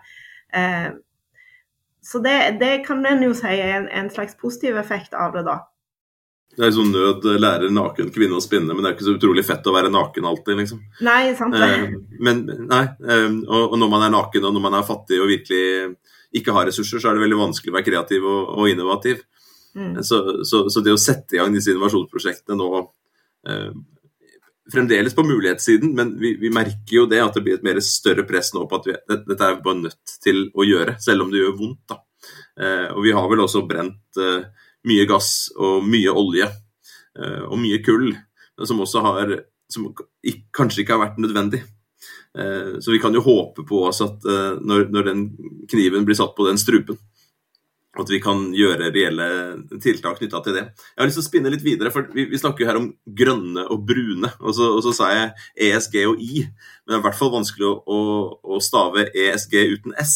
Eh, 0.54 0.92
så 2.06 2.20
det, 2.20 2.58
det, 2.60 2.72
kan 2.86 3.06
en 3.06 3.22
jo 3.24 3.34
si 3.38 3.52
er 3.52 3.76
en, 3.78 3.90
en 3.94 4.10
slags 4.10 4.38
positiv 4.40 4.80
effekt 4.82 5.14
av 5.14 5.36
det, 5.36 5.46
da. 5.46 5.60
Det 6.52 6.66
er 6.68 6.74
sånn 6.76 6.90
nød 6.92 7.26
lærer 7.40 7.72
naken 7.72 8.10
kvinne 8.12 8.36
å 8.36 8.44
spinne, 8.44 8.74
men 8.74 8.84
det 8.84 8.90
er 8.90 8.96
ikke 8.98 9.08
så 9.08 9.14
utrolig 9.16 9.44
fett 9.48 9.68
å 9.70 9.74
være 9.76 9.92
naken 9.94 10.26
alltid, 10.28 10.58
liksom. 10.60 10.82
Nei, 11.08 11.32
sant 11.38 11.56
det. 11.56 11.70
Eh, 11.78 11.94
men, 12.20 12.42
nei, 12.68 12.82
eh, 13.08 13.28
og, 13.48 13.78
når 13.80 13.92
man 13.94 14.08
er 14.08 14.16
naken 14.18 14.50
og 14.50 14.58
når 14.58 14.66
man 14.66 14.76
er 14.82 14.88
fattig 14.88 15.22
og 15.22 15.32
virkelig 15.32 15.94
ikke 16.36 16.56
har 16.56 16.68
ressurser, 16.68 17.00
så 17.00 17.12
er 17.12 17.16
det 17.16 17.24
veldig 17.24 17.40
vanskelig 17.40 17.72
å 17.72 17.78
være 17.78 17.88
kreativ 17.88 18.28
og, 18.28 18.52
og 18.58 18.72
innovativ. 18.72 19.24
Mm. 19.78 20.02
Så, 20.04 20.20
så, 20.48 20.66
så, 20.68 20.84
det 20.84 20.92
å 20.92 21.00
sette 21.00 21.38
i 21.38 21.40
gang 21.40 21.54
disse 21.56 21.72
innovasjonsprosjektene 21.72 22.60
nå 22.60 22.70
eh, 23.48 23.72
Fremdeles 24.72 25.16
på 25.18 25.26
mulighetssiden, 25.26 25.96
men 25.98 26.14
vi, 26.22 26.36
vi, 26.38 26.52
merker 26.54 26.94
jo 26.94 27.08
det 27.10 27.22
at 27.24 27.34
det 27.34 27.42
blir 27.46 27.58
et 27.58 27.66
mer 27.66 27.80
større 27.82 28.26
press 28.30 28.52
nå 28.54 28.68
på 28.70 28.78
at 28.78 28.88
vi, 28.88 28.96
dette 29.10 29.38
er 29.48 29.56
vi 29.58 29.66
bare 29.66 29.80
nødt 29.88 30.16
til 30.22 30.44
å 30.54 30.66
gjøre, 30.68 30.98
selv 31.02 31.26
om 31.26 31.32
det 31.34 31.42
gjør 31.42 31.56
vondt. 31.58 31.82
da. 31.90 31.98
Eh, 32.62 32.90
og 32.94 33.02
vi 33.08 33.16
har 33.18 33.30
vel 33.32 33.42
også 33.42 33.64
brent 33.68 34.22
eh, 34.22 34.44
mye 34.92 35.08
gass 35.10 35.32
og 35.58 35.86
mye 35.88 36.14
olje 36.14 36.46
eh, 36.46 37.44
og 37.48 37.58
mye 37.62 37.82
kull, 37.86 38.12
som 38.62 38.84
også 38.86 39.02
har 39.08 39.34
som 39.72 39.88
kanskje 40.54 40.84
ikke 40.84 40.98
har 40.98 41.06
vært 41.06 41.22
nødvendig. 41.24 41.62
Eh, 42.38 42.80
så 42.80 42.94
vi 42.94 43.00
kan 43.00 43.16
jo 43.16 43.24
håpe 43.24 43.66
på 43.68 43.84
oss 43.88 44.02
at 44.04 44.26
eh, 44.28 44.60
når, 44.62 44.88
når 44.94 45.10
den 45.10 45.24
kniven 45.72 46.06
blir 46.08 46.18
satt 46.20 46.36
på 46.38 46.48
den 46.48 46.60
strupen, 46.62 47.00
at 48.00 48.12
vi 48.12 48.22
kan 48.24 48.46
gjøre 48.56 48.92
reelle 48.94 49.26
tiltak 49.84 50.22
knytta 50.22 50.40
til 50.46 50.56
det. 50.56 50.64
Jeg 50.72 51.02
har 51.02 51.10
lyst 51.10 51.20
til 51.20 51.26
å 51.26 51.28
spinne 51.28 51.52
litt 51.52 51.66
videre, 51.66 51.92
for 51.92 52.08
vi, 52.16 52.24
vi 52.32 52.40
snakker 52.40 52.64
jo 52.64 52.70
her 52.70 52.80
om 52.80 52.88
grønne 53.20 53.66
og 53.74 53.84
brune. 53.88 54.32
Og 54.40 54.56
så, 54.56 54.70
og 54.78 54.80
så, 54.86 54.94
sa 54.96 55.10
jeg 55.12 55.34
ESG 55.68 55.98
og 56.08 56.22
I, 56.24 56.46
men 56.46 56.94
det 56.94 56.98
er 56.98 57.04
i 57.04 57.08
hvert 57.10 57.20
fall 57.20 57.34
vanskelig 57.36 57.68
å, 57.68 57.74
å, 57.84 58.00
å 58.56 58.62
stave 58.64 59.10
ESG 59.12 59.58
uten 59.76 59.98
S. 60.00 60.16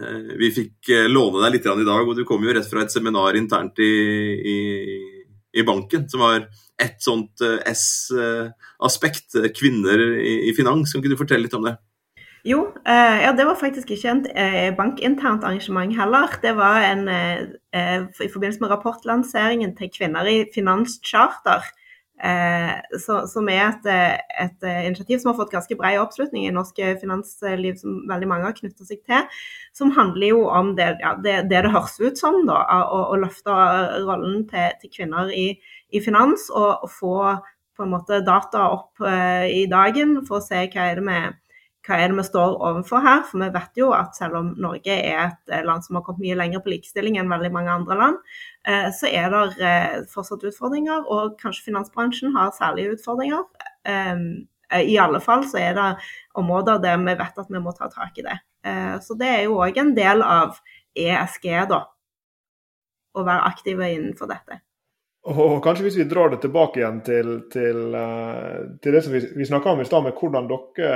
Eh, 0.00 0.34
vi 0.40 0.52
fikk 0.54 0.92
eh, 0.92 1.08
låne 1.08 1.42
deg 1.44 1.56
litt 1.56 1.68
i 1.70 1.88
dag, 1.88 2.04
og 2.04 2.16
du 2.16 2.24
kom 2.28 2.44
jo 2.44 2.54
rett 2.56 2.68
fra 2.68 2.84
et 2.84 2.92
seminar 2.92 3.36
internt 3.40 3.80
i, 3.84 3.92
i, 4.52 4.58
i 5.56 5.64
banken 5.66 6.08
som 6.12 6.24
var 6.24 6.44
et 6.80 7.00
sånt 7.04 7.44
eh, 7.44 7.60
S-aspekt, 7.72 9.40
kvinner 9.56 10.00
i, 10.20 10.52
finans. 10.56 10.92
Kan 10.92 11.00
ikke 11.00 11.16
du 11.16 11.20
fortelle 11.20 11.48
litt 11.48 11.56
om 11.56 11.68
det? 11.68 11.76
Jo, 12.46 12.70
ja, 12.86 13.34
det 13.36 13.44
var 13.44 13.58
faktisk 13.60 13.90
ikke 13.92 14.14
et 14.32 14.76
bankinternt 14.78 15.44
arrangement 15.44 15.92
heller. 15.92 16.38
Det 16.40 16.54
var 16.56 16.80
en, 16.88 17.02
i 17.10 18.30
forbindelse 18.32 18.62
med 18.62 18.70
rapportlanseringen 18.72 19.74
til 19.76 19.90
kvinner 19.92 20.24
i 20.24 20.46
finanscharter 20.54 21.68
Eh, 22.24 22.98
så, 23.00 23.22
som 23.32 23.48
er 23.48 23.62
et, 23.70 23.86
et, 24.42 24.64
initiativ 24.84 25.22
som 25.22 25.30
har 25.30 25.38
fått 25.38 25.54
ganske 25.54 25.76
bred 25.78 25.96
oppslutning 26.02 26.44
i 26.44 26.52
norsk 26.52 26.76
finansliv, 27.00 27.78
som 27.80 28.02
veldig 28.10 28.28
mange 28.28 28.44
har 28.44 28.56
knytta 28.58 28.84
seg 28.84 29.00
til. 29.08 29.40
Som 29.76 29.94
handler 29.96 30.34
jo 30.34 30.42
om 30.52 30.74
det 30.76 30.90
ja, 31.00 31.14
det, 31.16 31.38
det, 31.48 31.62
det, 31.64 31.72
høres 31.72 31.96
ut 32.02 32.20
som, 32.20 32.42
da, 32.48 32.60
å, 32.84 33.00
å 33.14 33.20
løfte 33.22 33.56
rollen 34.04 34.44
til, 34.50 34.76
til 34.82 34.92
kvinner 34.98 35.32
i, 35.32 35.54
i, 35.88 36.02
finans. 36.04 36.50
Og, 36.52 36.84
og, 36.84 36.92
få 36.92 37.14
på 37.80 37.86
en 37.86 37.94
måte 37.94 38.20
data 38.26 38.66
opp 38.74 39.00
i 39.00 39.62
dagen 39.70 40.18
for 40.28 40.36
å 40.36 40.44
se 40.44 40.66
hva 40.68 40.90
er 40.90 40.98
det 40.98 41.04
vi 41.06 41.20
hva 41.86 41.96
er 41.96 42.10
det 42.10 42.18
vi 42.18 42.24
står 42.26 42.58
overfor 42.58 43.02
her? 43.04 43.22
For 43.28 43.40
vi 43.40 43.48
vet 43.54 43.78
jo 43.80 43.90
at 43.96 44.16
selv 44.18 44.36
om 44.40 44.52
Norge 44.60 44.92
er 44.92 45.20
et 45.22 45.52
eh, 45.52 45.64
land 45.64 45.84
som 45.86 45.96
har 45.96 46.04
kommet 46.04 46.26
mye 46.26 46.36
lenger 46.36 46.62
på 46.64 46.72
likestilling 46.74 47.16
enn 47.20 47.30
veldig 47.32 47.50
mange 47.54 47.72
andre 47.72 47.96
land, 47.96 48.18
eh, 48.68 48.88
så 48.96 49.08
er 49.08 49.30
det 49.32 49.44
eh, 49.64 49.96
fortsatt 50.12 50.44
utfordringer, 50.50 51.06
og 51.08 51.38
kanskje 51.40 51.70
finansbransjen 51.70 52.36
har 52.36 52.52
særlige 52.56 52.98
utfordringer. 52.98 53.46
I 54.70 54.96
alle 55.02 55.18
fall 55.24 55.42
så 55.50 55.58
er 55.58 55.72
det 55.74 55.86
områder 56.38 56.78
der 56.82 56.98
vi 57.00 57.14
vet 57.18 57.38
at 57.42 57.48
vi 57.50 57.62
må 57.62 57.72
ta 57.74 57.88
tak 57.90 58.18
i 58.20 58.22
det. 58.22 58.36
Så 59.02 59.16
det 59.18 59.26
er 59.26 59.40
jo 59.48 59.56
òg 59.64 59.80
en 59.80 59.94
del 59.96 60.22
av 60.22 60.60
ESG, 60.94 61.48
da. 61.72 61.80
Å 63.10 63.24
være 63.26 63.48
aktive 63.48 63.88
innenfor 63.90 64.30
dette. 64.30 64.60
Og 65.26 65.58
kanskje 65.64 65.88
hvis 65.88 65.98
vi 65.98 66.06
drar 66.12 66.30
det 66.30 66.38
tilbake 66.44 66.78
igjen 66.78 67.00
til, 67.02 67.32
til, 67.50 67.96
til 68.84 68.94
det 68.94 69.02
som 69.02 69.16
vi, 69.16 69.24
vi 69.40 69.48
snakka 69.48 69.72
om 69.72 69.82
i 69.82 69.88
stad, 69.88 70.06
med 70.06 70.14
hvordan 70.20 70.46
dere 70.52 70.94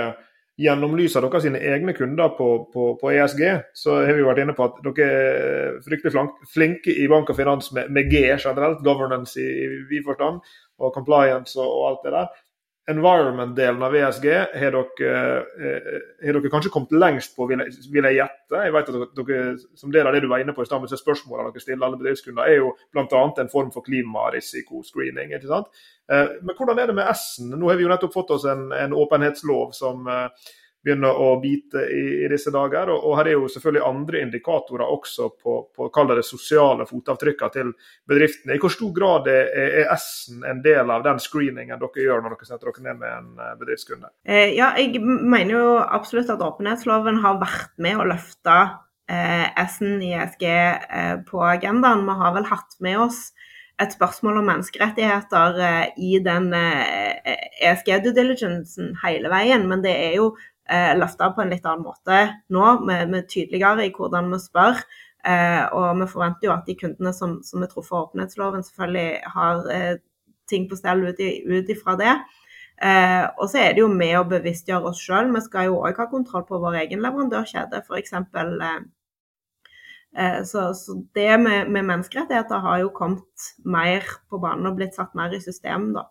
gjennomlyser 0.61 1.25
dere 1.25 1.41
sine 1.43 1.61
egne 1.67 1.95
kunder 1.97 2.35
på, 2.39 2.49
på, 2.73 2.89
på, 3.01 3.11
ESG, 3.11 3.43
så 3.75 3.99
har 4.07 4.15
vi 4.15 4.27
vært 4.27 4.45
inne 4.45 4.55
på 4.55 4.69
at 4.69 4.77
dere 4.87 5.09
er 5.09 5.81
fryktelig 5.83 6.27
flinke 6.53 6.95
i 6.95 7.09
bank 7.11 7.33
og 7.33 7.39
finans 7.39 7.73
med, 7.75 7.91
med 7.95 8.11
G 8.13 8.23
generelt, 8.31 8.85
governance 8.87 9.41
i, 9.41 9.49
i 9.65 9.83
vid 9.91 10.07
forstand, 10.07 10.39
og 10.79 10.95
compliance 10.95 11.59
og, 11.59 11.71
og, 11.71 11.85
alt 11.91 12.07
det 12.07 12.15
der 12.15 12.44
environment-delen 12.91 13.83
av 13.83 13.95
ESG 13.97 14.27
har 14.61 14.75
dere, 14.77 15.13
eh, 15.57 16.01
har 16.27 16.37
dere, 16.37 16.51
kanskje 16.53 16.73
kommet 16.73 16.93
lengst 16.93 17.37
på, 17.37 17.47
vil 17.49 17.63
jeg, 17.65 17.73
vil 17.93 18.05
jeg 18.05 18.19
gjette. 18.19 18.61
Jeg 18.61 18.75
vet 18.75 18.91
at 18.91 19.15
dere, 19.17 19.59
Som 19.75 19.93
del 19.93 20.07
av 20.07 20.13
det 20.13 20.21
du 20.21 20.29
var 20.29 20.43
inne 20.43 20.53
på 20.53 20.63
i 20.63 20.69
stad, 20.69 20.85
spørsmålene 20.85 21.53
dere 21.53 21.65
stiller 21.65 21.87
alle 21.87 22.01
bedriftskunder, 22.01 22.45
er 22.45 22.61
jo 22.61 22.75
bl.a. 22.93 23.23
en 23.41 23.49
form 23.49 23.73
for 23.73 23.81
klimarisikoscreening. 23.83 25.33
ikke 25.33 25.49
sant? 25.49 25.73
Eh, 26.11 26.37
men 26.43 26.57
hvordan 26.57 26.79
er 26.79 26.87
det 26.87 26.95
med 26.95 27.09
S-en? 27.09 27.55
Nå 27.57 27.71
har 27.71 27.77
vi 27.77 27.87
jo 27.87 27.93
nettopp 27.93 28.13
fått 28.13 28.31
oss 28.37 28.45
en, 28.45 28.71
en 28.73 28.93
åpenhetslov 28.93 29.73
som 29.73 30.07
eh, 30.07 30.29
begynner 30.85 31.17
å 31.17 31.31
bite 31.41 31.87
i, 31.89 32.03
i 32.25 32.29
disse 32.31 32.53
dager. 32.55 32.93
Og, 32.93 33.01
og, 33.09 33.17
her 33.19 33.31
er 33.31 33.39
jo 33.39 33.49
selvfølgelig 33.51 33.85
andre 33.89 34.23
indikatorer 34.27 34.85
også 34.85 35.31
på, 35.33 35.57
på 35.75 35.89
kall 35.95 36.13
det 36.13 36.27
sosiale 36.29 36.87
fotavtrykkene 36.89 37.55
til 37.55 37.73
bedriftene. 38.09 38.57
I 38.57 38.63
hvor 38.63 38.73
stor 38.75 38.93
grad 38.97 39.31
er, 39.33 39.51
er 39.81 39.93
S-en 39.97 40.45
en 40.49 40.63
del 40.65 40.93
av 40.93 41.05
den 41.07 41.21
screeningen 41.23 41.81
dere 41.81 42.07
gjør 42.07 42.25
når 42.25 42.37
dere 42.37 42.51
setter 42.51 42.71
dere 42.71 42.87
ned 42.89 43.01
med 43.01 43.17
en 43.17 43.31
eh, 43.41 43.55
bedriftskunde? 43.61 44.13
Eh, 44.29 44.55
ja, 44.59 44.75
jeg 44.81 45.01
mener 45.03 45.57
jo 45.57 45.69
absolutt 45.83 46.33
at 46.35 46.45
åpenhetsloven 46.45 47.23
har 47.25 47.41
vært 47.43 47.73
med 47.81 48.01
å 48.01 48.09
løfte 48.13 48.59
eh, 49.11 49.49
S-en 49.65 50.03
i 50.05 50.13
ESG 50.19 50.45
eh, 50.51 51.17
på 51.29 51.43
agendaen. 51.49 52.05
Vi 52.07 52.21
har 52.21 52.37
vel 52.37 52.49
hatt 52.51 52.77
med 52.85 53.01
oss 53.07 53.27
et 53.83 53.91
spørsmål 53.97 54.39
om 54.39 54.51
menneskerettigheter 54.53 55.61
eh, 55.65 55.87
i 55.99 56.19
den 56.23 56.53
ESG-due 56.55 58.13
e 58.13 58.19
diligencen 58.21 58.93
hele 59.03 59.33
veien, 59.33 59.65
men 59.71 59.83
det 59.85 59.95
er 60.11 60.19
jo 60.21 60.35
eh, 60.69 60.93
løfta 60.99 61.31
på 61.35 61.45
en 61.45 61.53
litt 61.53 61.67
annen 61.67 61.87
måte 61.87 62.21
nå. 62.55 62.71
Vi 62.87 62.95
er 63.21 63.27
tydeligere 63.31 63.89
i 63.89 63.93
hvordan 63.95 64.33
vi 64.33 64.41
spør. 64.43 64.81
Eh, 65.25 65.63
og 65.73 66.01
vi 66.03 66.09
forventer 66.11 66.51
jo 66.51 66.55
at 66.55 66.67
de 66.69 66.77
kundene 66.77 67.15
som, 67.17 67.39
som 67.47 67.63
er 67.65 67.71
truffet 67.73 67.97
av 67.97 68.11
åpenhetsloven, 68.11 68.65
selvfølgelig 68.67 69.35
har 69.37 69.71
eh, 69.73 69.95
ting 70.51 70.67
på 70.69 70.77
stell 70.77 71.07
ut 71.09 71.71
ifra 71.73 71.97
det. 72.01 72.17
Eh, 72.83 73.25
og 73.39 73.47
så 73.51 73.61
er 73.63 73.75
det 73.75 73.85
jo 73.85 73.91
med 73.91 74.17
å 74.19 74.27
bevisstgjøre 74.29 74.91
oss 74.91 75.03
sjøl. 75.03 75.31
Vi 75.35 75.43
skal 75.45 75.71
jo 75.71 75.79
òg 75.87 76.01
ha 76.01 76.09
kontroll 76.11 76.45
på 76.49 76.59
vår 76.63 76.81
egen 76.83 77.05
leverandørkjede, 77.05 77.85
f.eks. 77.87 78.17
Eh, 78.19 78.75
eh, 80.19 80.41
så, 80.49 80.67
så 80.77 80.99
det 81.17 81.31
med, 81.41 81.71
med, 81.71 81.87
menneskerettigheter 81.93 82.65
har 82.67 82.83
jo 82.83 82.91
kommet 82.97 83.53
mer 83.65 84.11
på 84.31 84.43
banen 84.43 84.69
og 84.71 84.81
blitt 84.81 84.99
satt 84.99 85.15
mer 85.19 85.35
i 85.35 85.43
system, 85.45 85.93
da. 85.97 86.09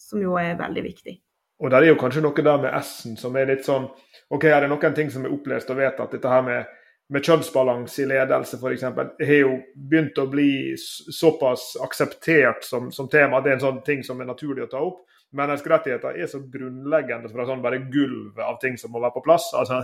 Som 0.00 0.24
jo 0.24 0.34
er 0.40 0.56
veldig 0.58 0.82
viktig. 0.88 1.18
Og 1.62 1.70
der 1.70 1.84
er 1.84 1.92
jo 1.92 1.98
kanskje 2.00 2.22
noe 2.24 2.44
der 2.44 2.62
med 2.62 2.74
S-en 2.80 3.18
som 3.18 3.36
er 3.38 3.46
litt 3.52 3.66
sånn 3.66 3.86
OK, 4.34 4.46
er 4.48 4.64
det 4.64 4.70
noen 4.72 4.96
ting 4.96 5.12
som 5.12 5.26
er 5.26 5.34
opplest 5.34 5.70
og 5.70 5.78
vet 5.78 6.00
at 6.02 6.14
dette 6.16 6.30
her 6.30 6.42
med, 6.42 6.70
med 7.14 7.26
kjønnsbalanse 7.26 8.02
i 8.02 8.08
ledelse 8.10 8.58
f.eks. 8.58 8.84
har 8.88 9.34
jo 9.38 9.56
begynt 9.74 10.18
å 10.18 10.26
bli 10.30 10.74
såpass 10.76 11.74
akseptert 11.84 12.64
som, 12.66 12.90
som, 12.92 13.08
tema. 13.12 13.42
Det 13.44 13.52
er 13.52 13.58
en 13.58 13.66
sånn 13.66 13.82
ting 13.86 14.02
som 14.06 14.20
er 14.20 14.30
naturlig 14.30 14.66
å 14.66 14.70
ta 14.72 14.80
opp. 14.82 15.04
Menneskerettigheter 15.34 16.18
er 16.18 16.28
så 16.30 16.40
grunnleggende 16.46 17.30
fra 17.30 17.46
sånn 17.46 17.62
bare 17.62 17.80
gulvet 17.90 18.42
av 18.42 18.58
ting 18.62 18.76
som 18.78 18.92
må 18.94 19.02
være 19.02 19.16
på 19.16 19.24
plass. 19.24 19.48
altså 19.58 19.82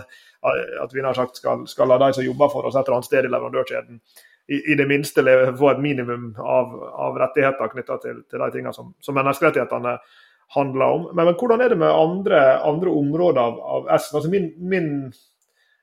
At 0.83 0.93
vi 0.95 1.03
nær 1.03 1.15
sagt 1.15 1.39
skal, 1.39 1.65
skal 1.67 1.91
la 1.91 1.99
de 2.01 2.11
som 2.17 2.25
jobber 2.25 2.51
for 2.51 2.67
oss 2.67 2.75
et 2.75 2.85
eller 2.85 2.99
annet 2.99 3.09
sted 3.09 3.27
i 3.27 3.31
leverandørkjeden, 3.31 4.01
i, 4.51 4.57
i, 4.71 4.75
det 4.75 4.87
minste 4.89 5.23
få 5.59 5.69
et 5.71 5.79
minimum 5.83 6.31
av, 6.39 6.73
av 7.05 7.19
rettigheter 7.19 7.71
knytta 7.71 7.97
til, 8.03 8.23
til, 8.27 8.41
de 8.41 8.49
tingene 8.51 8.73
som, 8.75 8.89
som 9.03 9.15
menneskerettighetene 9.15 9.93
handler 10.55 10.85
om. 10.85 11.09
Men, 11.15 11.25
men, 11.25 11.35
hvordan 11.39 11.61
er 11.61 11.73
det 11.73 11.79
med 11.79 11.91
andre, 11.91 12.39
andre 12.67 12.93
områder 13.01 13.41
av, 13.41 13.59
av 13.59 13.91
S-en? 13.97 14.19
Altså 14.19 14.31
min, 14.31 14.53
min, 14.57 14.93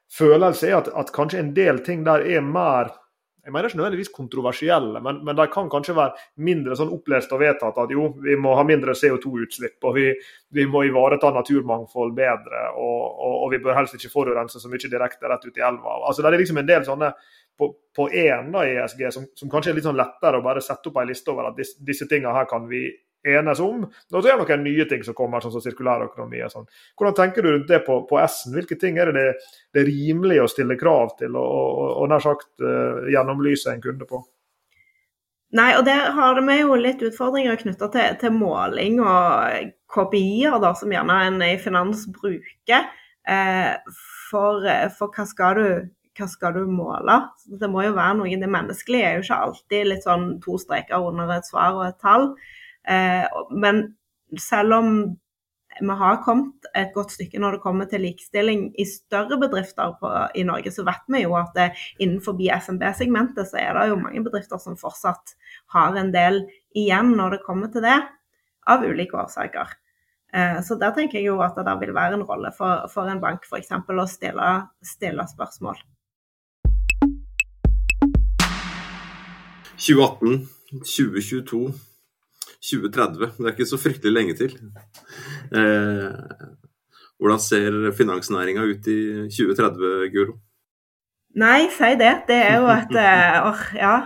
følelse 0.09 0.71
er 0.71 0.79
at, 0.79 0.87
at, 0.97 1.13
kanskje 1.13 1.43
en 1.43 1.53
del 1.57 1.83
ting 1.85 2.01
der 2.07 2.23
er 2.25 2.41
mer 2.41 2.95
jeg 3.49 3.53
mener 3.55 3.71
ikke 3.71 3.79
nødvendigvis 3.79 4.11
kontroversielle, 4.13 5.01
men, 5.01 5.23
men 5.25 5.37
de 5.37 5.45
kan 5.49 5.71
kanskje 5.73 5.95
være 5.97 6.43
mindre 6.45 6.75
sånn 6.77 6.91
opplest 6.93 7.31
og 7.33 7.41
vedtatt 7.41 7.79
at 7.81 7.93
jo, 7.95 8.11
vi 8.21 8.35
må 8.37 8.53
ha 8.59 8.65
mindre 8.67 8.93
CO2-utslipp, 8.93 9.79
og 9.89 9.95
vi, 9.97 10.05
vi, 10.53 10.67
må 10.69 10.83
ivareta 10.85 11.31
naturmangfold 11.33 12.13
bedre, 12.19 12.67
og, 12.77 13.07
og, 13.07 13.37
og, 13.39 13.47
vi 13.55 13.63
bør 13.65 13.79
helst 13.79 13.97
ikke 13.97 14.13
forurense 14.13 14.61
så 14.61 14.69
mye 14.69 14.93
direkte 14.93 15.33
rett 15.33 15.49
ut 15.49 15.57
i 15.57 15.65
elva. 15.65 15.97
Altså, 16.11 16.21
Det 16.21 16.29
er 16.29 16.43
liksom 16.43 16.61
en 16.61 16.69
del 16.69 16.85
sånne 16.85 17.09
på, 17.57 18.09
én 18.13 18.53
i 18.53 18.77
ESG 18.83 19.01
som, 19.17 19.25
som, 19.35 19.49
kanskje 19.49 19.73
er 19.73 19.81
litt 19.81 19.89
sånn 19.89 19.99
lettere 19.99 20.43
å 20.43 20.45
bare 20.45 20.61
sette 20.61 20.93
opp 20.93 21.01
en 21.01 21.09
liste 21.09 21.33
over 21.33 21.49
at 21.49 21.57
disse, 21.57 21.81
disse 21.81 22.07
tingene 22.11 22.37
her 22.37 22.47
kan 22.51 22.69
vi 22.69 22.85
enes 23.37 23.61
om. 23.65 23.85
Og 23.85 24.17
så 24.19 24.25
er 24.25 24.39
det 24.39 24.47
noen 24.47 24.65
nye 24.65 24.87
ting 24.91 25.05
som 25.07 25.17
kommer, 25.19 25.45
sånn 25.45 25.55
som 25.55 25.65
sirkulærøkonomi 25.65 26.41
og 26.47 26.55
sånn. 26.55 26.71
Hvordan 26.99 27.19
tenker 27.19 27.45
du 27.45 27.53
rundt 27.53 27.71
det 27.71 27.83
på, 27.87 28.01
på 28.09 28.21
S-en? 28.25 28.57
Hvilke 28.57 28.79
ting 28.81 28.99
er 28.99 29.13
det 29.13 29.19
det, 29.19 29.53
det 29.75 29.85
er 29.85 29.93
rimelig 29.93 30.43
å 30.43 30.51
stille 30.51 30.79
krav 30.81 31.15
til 31.21 31.37
og, 31.37 31.55
og, 31.69 31.95
og 32.03 32.11
nær 32.13 32.25
sagt 32.25 32.51
uh, 32.65 33.07
gjennomlyse 33.13 33.73
en 33.75 33.85
kunde 33.85 34.09
på? 34.09 34.23
Nei, 35.57 35.71
og 35.79 35.87
der 35.87 36.11
har 36.13 36.37
vi 36.45 36.59
jo 36.61 36.77
litt 36.77 37.03
utfordringer 37.05 37.57
knytta 37.57 37.89
til, 37.93 38.17
til, 38.21 38.35
måling 38.37 38.99
og 39.01 39.71
KPI-er, 39.95 40.59
da, 40.61 40.75
som 40.77 40.93
gjerne 40.93 41.23
en 41.25 41.39
i 41.47 41.55
finans 41.61 42.05
bruker. 42.13 42.91
Eh, 43.29 43.95
for, 44.29 44.67
for 44.99 45.15
hva, 45.15 45.25
skal 45.29 45.57
du, 45.57 45.89
hva 46.19 46.29
skal 46.29 46.59
du 46.59 46.69
måle? 46.69 47.17
Det 47.49 47.71
må 47.73 47.87
jo 47.87 47.97
være 47.97 48.19
noe 48.21 48.41
Det 48.41 48.51
menneskelige 48.53 49.09
er 49.09 49.17
jo 49.17 49.25
ikke 49.25 49.41
alltid 49.47 49.89
litt 49.89 50.05
sånn 50.05 50.29
to 50.45 50.59
streker 50.61 51.09
under 51.09 51.33
et 51.39 51.49
svar 51.49 51.79
og 51.79 51.87
et 51.87 52.01
tall. 52.05 52.35
Eh, 52.89 53.41
men 53.51 53.83
selv 54.41 54.73
om 54.73 54.93
vi 55.81 55.95
har 56.01 56.23
kommet 56.25 56.67
et 56.77 56.91
godt 56.95 57.13
stykke 57.15 57.39
når 57.39 57.57
det 57.57 57.63
kommer 57.63 57.89
til 57.91 58.03
likestilling 58.03 58.69
i 58.81 58.87
større 58.89 59.39
bedrifter 59.41 59.93
på, 60.01 60.11
i 60.35 60.43
Norge, 60.47 60.73
så 60.75 60.85
vet 60.87 61.05
vi 61.13 61.23
jo 61.23 61.37
at 61.39 61.53
det, 61.55 61.69
innenfor 62.03 62.39
SMB-segmentet 62.39 63.51
så 63.51 63.61
er 63.61 63.77
det 63.77 63.89
jo 63.93 64.01
mange 64.01 64.25
bedrifter 64.25 64.59
som 64.63 64.79
fortsatt 64.81 65.37
har 65.75 65.99
en 66.01 66.11
del 66.15 66.43
igjen 66.77 67.15
når 67.19 67.37
det 67.37 67.45
kommer 67.47 67.71
til 67.73 67.85
det, 67.87 67.99
av 68.69 68.83
ulike 68.85 69.17
årsaker. 69.17 69.77
Eh, 70.35 70.59
så 70.65 70.77
der 70.81 70.97
tenker 70.97 71.21
jeg 71.21 71.31
jo 71.31 71.39
at 71.45 71.57
det 71.57 71.77
vil 71.81 71.95
være 71.97 72.19
en 72.19 72.27
rolle 72.27 72.51
for, 72.57 72.89
for 72.93 73.09
en 73.09 73.23
bank 73.23 73.47
f.eks. 73.47 73.71
å 73.73 74.09
stille, 74.11 74.49
stille 74.85 75.29
spørsmål. 75.31 75.79
2018, 79.79 80.43
2022 80.83 81.63
2030. 82.63 83.33
Det 83.39 83.47
er 83.47 83.55
ikke 83.55 83.71
så 83.71 83.79
fryktelig 83.81 84.13
lenge 84.13 84.35
til. 84.39 84.55
Eh, 85.55 86.49
hvordan 87.19 87.41
ser 87.43 87.79
finansnæringa 87.99 88.63
ut 88.63 88.87
i 88.87 89.01
2030, 89.31 90.11
Guro? 90.15 90.39
Nei, 91.39 91.69
si 91.71 91.91
det. 91.99 92.15
Det 92.29 92.37
er 92.37 92.57
jo 92.59 92.71
et 92.73 92.95
uh, 92.95 93.59
ja, 93.77 93.97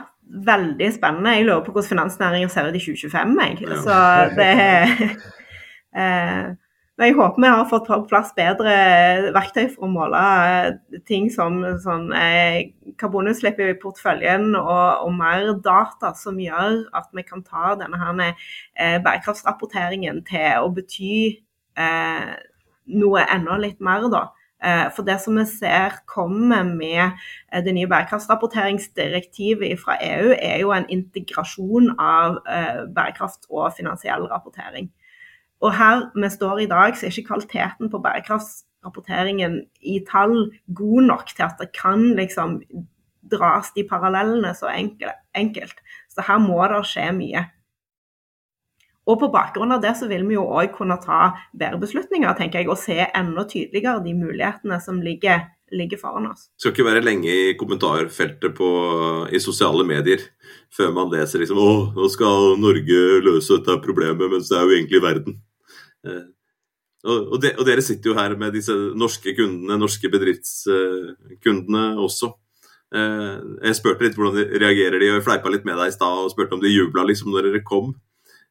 veldig 0.47 0.89
spennende. 0.95 1.37
Jeg 1.37 1.47
lurer 1.47 1.65
på 1.65 1.73
hvordan 1.73 1.89
finansnæringen 1.89 2.51
ser 2.53 2.69
ut 2.69 2.77
i 2.77 2.83
2025, 2.83 3.37
jeg. 3.43 3.79
Så 3.85 3.99
det 4.37 4.51
er 4.67 4.93
uh, 5.97 6.57
Jeg 7.01 7.15
håper 7.17 7.41
vi 7.41 7.49
har 7.49 7.69
fått 7.71 7.87
på 7.89 7.97
plass 8.05 8.35
bedre 8.37 8.73
verktøy 9.33 9.71
for 9.73 9.87
å 9.87 9.89
måle 9.89 10.19
eh, 10.45 10.99
ting 11.09 11.31
som 11.33 11.57
sånn, 11.81 12.11
eh, 12.13 12.69
karbonutslipp 13.01 13.63
i 13.65 13.71
porteføljen 13.81 14.51
og, 14.59 15.07
og, 15.07 15.15
mer 15.17 15.55
data 15.65 16.11
som 16.21 16.37
gjør 16.37 16.83
at 16.93 17.09
vi 17.17 17.25
kan 17.25 17.41
ta 17.49 17.73
denne 17.81 17.97
her, 17.97 18.37
eh, 18.77 18.99
bærekraftsrapporteringen 19.01 20.21
til 20.29 20.61
å 20.61 20.69
bety 20.77 21.17
eh, 21.81 22.37
noe 22.93 23.25
enda 23.25 23.57
litt 23.57 23.81
mer, 23.81 24.11
da. 24.13 24.27
Eh, 24.61 24.87
for 24.93 25.09
det 25.09 25.17
som 25.25 25.41
vi 25.41 25.49
ser 25.49 25.97
kommer 26.05 26.61
med 26.69 27.07
eh, 27.09 27.65
det 27.65 27.73
nye 27.73 27.89
bærekraftsrapporteringsdirektivet 27.89 29.81
fra 29.81 29.97
EU, 29.97 30.37
er 30.37 30.61
jo 30.61 30.77
en 30.77 30.91
integrasjon 30.93 31.95
av 31.97 32.43
bærekraft 32.93 33.49
og 33.49 33.73
finansiell 33.81 34.29
rapportering. 34.29 34.93
Og 35.63 35.75
her 35.79 36.09
vi 36.19 36.31
står 36.31 36.65
i 36.65 36.71
dag, 36.71 36.97
så 36.97 37.07
er 37.07 37.15
ikke 37.15 37.31
kvaliteten 37.31 37.91
på 37.91 38.01
bærekraftsrapporteringen 38.03 39.61
i 39.81 40.01
tall 40.09 40.51
god 40.75 41.09
nok 41.11 41.31
til 41.31 41.47
at 41.47 41.61
det 41.63 41.71
kan 41.77 42.13
liksom 42.19 42.59
dras 43.33 43.71
de 43.77 43.87
parallellene 43.89 44.53
så 44.59 44.71
enkelt. 44.75 45.83
Så 46.11 46.25
her 46.27 46.43
må 46.43 46.59
det 46.71 46.83
skje 46.91 47.11
mye. 47.17 47.47
Og 49.11 49.19
på 49.19 49.31
bakgrunn 49.35 49.75
av 49.75 49.81
det 49.83 49.97
så 49.99 50.07
vil 50.11 50.23
vi 50.29 50.37
jo 50.37 50.45
òg 50.47 50.77
kunne 50.77 50.99
ta 51.03 51.33
bedre 51.59 51.81
beslutninger, 51.83 52.37
tenker 52.39 52.63
jeg, 52.63 52.71
og 52.71 52.79
se 52.79 53.01
enda 53.03 53.43
tydeligere 53.51 54.03
de 54.05 54.15
mulighetene 54.15 54.79
som 54.83 55.01
ligger, 55.03 55.49
ligger 55.75 55.99
foran 55.99 56.29
oss. 56.31 56.47
Det 56.55 56.63
skal 56.63 56.75
ikke 56.77 56.87
være 56.87 57.03
lenge 57.03 57.33
i 57.33 57.57
kommentarfeltet 57.59 58.55
på, 58.55 58.69
i 59.27 59.43
sosiale 59.43 59.87
medier 59.89 60.23
før 60.75 60.95
man 60.95 61.11
leser 61.11 61.43
liksom 61.43 61.59
Å, 61.59 61.73
nå 61.97 62.11
skal 62.15 62.55
Norge 62.63 63.01
løse 63.27 63.59
dette 63.59 63.81
problemet, 63.83 64.23
mens 64.31 64.53
det 64.53 64.61
er 64.61 64.69
jo 64.69 64.77
egentlig 64.77 65.03
verden. 65.03 65.41
Eh, 66.07 66.31
og, 67.03 67.35
de, 67.43 67.51
og, 67.57 67.65
dere 67.67 67.83
sitter 67.83 68.13
jo 68.13 68.19
her 68.19 68.37
med 68.39 68.55
disse 68.55 68.75
norske 68.95 69.35
kundene, 69.35 69.79
norske 69.81 70.11
bedriftskundene 70.13 71.85
også. 71.99 72.31
Eh, 72.93 73.37
jeg 73.67 73.79
spurte 73.79 74.05
litt 74.05 74.19
hvordan 74.19 74.37
de 74.39 74.61
reagerer 74.63 75.01
de, 75.01 75.09
og 75.11 75.19
jeg 75.19 75.27
fleipa 75.27 75.51
litt 75.51 75.67
med 75.67 75.81
deg 75.81 75.91
i 75.91 75.95
stad 75.97 76.27
og 76.27 76.31
spurte 76.31 76.59
om 76.59 76.63
de 76.63 76.71
jubla 76.71 77.07
liksom 77.09 77.33
når 77.33 77.49
dere 77.49 77.63
kom. 77.67 77.95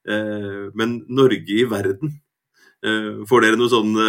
Eh, 0.03 0.71
men 0.75 0.97
Norge 1.07 1.59
i 1.61 1.67
verden, 1.69 2.17
eh, 2.83 3.21
får 3.29 3.45
dere 3.45 3.59
noen 3.61 3.71
sånne 3.71 4.07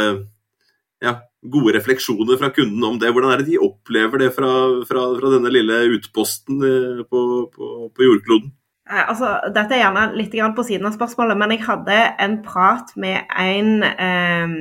ja, 1.03 1.15
gode 1.53 1.77
refleksjoner 1.77 2.41
fra 2.41 2.51
kundene 2.55 2.89
om 2.89 2.99
det? 2.99 3.13
Hvordan 3.13 3.35
er 3.35 3.43
det 3.43 3.53
de 3.53 3.63
opplever 3.63 4.25
det 4.25 4.33
fra, 4.35 4.51
fra, 4.89 5.05
fra 5.21 5.33
denne 5.37 5.53
lille 5.55 5.79
utposten 5.99 6.59
på, 7.07 7.23
på, 7.53 7.71
på 7.95 8.09
jordkloden? 8.09 8.55
Eh, 8.93 9.09
altså, 9.09 9.33
dette 9.55 9.77
er 9.77 9.87
gjerne 9.87 10.11
litt 10.19 10.37
på 10.57 10.67
siden 10.69 10.89
av 10.89 10.97
spørsmålet, 10.99 11.39
men 11.41 11.55
jeg 11.55 11.65
hadde 11.65 11.99
en 12.21 12.39
prat 12.45 12.93
med 13.01 13.25
en 13.41 13.85
eh, 13.89 14.57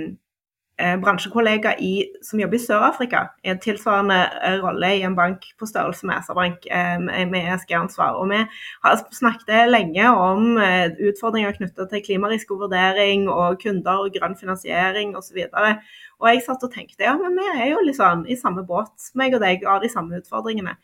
eh, 0.79 0.95
bransjekollega 1.01 1.73
i, 1.84 1.91
som 2.23 2.39
jobber 2.39 2.55
i 2.55 2.61
Sør-Afrika, 2.63 3.25
i 3.43 3.51
en 3.51 3.59
tilsvarende 3.59 4.19
eh, 4.39 4.55
rolle 4.63 4.93
i 4.95 5.03
en 5.07 5.17
bank 5.17 5.49
på 5.59 5.67
størrelse 5.67 6.07
med 6.07 6.23
SR-Bank 6.23 6.69
eh, 6.71 6.95
med 7.01 7.39
ESG-ansvar. 7.41 8.21
Og 8.21 8.32
Vi 8.32 8.39
har 8.86 9.03
snakket 9.17 9.71
lenge 9.73 10.07
om 10.15 10.55
eh, 10.63 10.93
utfordringer 11.09 11.57
knyttet 11.57 11.91
til 11.91 12.05
klimarisikovurdering 12.07 13.27
og 13.29 13.59
kunder 13.63 14.05
og 14.05 14.15
grønn 14.15 14.39
finansiering 14.39 15.17
osv. 15.19 15.43
Og 16.21 16.29
jeg 16.29 16.45
satt 16.45 16.63
og 16.63 16.71
tenkte 16.71 17.07
ja, 17.07 17.17
men 17.19 17.36
vi 17.36 17.51
er 17.57 17.73
jo 17.73 17.84
liksom 17.84 18.25
i 18.29 18.39
samme 18.39 18.63
båt, 18.63 19.11
meg 19.17 19.36
og 19.36 19.43
deg, 19.43 19.65
og 19.65 19.75
har 19.75 19.84
de 19.84 19.91
samme 19.91 20.21
utfordringene. 20.21 20.77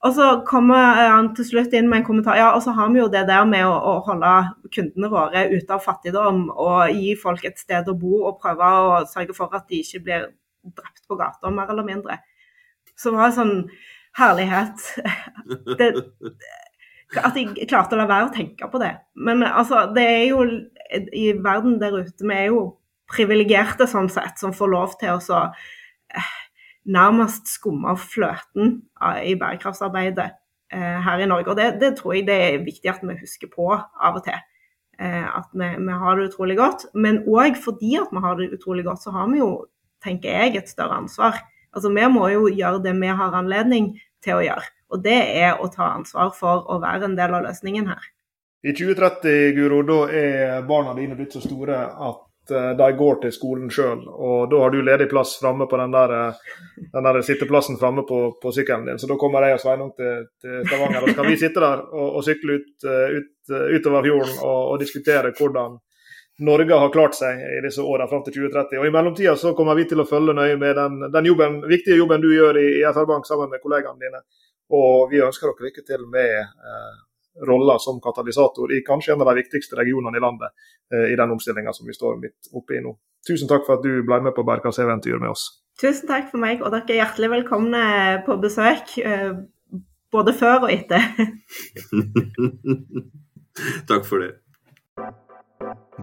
Og 0.00 0.14
så 0.16 0.26
kommer 0.48 0.96
han 1.12 1.28
til 1.36 1.44
slutt 1.44 1.74
inn 1.76 1.90
med 1.90 2.00
en 2.00 2.06
kommentar. 2.06 2.38
Ja, 2.40 2.52
og 2.56 2.62
så 2.64 2.72
har 2.76 2.88
vi 2.92 3.02
jo 3.02 3.10
det 3.12 3.26
der 3.28 3.44
med 3.48 3.66
å, 3.68 3.74
å, 3.74 3.92
holde 4.06 4.32
kundene 4.72 5.10
våre 5.12 5.44
ute 5.52 5.76
av 5.76 5.84
fattigdom 5.84 6.46
og 6.54 6.94
gi 6.96 7.12
folk 7.20 7.44
et 7.44 7.60
sted 7.60 7.88
å 7.90 7.96
bo 8.00 8.22
og 8.30 8.38
prøve 8.40 8.70
å 8.80 9.02
sørge 9.10 9.36
for 9.36 9.52
at 9.56 9.68
de 9.68 9.82
ikke 9.84 10.00
blir 10.06 10.26
drept 10.64 11.04
på 11.08 11.18
gata, 11.20 11.52
mer 11.52 11.72
eller 11.72 11.84
mindre. 11.84 12.16
Så 12.96 13.12
det 13.12 13.20
var 13.20 13.36
sånn 13.36 13.54
herlighet. 14.16 14.88
Det, 15.80 15.92
at 17.18 17.34
jeg 17.34 17.66
klarte 17.66 17.96
å 17.96 17.98
la 17.98 18.06
være 18.06 18.28
å 18.28 18.34
tenke 18.34 18.68
på 18.70 18.78
det. 18.78 18.92
Men 19.18 19.42
altså, 19.42 19.88
det 19.90 20.04
er 20.06 20.26
jo 20.30 20.44
i 21.10 21.32
verden 21.42 21.80
der 21.80 21.96
ute 22.04 22.22
Vi 22.22 22.36
er 22.36 22.52
jo 22.52 22.60
privilegerte 23.10 23.88
sånn 23.90 24.06
sett, 24.12 24.38
som 24.38 24.54
får 24.54 24.70
lov 24.70 24.94
til 25.00 25.16
å 25.16 25.22
så 25.24 25.40
eh, 26.14 26.30
nærmest 26.84 27.48
skumma 27.54 27.94
fløten 27.98 28.80
i 29.24 29.34
bærekraftsarbeidet 29.38 30.30
eh, 30.72 30.98
her 31.04 31.18
i 31.18 31.26
Norge. 31.26 31.50
Og 31.50 31.56
det, 31.56 31.74
det, 31.80 31.96
tror 31.98 32.14
jeg 32.14 32.26
det 32.28 32.36
er 32.36 32.64
viktig 32.64 32.90
at 32.92 33.02
vi 33.02 33.18
husker 33.20 33.50
på 33.54 33.70
av 33.74 34.20
og 34.20 34.24
til. 34.24 34.38
Eh, 35.00 35.26
at 35.26 35.48
vi, 35.52 35.68
vi, 35.76 35.98
har 36.02 36.16
det 36.16 36.30
utrolig 36.30 36.56
godt. 36.60 36.86
Men 36.94 37.22
òg 37.28 37.58
fordi 37.60 37.96
at 38.00 38.12
vi 38.12 38.24
har 38.24 38.38
det 38.38 38.52
utrolig 38.56 38.84
godt, 38.84 39.02
så 39.02 39.14
har 39.16 39.28
vi 39.32 39.42
jo, 39.42 39.50
tenker 40.04 40.30
jeg, 40.30 40.56
et 40.56 40.70
større 40.72 41.02
ansvar. 41.04 41.42
Altså 41.74 41.92
Vi 41.94 42.06
må 42.10 42.28
jo 42.28 42.48
gjøre 42.48 42.82
det 42.82 42.96
vi 43.00 43.12
har 43.20 43.36
anledning 43.36 43.92
til 44.24 44.40
å 44.40 44.46
gjøre. 44.46 44.72
Og 44.90 45.04
det 45.04 45.20
er 45.38 45.60
å 45.60 45.68
ta 45.70 45.92
ansvar 45.94 46.32
for 46.34 46.64
å 46.66 46.80
være 46.82 47.06
en 47.06 47.14
del 47.18 47.36
av 47.36 47.44
løsningen 47.46 47.86
her. 47.92 48.08
I 48.66 48.74
2030 48.76 49.54
Guro, 49.56 49.78
da 49.86 50.00
er 50.12 50.66
barna 50.68 50.92
dine 50.96 51.14
blitt 51.16 51.32
så 51.32 51.40
store 51.40 51.78
at 51.94 52.18
Eh, 52.20 52.29
de 52.48 52.92
går 52.96 53.20
til 53.22 53.32
skolen 53.32 53.68
sjøl. 53.70 54.00
Og 54.08 54.50
da 54.50 54.62
har 54.62 54.72
du 54.72 54.80
ledig 54.82 55.08
plass 55.10 55.36
framme 55.40 55.66
på 55.70 55.78
den 55.80 55.92
der, 55.94 56.14
eh, 56.16 56.86
den 56.92 57.06
der 57.06 57.20
sitteplassen 57.22 57.78
framme 57.78 58.02
på, 58.08 58.20
på, 58.42 58.52
sykkelen 58.52 58.86
din. 58.86 58.98
Så 58.98 59.06
da 59.06 59.18
kommer 59.20 59.46
jeg 59.46 59.58
og 59.58 59.60
Sveinung 59.60 59.92
til, 59.96 60.26
til, 60.40 60.56
Stavanger. 60.66 61.02
Og 61.02 61.08
så 61.08 61.14
kan 61.20 61.30
vi 61.30 61.36
sitte 61.36 61.62
der 61.62 61.84
og, 61.92 62.08
og 62.16 62.24
sykle 62.26 62.58
ut, 62.58 62.88
eh, 62.88 63.18
ut, 63.18 63.54
utover 63.76 64.08
fjorden 64.08 64.34
og, 64.40 64.60
og, 64.72 64.80
diskutere 64.80 65.32
hvordan 65.38 65.78
Norge 66.40 66.80
har 66.82 66.92
klart 66.92 67.14
seg 67.18 67.40
i 67.58 67.60
disse 67.66 67.82
åra 67.84 68.06
fram 68.08 68.24
til 68.24 68.38
2030. 68.38 68.80
Og 68.80 68.88
I 68.88 68.94
mellomtida 68.94 69.36
så 69.36 69.52
kommer 69.54 69.76
vi 69.76 69.84
til 69.90 70.00
å 70.00 70.08
følge 70.08 70.34
nøye 70.34 70.56
med 70.56 70.74
den, 70.78 71.00
den 71.12 71.28
jobben, 71.28 71.60
viktige 71.68 72.00
jobben 72.00 72.24
du 72.24 72.30
gjør 72.32 72.56
i, 72.56 72.68
i 72.80 72.86
FR-Bank 72.88 73.28
sammen 73.28 73.52
med 73.52 73.60
kollegaene 73.62 74.00
dine. 74.00 74.24
Og 74.72 75.10
vi 75.10 75.20
ønsker 75.20 75.50
dere 75.50 75.68
lykke 75.68 75.84
til 75.84 76.06
med 76.08 76.36
eh, 76.40 76.98
rolla 77.46 77.78
som 77.78 78.00
katalysator 78.02 78.72
i 78.74 78.82
kanskje 78.86 79.14
en 79.14 79.22
av 79.24 79.30
de 79.30 79.40
viktigste 79.40 79.78
regionene 79.78 80.18
i 80.18 80.24
landet 80.24 80.50
eh, 80.94 81.12
i 81.12 81.16
den 81.16 81.30
omstillinga 81.36 81.72
som 81.76 81.86
vi 81.86 81.96
står 81.96 82.18
midt 82.22 82.50
oppe 82.52 82.78
i 82.78 82.82
nå. 82.84 82.96
Tusen 83.26 83.48
takk 83.48 83.66
for 83.66 83.78
at 83.78 83.84
du 83.84 84.02
ble 84.06 84.20
med 84.24 84.34
på 84.36 84.44
bærekraftseventyr 84.48 85.20
med 85.20 85.32
oss. 85.32 85.46
Tusen 85.80 86.08
takk 86.08 86.28
for 86.32 86.42
meg, 86.42 86.60
og 86.64 86.72
dere 86.74 86.92
er 86.92 87.02
hjertelig 87.02 87.30
velkomne 87.36 87.82
på 88.26 88.36
besøk. 88.42 88.96
Eh, 89.04 89.32
både 90.12 90.34
før 90.34 90.66
og 90.66 90.72
etter. 90.74 91.04
takk 93.90 94.06
for 94.08 94.24
det. 94.24 94.32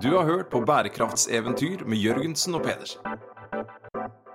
Du 0.02 0.14
har 0.14 0.26
hørt 0.30 0.52
på 0.54 0.62
Bærekraftseventyr 0.62 1.84
med 1.90 1.98
Jørgensen 1.98 2.56
og 2.56 2.64
Pedersen. 2.64 3.02